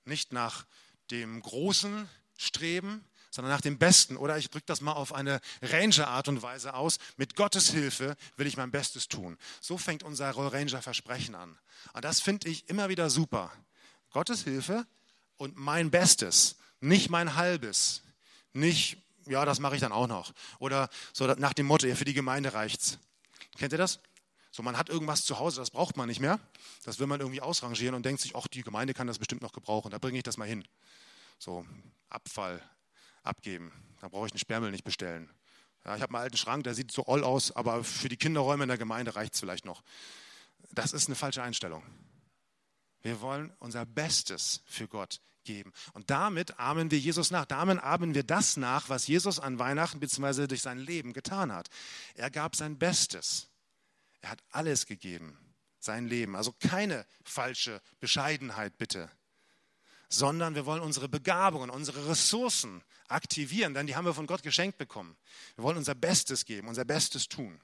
Nicht 0.06 0.34
nach 0.34 0.66
dem 1.12 1.42
Großen 1.42 2.10
streben, 2.38 3.04
sondern 3.30 3.52
nach 3.52 3.62
dem 3.62 3.78
Besten. 3.78 4.18
Oder 4.18 4.38
ich 4.38 4.50
drücke 4.50 4.66
das 4.66 4.82
mal 4.82 4.94
auf 4.94 5.14
eine 5.14 5.42
Ranger-Art 5.62 6.28
und 6.28 6.42
Weise 6.42 6.74
aus. 6.74 7.00
Mit 7.18 7.36
Gottes 7.36 7.72
Hilfe 7.72 8.16
will 8.38 8.48
ich 8.48 8.58
mein 8.58 8.72
Bestes 8.72 9.08
tun. 9.08 9.38
So 9.60 9.78
fängt 9.78 10.04
unser 10.04 10.30
Ranger-Versprechen 10.30 11.36
an. 11.36 11.58
Und 11.94 12.06
das 12.06 12.22
finde 12.22 12.48
ich 12.50 12.70
immer 12.70 12.90
wieder 12.90 13.10
super. 13.10 13.52
Gottes 14.12 14.44
Hilfe 14.44 14.86
und 15.38 15.58
mein 15.58 15.90
Bestes, 15.90 16.58
nicht 16.80 17.10
mein 17.10 17.36
Halbes, 17.36 18.04
nicht, 18.54 18.98
ja, 19.26 19.46
das 19.46 19.60
mache 19.60 19.76
ich 19.76 19.82
dann 19.82 19.92
auch 19.92 20.08
noch. 20.08 20.34
Oder 20.60 20.90
so 21.12 21.26
nach 21.26 21.54
dem 21.54 21.66
Motto, 21.66 21.88
ja, 21.88 21.96
für 21.96 22.06
die 22.06 22.14
Gemeinde 22.14 22.54
reicht's. 22.54 23.00
Kennt 23.58 23.72
ihr 23.72 23.80
das? 23.80 24.00
So, 24.56 24.62
man 24.62 24.78
hat 24.78 24.88
irgendwas 24.88 25.26
zu 25.26 25.40
Hause, 25.40 25.62
das 25.62 25.72
braucht 25.72 25.98
man 25.98 26.08
nicht 26.08 26.20
mehr. 26.20 26.40
Das 26.86 27.00
will 27.00 27.08
man 27.08 27.20
irgendwie 27.20 27.42
ausrangieren 27.42 27.96
und 27.96 28.06
denkt 28.06 28.22
sich, 28.22 28.36
ach, 28.36 28.48
die 28.48 28.62
Gemeinde 28.62 28.94
kann 28.94 29.08
das 29.08 29.18
bestimmt 29.18 29.42
noch 29.42 29.52
gebrauchen, 29.52 29.90
da 29.90 29.98
bringe 29.98 30.20
ich 30.20 30.24
das 30.24 30.38
mal 30.38 30.48
hin. 30.48 30.64
So, 31.40 31.66
Abfall 32.10 32.62
abgeben, 33.24 33.72
da 34.00 34.10
brauche 34.10 34.28
ich 34.28 34.32
einen 34.32 34.40
Sperrmüll 34.40 34.70
nicht 34.70 34.84
bestellen. 34.84 35.28
Ja, 35.84 35.96
ich 35.96 36.04
habe 36.04 36.14
einen 36.14 36.24
alten 36.24 36.38
Schrank, 36.38 36.66
der 36.66 36.76
sieht 36.76 36.92
so 36.92 37.08
all 37.08 37.24
aus, 37.24 37.52
aber 37.52 37.84
für 37.84 38.10
die 38.10 38.16
Kinderräume 38.16 38.66
in 38.66 38.68
der 38.68 38.78
Gemeinde 38.78 39.16
reicht 39.16 39.34
es 39.34 39.40
vielleicht 39.40 39.66
noch. 39.66 39.82
Das 40.70 40.94
ist 40.94 41.08
eine 41.08 41.16
falsche 41.16 41.42
Einstellung. 41.42 41.84
Wir 43.02 43.22
wollen 43.22 43.52
unser 43.58 43.88
Bestes 43.88 44.62
für 44.68 44.88
Gott 44.88 45.20
geben. 45.44 45.74
Und 45.94 46.12
damit 46.12 46.60
ahmen 46.60 46.92
wir 46.92 47.00
Jesus 47.00 47.32
nach. 47.32 47.46
Damit 47.46 47.80
ahmen 47.84 48.14
wir 48.14 48.24
das 48.24 48.56
nach, 48.56 48.88
was 48.90 49.08
Jesus 49.08 49.40
an 49.40 49.58
Weihnachten 49.58 50.00
bzw. 50.00 50.46
durch 50.46 50.62
sein 50.62 50.78
Leben 50.78 51.12
getan 51.12 51.52
hat. 51.52 51.70
Er 52.14 52.30
gab 52.30 52.56
sein 52.56 52.78
Bestes. 52.78 53.50
Er 54.24 54.30
hat 54.30 54.44
alles 54.52 54.86
gegeben, 54.86 55.38
sein 55.80 56.08
Leben. 56.08 56.38
Also 56.38 56.54
keine 56.54 57.06
falsche 57.26 57.82
Bescheidenheit 58.00 58.78
bitte, 58.78 59.12
sondern 60.08 60.56
wir 60.56 60.66
wollen 60.66 60.82
unsere 60.82 61.10
Begabungen, 61.10 61.70
unsere 61.70 62.08
Ressourcen 62.08 62.82
aktivieren, 63.10 63.74
denn 63.74 63.86
die 63.86 63.98
haben 63.98 64.06
wir 64.06 64.14
von 64.14 64.26
Gott 64.26 64.42
geschenkt 64.42 64.78
bekommen. 64.78 65.18
Wir 65.56 65.66
wollen 65.66 65.78
unser 65.78 65.94
Bestes 65.94 66.46
geben, 66.46 66.70
unser 66.70 66.86
Bestes 66.86 67.28
tun. 67.28 67.60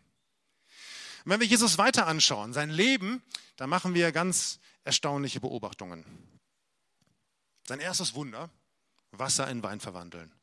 Und 1.23 1.31
wenn 1.31 1.39
wir 1.39 1.47
Jesus 1.47 1.77
weiter 1.77 2.07
anschauen, 2.07 2.51
sein 2.51 2.69
Leben, 2.69 3.23
da 3.55 3.65
machen 3.65 3.93
wir 3.93 4.11
ganz 4.11 4.59
erstaunliche 4.83 5.39
Beobachtungen. 5.39 6.03
Sein 7.69 7.79
erstes 7.79 8.15
Wunder, 8.15 8.49
Wasser 9.11 9.49
in 9.49 9.63
Wein 9.63 9.79
verwandeln. 9.79 10.33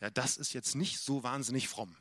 Ja, 0.00 0.10
das 0.10 0.36
ist 0.36 0.52
jetzt 0.52 0.74
nicht 0.74 0.98
so 0.98 1.22
wahnsinnig 1.22 1.66
fromm. 1.66 1.96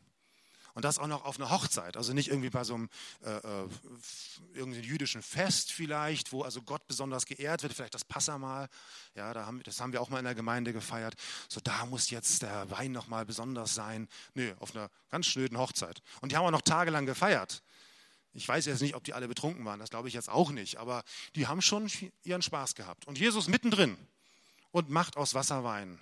Und 0.74 0.86
das 0.86 0.98
auch 0.98 1.08
noch 1.08 1.26
auf 1.26 1.40
einer 1.40 1.52
Hochzeit, 1.52 1.98
also 1.98 2.14
nicht 2.14 2.30
irgendwie 2.30 2.50
bei 2.50 2.64
so 2.64 2.74
einem 2.74 2.90
äh, 3.24 3.38
äh, 3.38 4.82
jüdischen 4.82 5.22
Fest 5.22 5.72
vielleicht, 5.72 6.32
wo 6.32 6.42
also 6.42 6.64
Gott 6.64 6.88
besonders 6.88 7.26
geehrt 7.26 7.62
wird, 7.62 7.74
vielleicht 7.74 7.94
das 7.94 8.04
Passamal. 8.04 8.68
Ja, 9.14 9.34
da 9.34 9.46
haben, 9.46 9.62
das 9.64 9.80
haben 9.80 9.94
wir 9.94 10.02
auch 10.02 10.10
mal 10.10 10.18
in 10.18 10.26
der 10.26 10.34
Gemeinde 10.34 10.74
gefeiert. 10.74 11.14
So, 11.48 11.62
da 11.64 11.86
muss 11.86 12.10
jetzt 12.10 12.42
der 12.42 12.72
Wein 12.72 12.92
nochmal 12.92 13.26
besonders 13.26 13.76
sein. 13.76 14.10
Nö, 14.34 14.52
auf 14.60 14.76
einer 14.76 14.90
ganz 15.12 15.28
schnöden 15.28 15.60
Hochzeit. 15.60 16.02
Und 16.22 16.32
die 16.32 16.38
haben 16.38 16.46
auch 16.46 16.52
noch 16.52 16.62
tagelang 16.62 17.06
gefeiert. 17.06 17.62
Ich 18.34 18.48
weiß 18.48 18.66
jetzt 18.66 18.82
nicht, 18.82 18.96
ob 18.96 19.04
die 19.04 19.14
alle 19.14 19.28
betrunken 19.28 19.64
waren, 19.66 19.80
das 19.80 19.92
glaube 19.92 20.08
ich 20.08 20.16
jetzt 20.16 20.30
auch 20.30 20.50
nicht, 20.50 20.78
aber 20.78 21.04
die 21.36 21.46
haben 21.46 21.62
schon 21.62 21.92
ihren 22.24 22.42
Spaß 22.42 22.74
gehabt. 22.74 23.06
Und 23.06 23.20
Jesus 23.20 23.48
mittendrin 23.48 23.96
und 24.72 24.90
macht 24.90 25.18
aus 25.18 25.36
Wasser 25.36 25.64
Wein. 25.64 26.00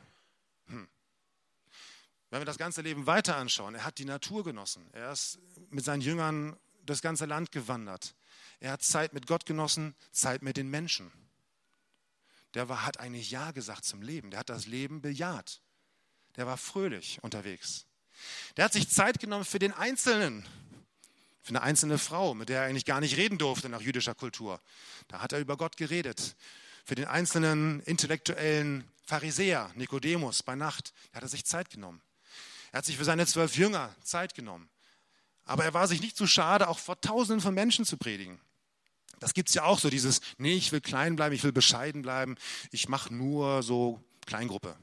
Wenn 2.32 2.39
wir 2.39 2.46
das 2.46 2.58
ganze 2.58 2.82
Leben 2.82 3.06
weiter 3.06 3.36
anschauen, 3.36 3.76
er 3.76 3.84
hat 3.84 3.98
die 3.98 4.06
Natur 4.06 4.44
genossen. 4.44 4.89
Er 4.94 5.12
ist 5.12 5.38
mit 5.70 5.84
seinen 5.84 6.02
Jüngern 6.02 6.58
das 6.86 7.02
ganze 7.02 7.26
Land 7.26 7.52
gewandert. 7.52 8.15
Er 8.62 8.72
hat 8.72 8.84
Zeit 8.84 9.13
mit 9.13 9.28
Gott 9.28 9.46
genossen, 9.46 9.96
Zeit 10.12 10.41
mit 10.41 10.56
den 10.56 10.70
Menschen. 10.70 11.12
Der 12.54 12.70
war, 12.70 12.86
hat 12.86 13.00
eigentlich 13.00 13.32
Ja 13.32 13.52
gesagt 13.52 13.84
zum 13.84 14.02
Leben. 14.02 14.32
Der 14.32 14.39
hat 14.39 14.50
das 14.50 14.65
Leben 14.65 15.02
bejaht. 15.02 15.62
Der 16.38 16.48
war 16.48 16.58
fröhlich 16.58 17.20
unterwegs. 17.22 17.86
Der 18.56 18.65
hat 18.65 18.74
sich 18.74 18.89
Zeit 18.89 19.20
genommen 19.20 19.46
für 19.46 19.60
den 19.60 19.74
Einzelnen 19.74 20.48
für 21.44 21.50
eine 21.50 21.63
einzelne 21.63 21.98
Frau, 21.98 22.36
mit 22.36 22.50
der 22.50 22.62
er 22.62 22.67
eigentlich 22.67 22.86
gar 22.86 23.02
nicht 23.02 23.17
reden 23.17 23.39
durfte 23.39 23.67
nach 23.67 23.82
jüdischer 23.82 24.13
Kultur. 24.13 24.62
Da 25.08 25.22
hat 25.22 25.34
er 25.34 25.39
über 25.39 25.58
Gott 25.58 25.76
geredet. 25.76 26.36
Für 26.86 26.94
den 26.94 27.06
einzelnen 27.06 27.82
intellektuellen 27.82 28.88
Pharisäer, 29.08 29.72
Nikodemus, 29.74 30.43
bei 30.43 30.56
Nacht, 30.56 30.93
da 31.12 31.18
hat 31.18 31.24
er 31.24 31.30
sich 31.30 31.43
Zeit 31.45 31.72
genommen. 31.72 31.99
Er 32.72 32.80
hat 32.80 32.86
sich 32.86 32.97
für 32.97 33.05
seine 33.05 33.26
zwölf 33.26 33.55
Jünger 33.57 33.95
Zeit 34.01 34.34
genommen. 34.34 34.69
Aber 35.43 35.65
er 35.65 35.74
war 35.74 35.88
sich 35.88 36.01
nicht 36.01 36.15
zu 36.15 36.28
schade, 36.28 36.67
auch 36.67 36.80
vor 36.80 36.99
Tausenden 37.01 37.41
von 37.41 37.53
Menschen 37.53 37.86
zu 37.86 37.97
predigen. 37.97 38.39
Das 39.19 39.34
gibt 39.34 39.49
es 39.49 39.55
ja 39.55 39.63
auch 39.63 39.80
so, 39.80 39.89
dieses, 39.89 40.22
nee, 40.38 40.53
ich 40.53 40.72
will 40.72 40.82
klein 40.82 41.15
bleiben, 41.15 41.36
ich 41.36 41.43
will 41.43 41.51
bescheiden 41.51 42.01
bleiben, 42.01 42.36
ich 42.72 42.89
mache 42.89 43.13
nur 43.13 43.61
so 43.61 44.03
Kleingruppe. 44.26 44.76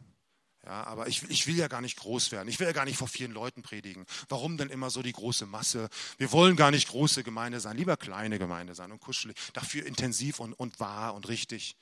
Ja, 0.65 0.85
aber 0.85 1.09
ich, 1.09 1.23
ich 1.31 1.47
will 1.47 1.57
ja 1.57 1.67
gar 1.67 1.81
nicht 1.81 1.97
groß 1.97 2.31
werden. 2.31 2.47
Ich 2.47 2.61
will 2.61 2.67
ja 2.67 2.75
gar 2.75 2.85
nicht 2.85 2.99
vor 2.99 3.09
vielen 3.09 3.33
Leuten 3.33 3.63
predigen. 3.63 4.05
Warum 4.29 4.59
denn 4.59 4.69
immer 4.69 4.91
so 4.91 5.01
die 5.01 5.13
große 5.13 5.47
Masse? 5.47 5.89
Wir 6.19 6.31
wollen 6.31 6.57
gar 6.57 6.71
nicht 6.71 6.89
große 6.89 7.25
Gemeinde 7.25 7.59
sein, 7.59 7.77
lieber 7.77 7.97
kleine 7.97 8.39
Gemeinde 8.39 8.75
sein 8.75 8.93
und 8.93 9.01
kuschelig. 9.01 9.35
Dafür 9.55 9.87
intensiv 9.87 10.41
und, 10.41 10.53
und 10.53 10.79
wahr 10.79 11.15
und 11.15 11.27
richtig. 11.29 11.75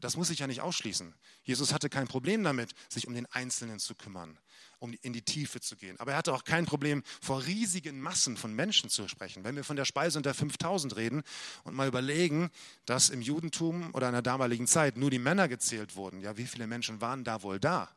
Das 0.00 0.16
muss 0.16 0.30
ich 0.30 0.38
ja 0.38 0.46
nicht 0.46 0.60
ausschließen. 0.60 1.14
Jesus 1.42 1.72
hatte 1.72 1.88
kein 1.88 2.06
Problem 2.06 2.44
damit, 2.44 2.72
sich 2.88 3.08
um 3.08 3.14
den 3.14 3.26
Einzelnen 3.26 3.78
zu 3.80 3.94
kümmern. 3.94 4.38
um 4.80 4.94
in 5.02 5.12
die 5.12 5.22
Tiefe 5.22 5.60
zu 5.60 5.76
gehen. 5.76 6.00
Aber 6.00 6.12
er 6.12 6.18
hatte 6.18 6.32
auch 6.32 6.44
kein 6.44 6.64
Problem, 6.64 7.02
vor 7.20 7.44
riesigen 7.44 8.00
Massen 8.00 8.36
von 8.36 8.54
Menschen 8.54 8.88
zu 8.88 9.08
sprechen. 9.08 9.44
Wenn 9.44 9.54
wir 9.54 9.62
von 9.62 9.76
der 9.76 9.84
Speise 9.84 10.18
unter 10.18 10.32
5000 10.32 10.96
reden 10.96 11.22
und 11.64 11.74
mal 11.74 11.86
überlegen, 11.86 12.50
dass 12.86 13.10
im 13.10 13.20
Judentum 13.20 13.94
oder 13.94 14.08
in 14.08 14.14
der 14.14 14.22
damaligen 14.22 14.66
Zeit 14.66 14.96
nur 14.96 15.10
die 15.10 15.18
Männer 15.18 15.48
gezählt 15.48 15.96
wurden, 15.96 16.20
ja, 16.20 16.36
wie 16.38 16.46
viele 16.46 16.66
Menschen 16.66 17.00
waren 17.02 17.24
da 17.24 17.42
wohl 17.42 17.60
da? 17.60 17.94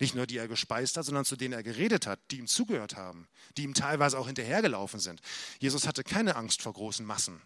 Nicht 0.00 0.14
nur 0.14 0.26
die 0.26 0.38
er 0.38 0.48
gespeist 0.48 0.96
hat, 0.96 1.04
sondern 1.04 1.24
zu 1.24 1.36
denen 1.36 1.52
er 1.52 1.62
geredet 1.62 2.06
hat, 2.06 2.18
die 2.30 2.38
ihm 2.38 2.46
zugehört 2.46 2.96
haben, 2.96 3.28
die 3.56 3.62
ihm 3.62 3.74
teilweise 3.74 4.18
auch 4.18 4.26
hinterhergelaufen 4.26 5.00
sind. 5.00 5.20
Jesus 5.60 5.86
hatte 5.86 6.02
keine 6.02 6.36
Angst 6.36 6.62
vor 6.62 6.72
großen 6.72 7.04
Massen. 7.04 7.40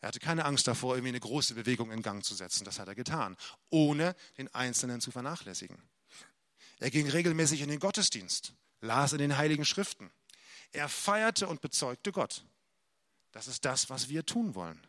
Er 0.00 0.08
hatte 0.08 0.20
keine 0.20 0.44
Angst 0.44 0.66
davor, 0.66 0.94
irgendwie 0.94 1.10
eine 1.10 1.20
große 1.20 1.54
Bewegung 1.54 1.90
in 1.90 2.02
Gang 2.02 2.24
zu 2.24 2.34
setzen. 2.34 2.64
Das 2.64 2.78
hat 2.78 2.88
er 2.88 2.94
getan, 2.94 3.36
ohne 3.70 4.14
den 4.38 4.54
Einzelnen 4.54 5.00
zu 5.00 5.10
vernachlässigen. 5.10 5.78
Er 6.78 6.90
ging 6.90 7.08
regelmäßig 7.08 7.62
in 7.62 7.68
den 7.68 7.80
Gottesdienst, 7.80 8.52
las 8.80 9.12
in 9.12 9.18
den 9.18 9.36
Heiligen 9.36 9.64
Schriften. 9.64 10.10
Er 10.72 10.88
feierte 10.88 11.48
und 11.48 11.60
bezeugte 11.60 12.12
Gott. 12.12 12.44
Das 13.32 13.48
ist 13.48 13.64
das, 13.64 13.88
was 13.90 14.08
wir 14.08 14.26
tun 14.26 14.54
wollen. 14.54 14.80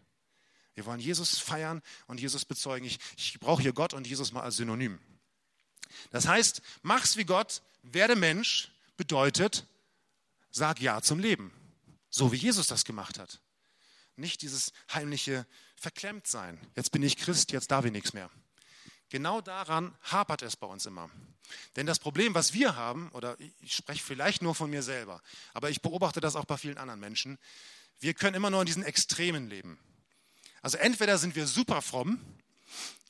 Wir 0.75 0.85
wollen 0.85 0.99
Jesus 0.99 1.39
feiern 1.39 1.81
und 2.05 2.19
Jesus 2.19 2.45
bezeugen. 2.45 2.85
Ich, 2.85 2.99
ich 3.17 3.39
brauche 3.39 3.61
hier 3.61 3.73
Gott 3.73 3.93
und 3.93 4.05
Jesus 4.05 4.31
mal 4.31 4.43
als 4.43 4.57
Synonym. 4.57 4.99
Das 6.11 6.27
heißt, 6.27 6.61
mach's 6.81 7.17
wie 7.17 7.25
Gott, 7.25 7.61
werde 7.81 8.15
Mensch, 8.15 8.71
bedeutet, 8.95 9.65
sag 10.51 10.79
Ja 10.81 11.01
zum 11.01 11.19
Leben. 11.19 11.51
So 12.09 12.31
wie 12.31 12.37
Jesus 12.37 12.67
das 12.67 12.85
gemacht 12.85 13.17
hat. 13.17 13.41
Nicht 14.17 14.41
dieses 14.41 14.73
heimliche 14.93 15.45
Verklemmtsein. 15.75 16.59
Jetzt 16.75 16.91
bin 16.91 17.03
ich 17.03 17.17
Christ, 17.17 17.51
jetzt 17.51 17.71
darf 17.71 17.85
ich 17.85 17.91
nichts 17.91 18.13
mehr. 18.13 18.29
Genau 19.09 19.39
daran 19.41 19.95
hapert 20.01 20.41
es 20.41 20.57
bei 20.57 20.67
uns 20.67 20.85
immer. 20.85 21.09
Denn 21.75 21.85
das 21.85 21.99
Problem, 21.99 22.33
was 22.33 22.53
wir 22.53 22.75
haben, 22.75 23.09
oder 23.13 23.37
ich 23.61 23.73
spreche 23.73 24.03
vielleicht 24.03 24.41
nur 24.41 24.53
von 24.53 24.69
mir 24.69 24.83
selber, 24.83 25.21
aber 25.53 25.69
ich 25.69 25.81
beobachte 25.81 26.19
das 26.19 26.35
auch 26.35 26.45
bei 26.45 26.57
vielen 26.57 26.77
anderen 26.77 26.99
Menschen, 26.99 27.37
wir 27.99 28.13
können 28.13 28.35
immer 28.35 28.49
nur 28.49 28.61
in 28.61 28.65
diesen 28.65 28.83
Extremen 28.83 29.47
leben. 29.47 29.79
Also 30.61 30.77
entweder 30.77 31.17
sind 31.17 31.35
wir 31.35 31.47
super 31.47 31.81
fromm 31.81 32.19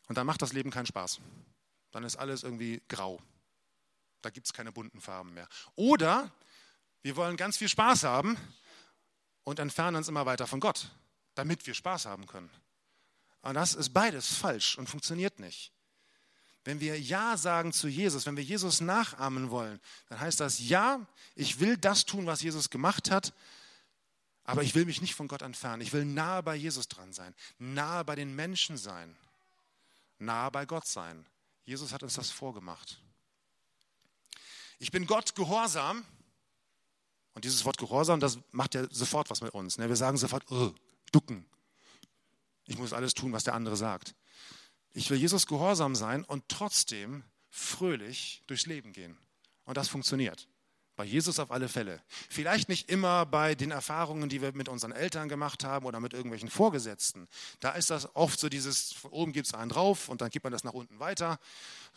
und 0.07 0.17
dann 0.17 0.27
macht 0.27 0.41
das 0.41 0.53
Leben 0.53 0.69
keinen 0.69 0.85
Spaß. 0.85 1.19
Dann 1.91 2.03
ist 2.03 2.17
alles 2.17 2.43
irgendwie 2.43 2.81
grau. 2.89 3.19
Da 4.21 4.29
gibt 4.29 4.45
es 4.45 4.53
keine 4.53 4.71
bunten 4.71 5.01
Farben 5.01 5.33
mehr. 5.33 5.47
Oder 5.75 6.31
wir 7.01 7.15
wollen 7.15 7.37
ganz 7.37 7.57
viel 7.57 7.69
Spaß 7.69 8.03
haben 8.03 8.37
und 9.47 9.59
entfernen 9.59 9.95
uns 9.95 10.09
immer 10.09 10.25
weiter 10.25 10.45
von 10.45 10.59
Gott, 10.59 10.89
damit 11.33 11.65
wir 11.67 11.73
Spaß 11.73 12.05
haben 12.05 12.27
können. 12.27 12.49
Und 13.43 13.53
das 13.53 13.75
ist 13.75 13.93
beides 13.93 14.35
falsch 14.35 14.77
und 14.77 14.89
funktioniert 14.89 15.39
nicht. 15.39 15.71
Wenn 16.65 16.81
wir 16.81 16.99
Ja 16.99 17.37
sagen 17.37 17.71
zu 17.71 17.87
Jesus, 17.87 18.25
wenn 18.25 18.35
wir 18.35 18.43
Jesus 18.43 18.81
nachahmen 18.81 19.49
wollen, 19.49 19.79
dann 20.09 20.19
heißt 20.19 20.41
das 20.41 20.59
Ja, 20.59 20.99
ich 21.33 21.61
will 21.61 21.77
das 21.77 22.03
tun, 22.03 22.25
was 22.25 22.41
Jesus 22.41 22.69
gemacht 22.69 23.09
hat, 23.09 23.33
aber 24.43 24.63
ich 24.63 24.75
will 24.75 24.83
mich 24.83 24.99
nicht 24.99 25.15
von 25.15 25.29
Gott 25.29 25.43
entfernen. 25.43 25.81
Ich 25.81 25.93
will 25.93 26.03
nahe 26.03 26.43
bei 26.43 26.57
Jesus 26.57 26.89
dran 26.89 27.13
sein, 27.13 27.33
nahe 27.57 28.03
bei 28.03 28.15
den 28.15 28.35
Menschen 28.35 28.75
sein, 28.75 29.15
nahe 30.19 30.51
bei 30.51 30.65
Gott 30.65 30.87
sein. 30.87 31.25
Jesus 31.63 31.93
hat 31.93 32.03
uns 32.03 32.15
das 32.15 32.31
vorgemacht. 32.31 32.99
Ich 34.77 34.91
bin 34.91 35.07
Gott 35.07 35.35
gehorsam. 35.35 36.03
Und 37.37 37.45
dieses 37.45 37.65
Wort 37.65 37.77
Gehorsam, 37.77 38.19
das 38.19 38.39
macht 38.49 38.73
ja 38.73 38.87
sofort 38.89 39.29
was 39.29 39.41
mit 39.41 39.53
uns. 39.53 39.77
Ne? 39.77 39.87
Wir 39.87 39.95
sagen 39.95 40.17
sofort, 40.17 40.43
oh, 40.49 40.73
ducken. 41.11 41.45
Ich 42.65 42.79
muss 42.79 42.93
alles 42.93 43.13
tun, 43.13 43.31
was 43.31 43.43
der 43.43 43.53
andere 43.53 43.77
sagt. 43.77 44.15
Ich 44.93 45.11
will 45.11 45.19
Jesus 45.19 45.45
gehorsam 45.45 45.93
sein 45.93 46.23
und 46.23 46.45
trotzdem 46.47 47.23
fröhlich 47.51 48.41
durchs 48.47 48.65
Leben 48.65 48.91
gehen. 48.91 49.19
Und 49.65 49.77
das 49.77 49.87
funktioniert. 49.87 50.47
Bei 50.95 51.05
Jesus 51.05 51.37
auf 51.37 51.51
alle 51.51 51.69
Fälle. 51.69 52.01
Vielleicht 52.27 52.69
nicht 52.69 52.89
immer 52.89 53.27
bei 53.27 53.53
den 53.53 53.69
Erfahrungen, 53.69 54.29
die 54.29 54.41
wir 54.41 54.53
mit 54.53 54.67
unseren 54.67 54.91
Eltern 54.91 55.29
gemacht 55.29 55.63
haben 55.63 55.85
oder 55.85 55.99
mit 55.99 56.13
irgendwelchen 56.13 56.49
Vorgesetzten. 56.49 57.27
Da 57.59 57.73
ist 57.73 57.91
das 57.91 58.15
oft 58.15 58.39
so 58.39 58.49
dieses, 58.49 58.93
von 58.93 59.11
oben 59.11 59.31
gibt 59.31 59.45
es 59.45 59.53
einen 59.53 59.69
drauf 59.69 60.09
und 60.09 60.21
dann 60.21 60.31
gibt 60.31 60.43
man 60.43 60.53
das 60.53 60.63
nach 60.63 60.73
unten 60.73 60.97
weiter. 60.97 61.39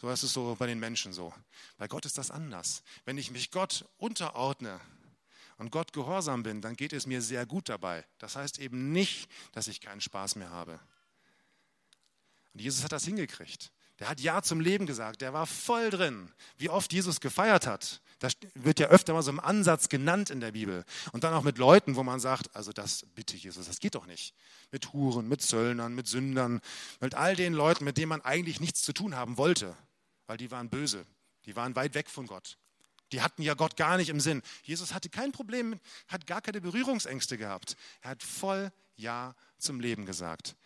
So 0.03 0.11
ist 0.11 0.22
es 0.22 0.34
so 0.34 0.55
bei 0.59 0.66
den 0.66 0.80
Menschen 0.80 1.14
so. 1.14 1.32
Bei 1.78 1.88
Gott 1.88 2.05
ist 2.05 2.18
das 2.18 2.30
anders. 2.30 2.82
Wenn 3.07 3.16
ich 3.16 3.30
mich 3.30 3.51
Gott 3.51 3.86
unterordne 3.97 4.78
und 5.61 5.70
Gott 5.70 5.92
gehorsam 5.92 6.42
bin, 6.42 6.62
dann 6.62 6.74
geht 6.74 6.94
es 6.94 7.06
mir 7.06 7.20
sehr 7.20 7.44
gut 7.44 7.68
dabei. 7.68 8.06
Das 8.16 8.34
heißt 8.34 8.58
eben 8.58 8.92
nicht, 8.92 9.30
dass 9.52 9.68
ich 9.68 9.82
keinen 9.82 10.00
Spaß 10.00 10.36
mehr 10.36 10.48
habe. 10.48 10.80
Und 12.54 12.62
Jesus 12.62 12.82
hat 12.82 12.92
das 12.92 13.04
hingekriegt. 13.04 13.70
Der 13.98 14.08
hat 14.08 14.20
Ja 14.20 14.40
zum 14.40 14.61
Leben 14.61 14.86
gesagt. 14.86 15.20
Der 15.20 15.34
war 15.34 15.46
voll 15.46 15.90
drin. 15.90 16.32
Wie 16.56 16.70
oft 16.70 16.90
Jesus 16.94 17.20
gefeiert 17.20 17.66
hat. 17.66 18.00
Das 18.20 18.32
wird 18.54 18.80
ja 18.80 18.86
öfter 18.86 19.12
mal 19.12 19.22
so 19.22 19.30
im 19.30 19.38
Ansatz 19.38 19.90
genannt 19.90 20.30
in 20.30 20.40
der 20.40 20.52
Bibel. 20.52 20.82
Und 21.12 21.24
dann 21.24 21.34
auch 21.34 21.42
mit 21.42 21.58
Leuten, 21.58 21.94
wo 21.94 22.02
man 22.02 22.20
sagt, 22.20 22.56
also 22.56 22.72
das, 22.72 23.04
bitte 23.14 23.36
Jesus, 23.36 23.66
das 23.66 23.80
geht 23.80 23.94
doch 23.94 24.06
nicht. 24.06 24.34
Mit 24.72 24.94
Huren, 24.94 25.28
mit 25.28 25.42
Zöllnern, 25.42 25.94
mit 25.94 26.08
Sündern, 26.08 26.62
mit 27.00 27.14
all 27.14 27.36
den 27.36 27.52
Leuten, 27.52 27.84
mit 27.84 27.98
denen 27.98 28.08
man 28.08 28.22
eigentlich 28.22 28.61
nichts 28.61 28.82
zu 28.82 28.94
tun 28.94 29.14
haben 29.14 29.36
wollte. 29.36 29.76
Weil 30.26 30.38
die 30.38 30.50
waren 30.50 30.70
böse. 30.70 31.04
Die 31.44 31.54
waren 31.54 31.76
weit 31.76 31.92
weg 31.92 32.08
von 32.08 32.26
Gott. 32.26 32.56
Die 33.12 33.22
hatten 33.22 33.42
ja 33.42 33.54
Gott 33.54 33.76
gar 33.76 33.96
nicht 33.96 34.08
im 34.08 34.20
Sinn. 34.20 34.42
Jesus 34.62 34.94
hatte 34.94 35.08
kein 35.08 35.32
Problem, 35.32 35.80
hat 36.08 36.26
gar 36.26 36.40
keine 36.40 36.61
Berührungsängste 36.61 37.36
gehabt. 37.38 37.76
Er 38.02 38.11
hat 38.11 38.22
voll 38.22 38.72
Ja 38.96 39.34
zum 39.58 39.80
Leben 39.80 40.06
gesagt. 40.06 40.56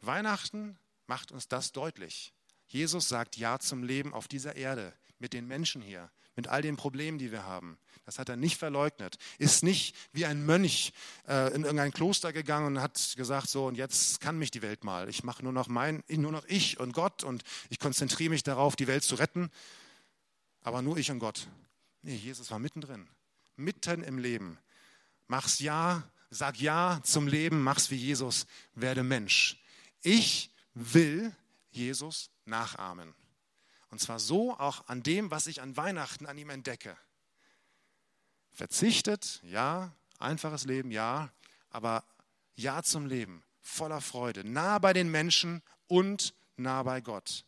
Weihnachten 0.00 0.78
macht 1.06 1.32
uns 1.32 1.48
das 1.48 1.72
deutlich. 1.72 2.32
Jesus 2.66 3.08
sagt 3.08 3.36
Ja 3.36 3.58
zum 3.58 3.82
Leben 3.82 4.14
auf 4.14 4.28
dieser 4.28 4.56
Erde, 4.56 4.92
mit 5.18 5.32
den 5.32 5.46
Menschen 5.46 5.82
hier, 5.82 6.10
mit 6.36 6.48
all 6.48 6.62
den 6.62 6.76
Problemen, 6.76 7.18
die 7.18 7.32
wir 7.32 7.44
haben. 7.44 7.78
Das 8.06 8.18
hat 8.18 8.28
er 8.28 8.36
nicht 8.36 8.56
verleugnet. 8.56 9.18
Ist 9.38 9.62
nicht 9.62 9.94
wie 10.12 10.24
ein 10.24 10.46
Mönch 10.46 10.92
äh, 11.28 11.52
in 11.54 11.64
irgendein 11.64 11.92
Kloster 11.92 12.32
gegangen 12.32 12.66
und 12.66 12.80
hat 12.80 13.14
gesagt, 13.16 13.50
so 13.50 13.66
und 13.66 13.76
jetzt 13.76 14.20
kann 14.20 14.38
mich 14.38 14.50
die 14.50 14.62
Welt 14.62 14.84
mal. 14.84 15.08
Ich 15.08 15.24
mache 15.24 15.42
nur 15.42 15.52
noch 15.52 15.68
mein, 15.68 16.02
nur 16.08 16.32
noch 16.32 16.44
ich 16.46 16.80
und 16.80 16.92
Gott 16.92 17.24
und 17.24 17.42
ich 17.68 17.78
konzentriere 17.78 18.30
mich 18.30 18.42
darauf, 18.42 18.76
die 18.76 18.86
Welt 18.86 19.02
zu 19.02 19.16
retten. 19.16 19.50
Aber 20.62 20.80
nur 20.80 20.96
ich 20.96 21.10
und 21.10 21.18
Gott. 21.18 21.48
Nee, 22.02 22.16
Jesus 22.16 22.50
war 22.50 22.58
mittendrin, 22.58 23.08
mitten 23.56 24.02
im 24.02 24.18
Leben. 24.18 24.58
Mach's 25.26 25.58
ja, 25.58 26.02
sag 26.30 26.60
ja 26.60 27.00
zum 27.04 27.28
Leben, 27.28 27.62
mach's 27.62 27.90
wie 27.90 27.96
Jesus, 27.96 28.46
werde 28.74 29.02
Mensch. 29.02 29.62
Ich 30.02 30.50
will 30.74 31.34
Jesus 31.70 32.30
nachahmen. 32.46 33.14
Und 33.90 34.00
zwar 34.00 34.18
so 34.18 34.56
auch 34.58 34.86
an 34.88 35.02
dem, 35.02 35.30
was 35.30 35.46
ich 35.46 35.60
an 35.60 35.76
Weihnachten 35.76 36.26
an 36.26 36.38
ihm 36.38 36.50
entdecke. 36.50 36.96
Verzichtet, 38.52 39.40
ja, 39.44 39.92
einfaches 40.18 40.64
Leben, 40.64 40.90
ja, 40.90 41.30
aber 41.70 42.04
ja 42.54 42.82
zum 42.82 43.06
Leben, 43.06 43.42
voller 43.60 44.00
Freude, 44.00 44.44
nah 44.44 44.78
bei 44.78 44.92
den 44.92 45.10
Menschen 45.10 45.62
und 45.86 46.34
nah 46.56 46.82
bei 46.82 47.00
Gott. 47.00 47.44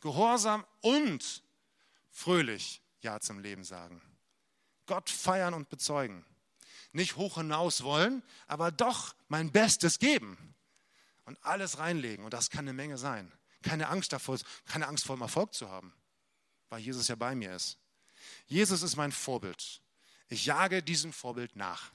Gehorsam 0.00 0.64
und 0.80 1.42
fröhlich 2.10 2.80
Ja 3.00 3.20
zum 3.20 3.38
Leben 3.38 3.64
sagen. 3.64 4.02
Gott 4.86 5.10
feiern 5.10 5.54
und 5.54 5.68
bezeugen. 5.68 6.24
Nicht 6.92 7.16
hoch 7.16 7.36
hinaus 7.36 7.82
wollen, 7.82 8.22
aber 8.46 8.72
doch 8.72 9.14
mein 9.28 9.52
Bestes 9.52 9.98
geben 9.98 10.54
und 11.24 11.38
alles 11.44 11.78
reinlegen. 11.78 12.24
Und 12.24 12.32
das 12.32 12.50
kann 12.50 12.60
eine 12.60 12.72
Menge 12.72 12.98
sein. 12.98 13.30
Keine 13.62 13.88
Angst 13.88 14.12
davor, 14.12 14.38
keine 14.64 14.88
Angst 14.88 15.04
vor 15.04 15.16
dem 15.16 15.22
Erfolg 15.22 15.52
zu 15.52 15.68
haben, 15.68 15.92
weil 16.70 16.80
Jesus 16.80 17.08
ja 17.08 17.16
bei 17.16 17.34
mir 17.34 17.54
ist. 17.54 17.78
Jesus 18.46 18.82
ist 18.82 18.96
mein 18.96 19.12
Vorbild. 19.12 19.82
Ich 20.28 20.46
jage 20.46 20.82
diesem 20.82 21.12
Vorbild 21.12 21.56
nach. 21.56 21.92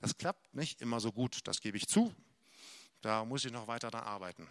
Das 0.00 0.16
klappt 0.16 0.54
nicht 0.54 0.80
immer 0.80 1.00
so 1.00 1.12
gut, 1.12 1.40
das 1.44 1.60
gebe 1.60 1.76
ich 1.76 1.86
zu. 1.88 2.14
Da 3.00 3.24
muss 3.24 3.44
ich 3.44 3.52
noch 3.52 3.66
weiter 3.66 3.90
daran 3.90 4.06
arbeiten. 4.08 4.48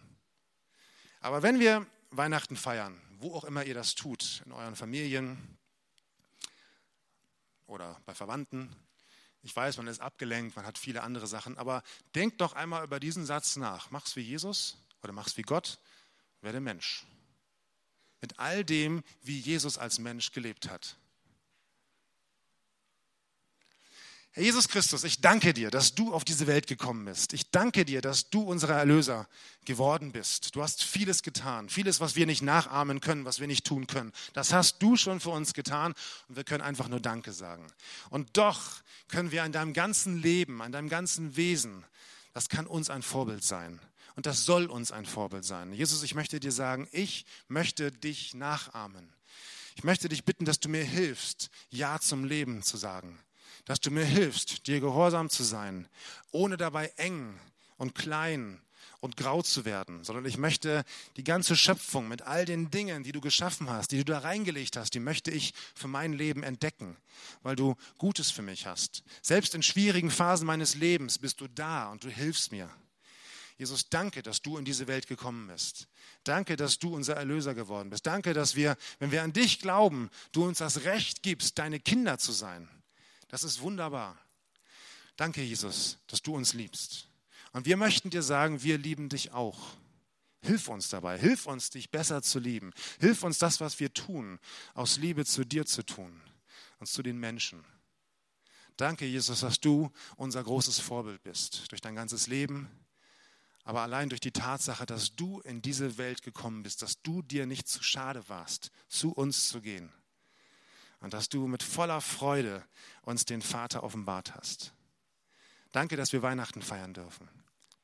Aber 1.21 1.43
wenn 1.43 1.59
wir 1.59 1.85
Weihnachten 2.11 2.55
feiern, 2.55 2.99
wo 3.19 3.35
auch 3.35 3.43
immer 3.43 3.63
ihr 3.65 3.73
das 3.73 3.95
tut, 3.95 4.41
in 4.45 4.51
euren 4.51 4.75
Familien 4.75 5.58
oder 7.69 8.01
bei 8.05 8.13
Verwandten, 8.13 8.75
ich 9.41 9.55
weiß, 9.55 9.77
man 9.77 9.87
ist 9.87 10.01
abgelenkt, 10.01 10.55
man 10.55 10.65
hat 10.65 10.77
viele 10.77 11.01
andere 11.01 11.27
Sachen, 11.27 11.57
aber 11.57 11.83
denkt 12.13 12.41
doch 12.41 12.53
einmal 12.53 12.83
über 12.83 12.99
diesen 12.99 13.25
Satz 13.25 13.55
nach. 13.55 13.89
Mach's 13.89 14.15
wie 14.15 14.21
Jesus 14.21 14.77
oder 15.01 15.13
mach's 15.13 15.37
wie 15.37 15.43
Gott, 15.43 15.79
werde 16.41 16.59
Mensch. 16.59 17.05
Mit 18.21 18.37
all 18.37 18.65
dem, 18.65 19.03
wie 19.21 19.39
Jesus 19.39 19.77
als 19.77 19.97
Mensch 19.99 20.31
gelebt 20.31 20.69
hat. 20.69 20.97
Herr 24.33 24.43
Jesus 24.43 24.67
Christus, 24.67 25.03
ich 25.03 25.21
danke 25.21 25.53
dir, 25.53 25.71
dass 25.71 25.95
du 25.95 26.13
auf 26.13 26.23
diese 26.23 26.45
Welt 26.45 26.67
gekommen 26.67 27.05
bist. 27.05 27.33
Ich 27.33 27.49
danke 27.49 27.83
dir, 27.83 27.99
dass 27.99 28.29
du 28.29 28.41
unser 28.41 28.69
Erlöser 28.69 29.27
geworden 29.65 30.11
bist. 30.11 30.55
Du 30.55 30.61
hast 30.61 30.83
vieles 30.83 31.23
getan, 31.23 31.67
vieles, 31.67 31.99
was 31.99 32.15
wir 32.15 32.27
nicht 32.27 32.43
nachahmen 32.43 33.01
können, 33.01 33.25
was 33.25 33.39
wir 33.39 33.47
nicht 33.47 33.65
tun 33.65 33.87
können. 33.87 34.13
Das 34.33 34.53
hast 34.53 34.83
du 34.83 34.97
schon 34.97 35.19
für 35.19 35.31
uns 35.31 35.53
getan 35.53 35.95
und 36.27 36.35
wir 36.35 36.43
können 36.43 36.61
einfach 36.61 36.89
nur 36.89 36.99
Danke 36.99 37.33
sagen. 37.33 37.65
Und 38.11 38.37
doch 38.37 38.61
können 39.07 39.31
wir 39.31 39.43
an 39.43 39.51
deinem 39.51 39.73
ganzen 39.73 40.21
Leben, 40.21 40.61
an 40.61 40.71
deinem 40.71 40.89
ganzen 40.89 41.35
Wesen, 41.35 41.83
das 42.33 42.49
kann 42.49 42.67
uns 42.67 42.91
ein 42.91 43.01
Vorbild 43.01 43.43
sein. 43.43 43.79
Und 44.15 44.27
das 44.27 44.45
soll 44.45 44.67
uns 44.67 44.91
ein 44.91 45.07
Vorbild 45.07 45.43
sein. 45.43 45.73
Jesus, 45.73 46.03
ich 46.03 46.13
möchte 46.13 46.39
dir 46.39 46.51
sagen, 46.51 46.87
ich 46.91 47.25
möchte 47.47 47.91
dich 47.91 48.35
nachahmen. 48.35 49.11
Ich 49.75 49.83
möchte 49.83 50.07
dich 50.07 50.23
bitten, 50.23 50.45
dass 50.45 50.59
du 50.59 50.69
mir 50.69 50.83
hilfst, 50.83 51.49
Ja 51.69 51.99
zum 51.99 52.25
Leben 52.25 52.61
zu 52.61 52.77
sagen. 52.77 53.17
Dass 53.65 53.79
du 53.79 53.91
mir 53.91 54.05
hilfst, 54.05 54.67
dir 54.67 54.79
gehorsam 54.79 55.29
zu 55.29 55.43
sein, 55.43 55.87
ohne 56.31 56.57
dabei 56.57 56.91
eng 56.97 57.39
und 57.77 57.95
klein 57.95 58.61
und 58.99 59.15
grau 59.15 59.41
zu 59.41 59.65
werden, 59.65 60.03
sondern 60.03 60.25
ich 60.25 60.37
möchte 60.37 60.83
die 61.15 61.23
ganze 61.23 61.55
Schöpfung 61.55 62.07
mit 62.07 62.23
all 62.23 62.45
den 62.45 62.69
Dingen, 62.69 63.03
die 63.03 63.11
du 63.11 63.21
geschaffen 63.21 63.69
hast, 63.69 63.91
die 63.91 63.97
du 63.97 64.05
da 64.05 64.19
reingelegt 64.19 64.75
hast, 64.75 64.93
die 64.93 64.99
möchte 64.99 65.31
ich 65.31 65.53
für 65.73 65.87
mein 65.87 66.13
Leben 66.13 66.43
entdecken, 66.43 66.97
weil 67.41 67.55
du 67.55 67.75
Gutes 67.97 68.31
für 68.31 68.41
mich 68.41 68.65
hast. 68.65 69.03
Selbst 69.21 69.55
in 69.55 69.63
schwierigen 69.63 70.11
Phasen 70.11 70.45
meines 70.45 70.75
Lebens 70.75 71.17
bist 71.17 71.39
du 71.39 71.47
da 71.47 71.89
und 71.89 72.03
du 72.03 72.09
hilfst 72.09 72.51
mir. 72.51 72.69
Jesus, 73.57 73.89
danke, 73.89 74.23
dass 74.23 74.41
du 74.41 74.57
in 74.57 74.63
diese 74.63 74.87
Welt 74.87 75.07
gekommen 75.07 75.47
bist. 75.47 75.87
Danke, 76.23 76.55
dass 76.55 76.79
du 76.79 76.95
unser 76.95 77.15
Erlöser 77.15 77.53
geworden 77.53 77.89
bist. 77.89 78.05
Danke, 78.07 78.33
dass 78.33 78.55
wir, 78.55 78.77
wenn 78.99 79.11
wir 79.11 79.21
an 79.21 79.33
dich 79.33 79.59
glauben, 79.59 80.09
du 80.31 80.45
uns 80.45 80.59
das 80.59 80.85
Recht 80.85 81.23
gibst, 81.23 81.59
deine 81.59 81.81
Kinder 81.81 82.17
zu 82.17 82.31
sein. 82.31 82.69
Das 83.29 83.43
ist 83.43 83.61
wunderbar. 83.61 84.17
Danke, 85.15 85.41
Jesus, 85.41 85.97
dass 86.07 86.21
du 86.21 86.35
uns 86.35 86.53
liebst. 86.53 87.07
Und 87.51 87.65
wir 87.65 87.77
möchten 87.77 88.09
dir 88.09 88.23
sagen, 88.23 88.63
wir 88.63 88.77
lieben 88.77 89.09
dich 89.09 89.31
auch. 89.31 89.77
Hilf 90.41 90.67
uns 90.67 90.89
dabei, 90.89 91.17
hilf 91.17 91.45
uns, 91.45 91.69
dich 91.69 91.91
besser 91.91 92.21
zu 92.21 92.39
lieben. 92.39 92.71
Hilf 92.99 93.23
uns, 93.23 93.37
das, 93.37 93.59
was 93.59 93.79
wir 93.79 93.93
tun, 93.93 94.39
aus 94.73 94.97
Liebe 94.97 95.25
zu 95.25 95.45
dir 95.45 95.65
zu 95.65 95.83
tun 95.83 96.21
und 96.79 96.87
zu 96.87 97.03
den 97.03 97.19
Menschen. 97.19 97.63
Danke, 98.77 99.05
Jesus, 99.05 99.41
dass 99.41 99.59
du 99.59 99.91
unser 100.15 100.43
großes 100.43 100.79
Vorbild 100.79 101.21
bist, 101.23 101.69
durch 101.71 101.81
dein 101.81 101.95
ganzes 101.95 102.27
Leben, 102.27 102.69
aber 103.65 103.81
allein 103.81 104.07
durch 104.07 104.21
die 104.21 104.31
Tatsache, 104.31 104.85
dass 104.85 105.15
du 105.15 105.41
in 105.41 105.61
diese 105.61 105.97
Welt 105.97 106.21
gekommen 106.21 106.63
bist, 106.63 106.81
dass 106.81 107.01
du 107.01 107.21
dir 107.21 107.45
nicht 107.45 107.67
zu 107.67 107.83
schade 107.83 108.27
warst, 108.29 108.71
zu 108.87 109.11
uns 109.11 109.49
zu 109.49 109.59
gehen 109.59 109.91
und 110.99 111.13
dass 111.13 111.29
du 111.29 111.47
mit 111.47 111.63
voller 111.63 112.01
Freude 112.01 112.63
uns 113.03 113.25
den 113.25 113.41
Vater 113.41 113.83
offenbart 113.83 114.35
hast. 114.35 114.73
Danke, 115.71 115.95
dass 115.95 116.13
wir 116.13 116.21
Weihnachten 116.21 116.61
feiern 116.61 116.93
dürfen. 116.93 117.29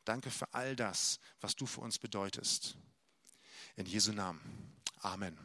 Danke 0.05 0.31
für 0.31 0.53
all 0.53 0.75
das, 0.75 1.19
was 1.41 1.55
du 1.55 1.65
für 1.65 1.81
uns 1.81 1.99
bedeutest. 1.99 2.77
In 3.75 3.85
Jesu 3.85 4.11
Namen. 4.11 4.41
Amen. 5.01 5.37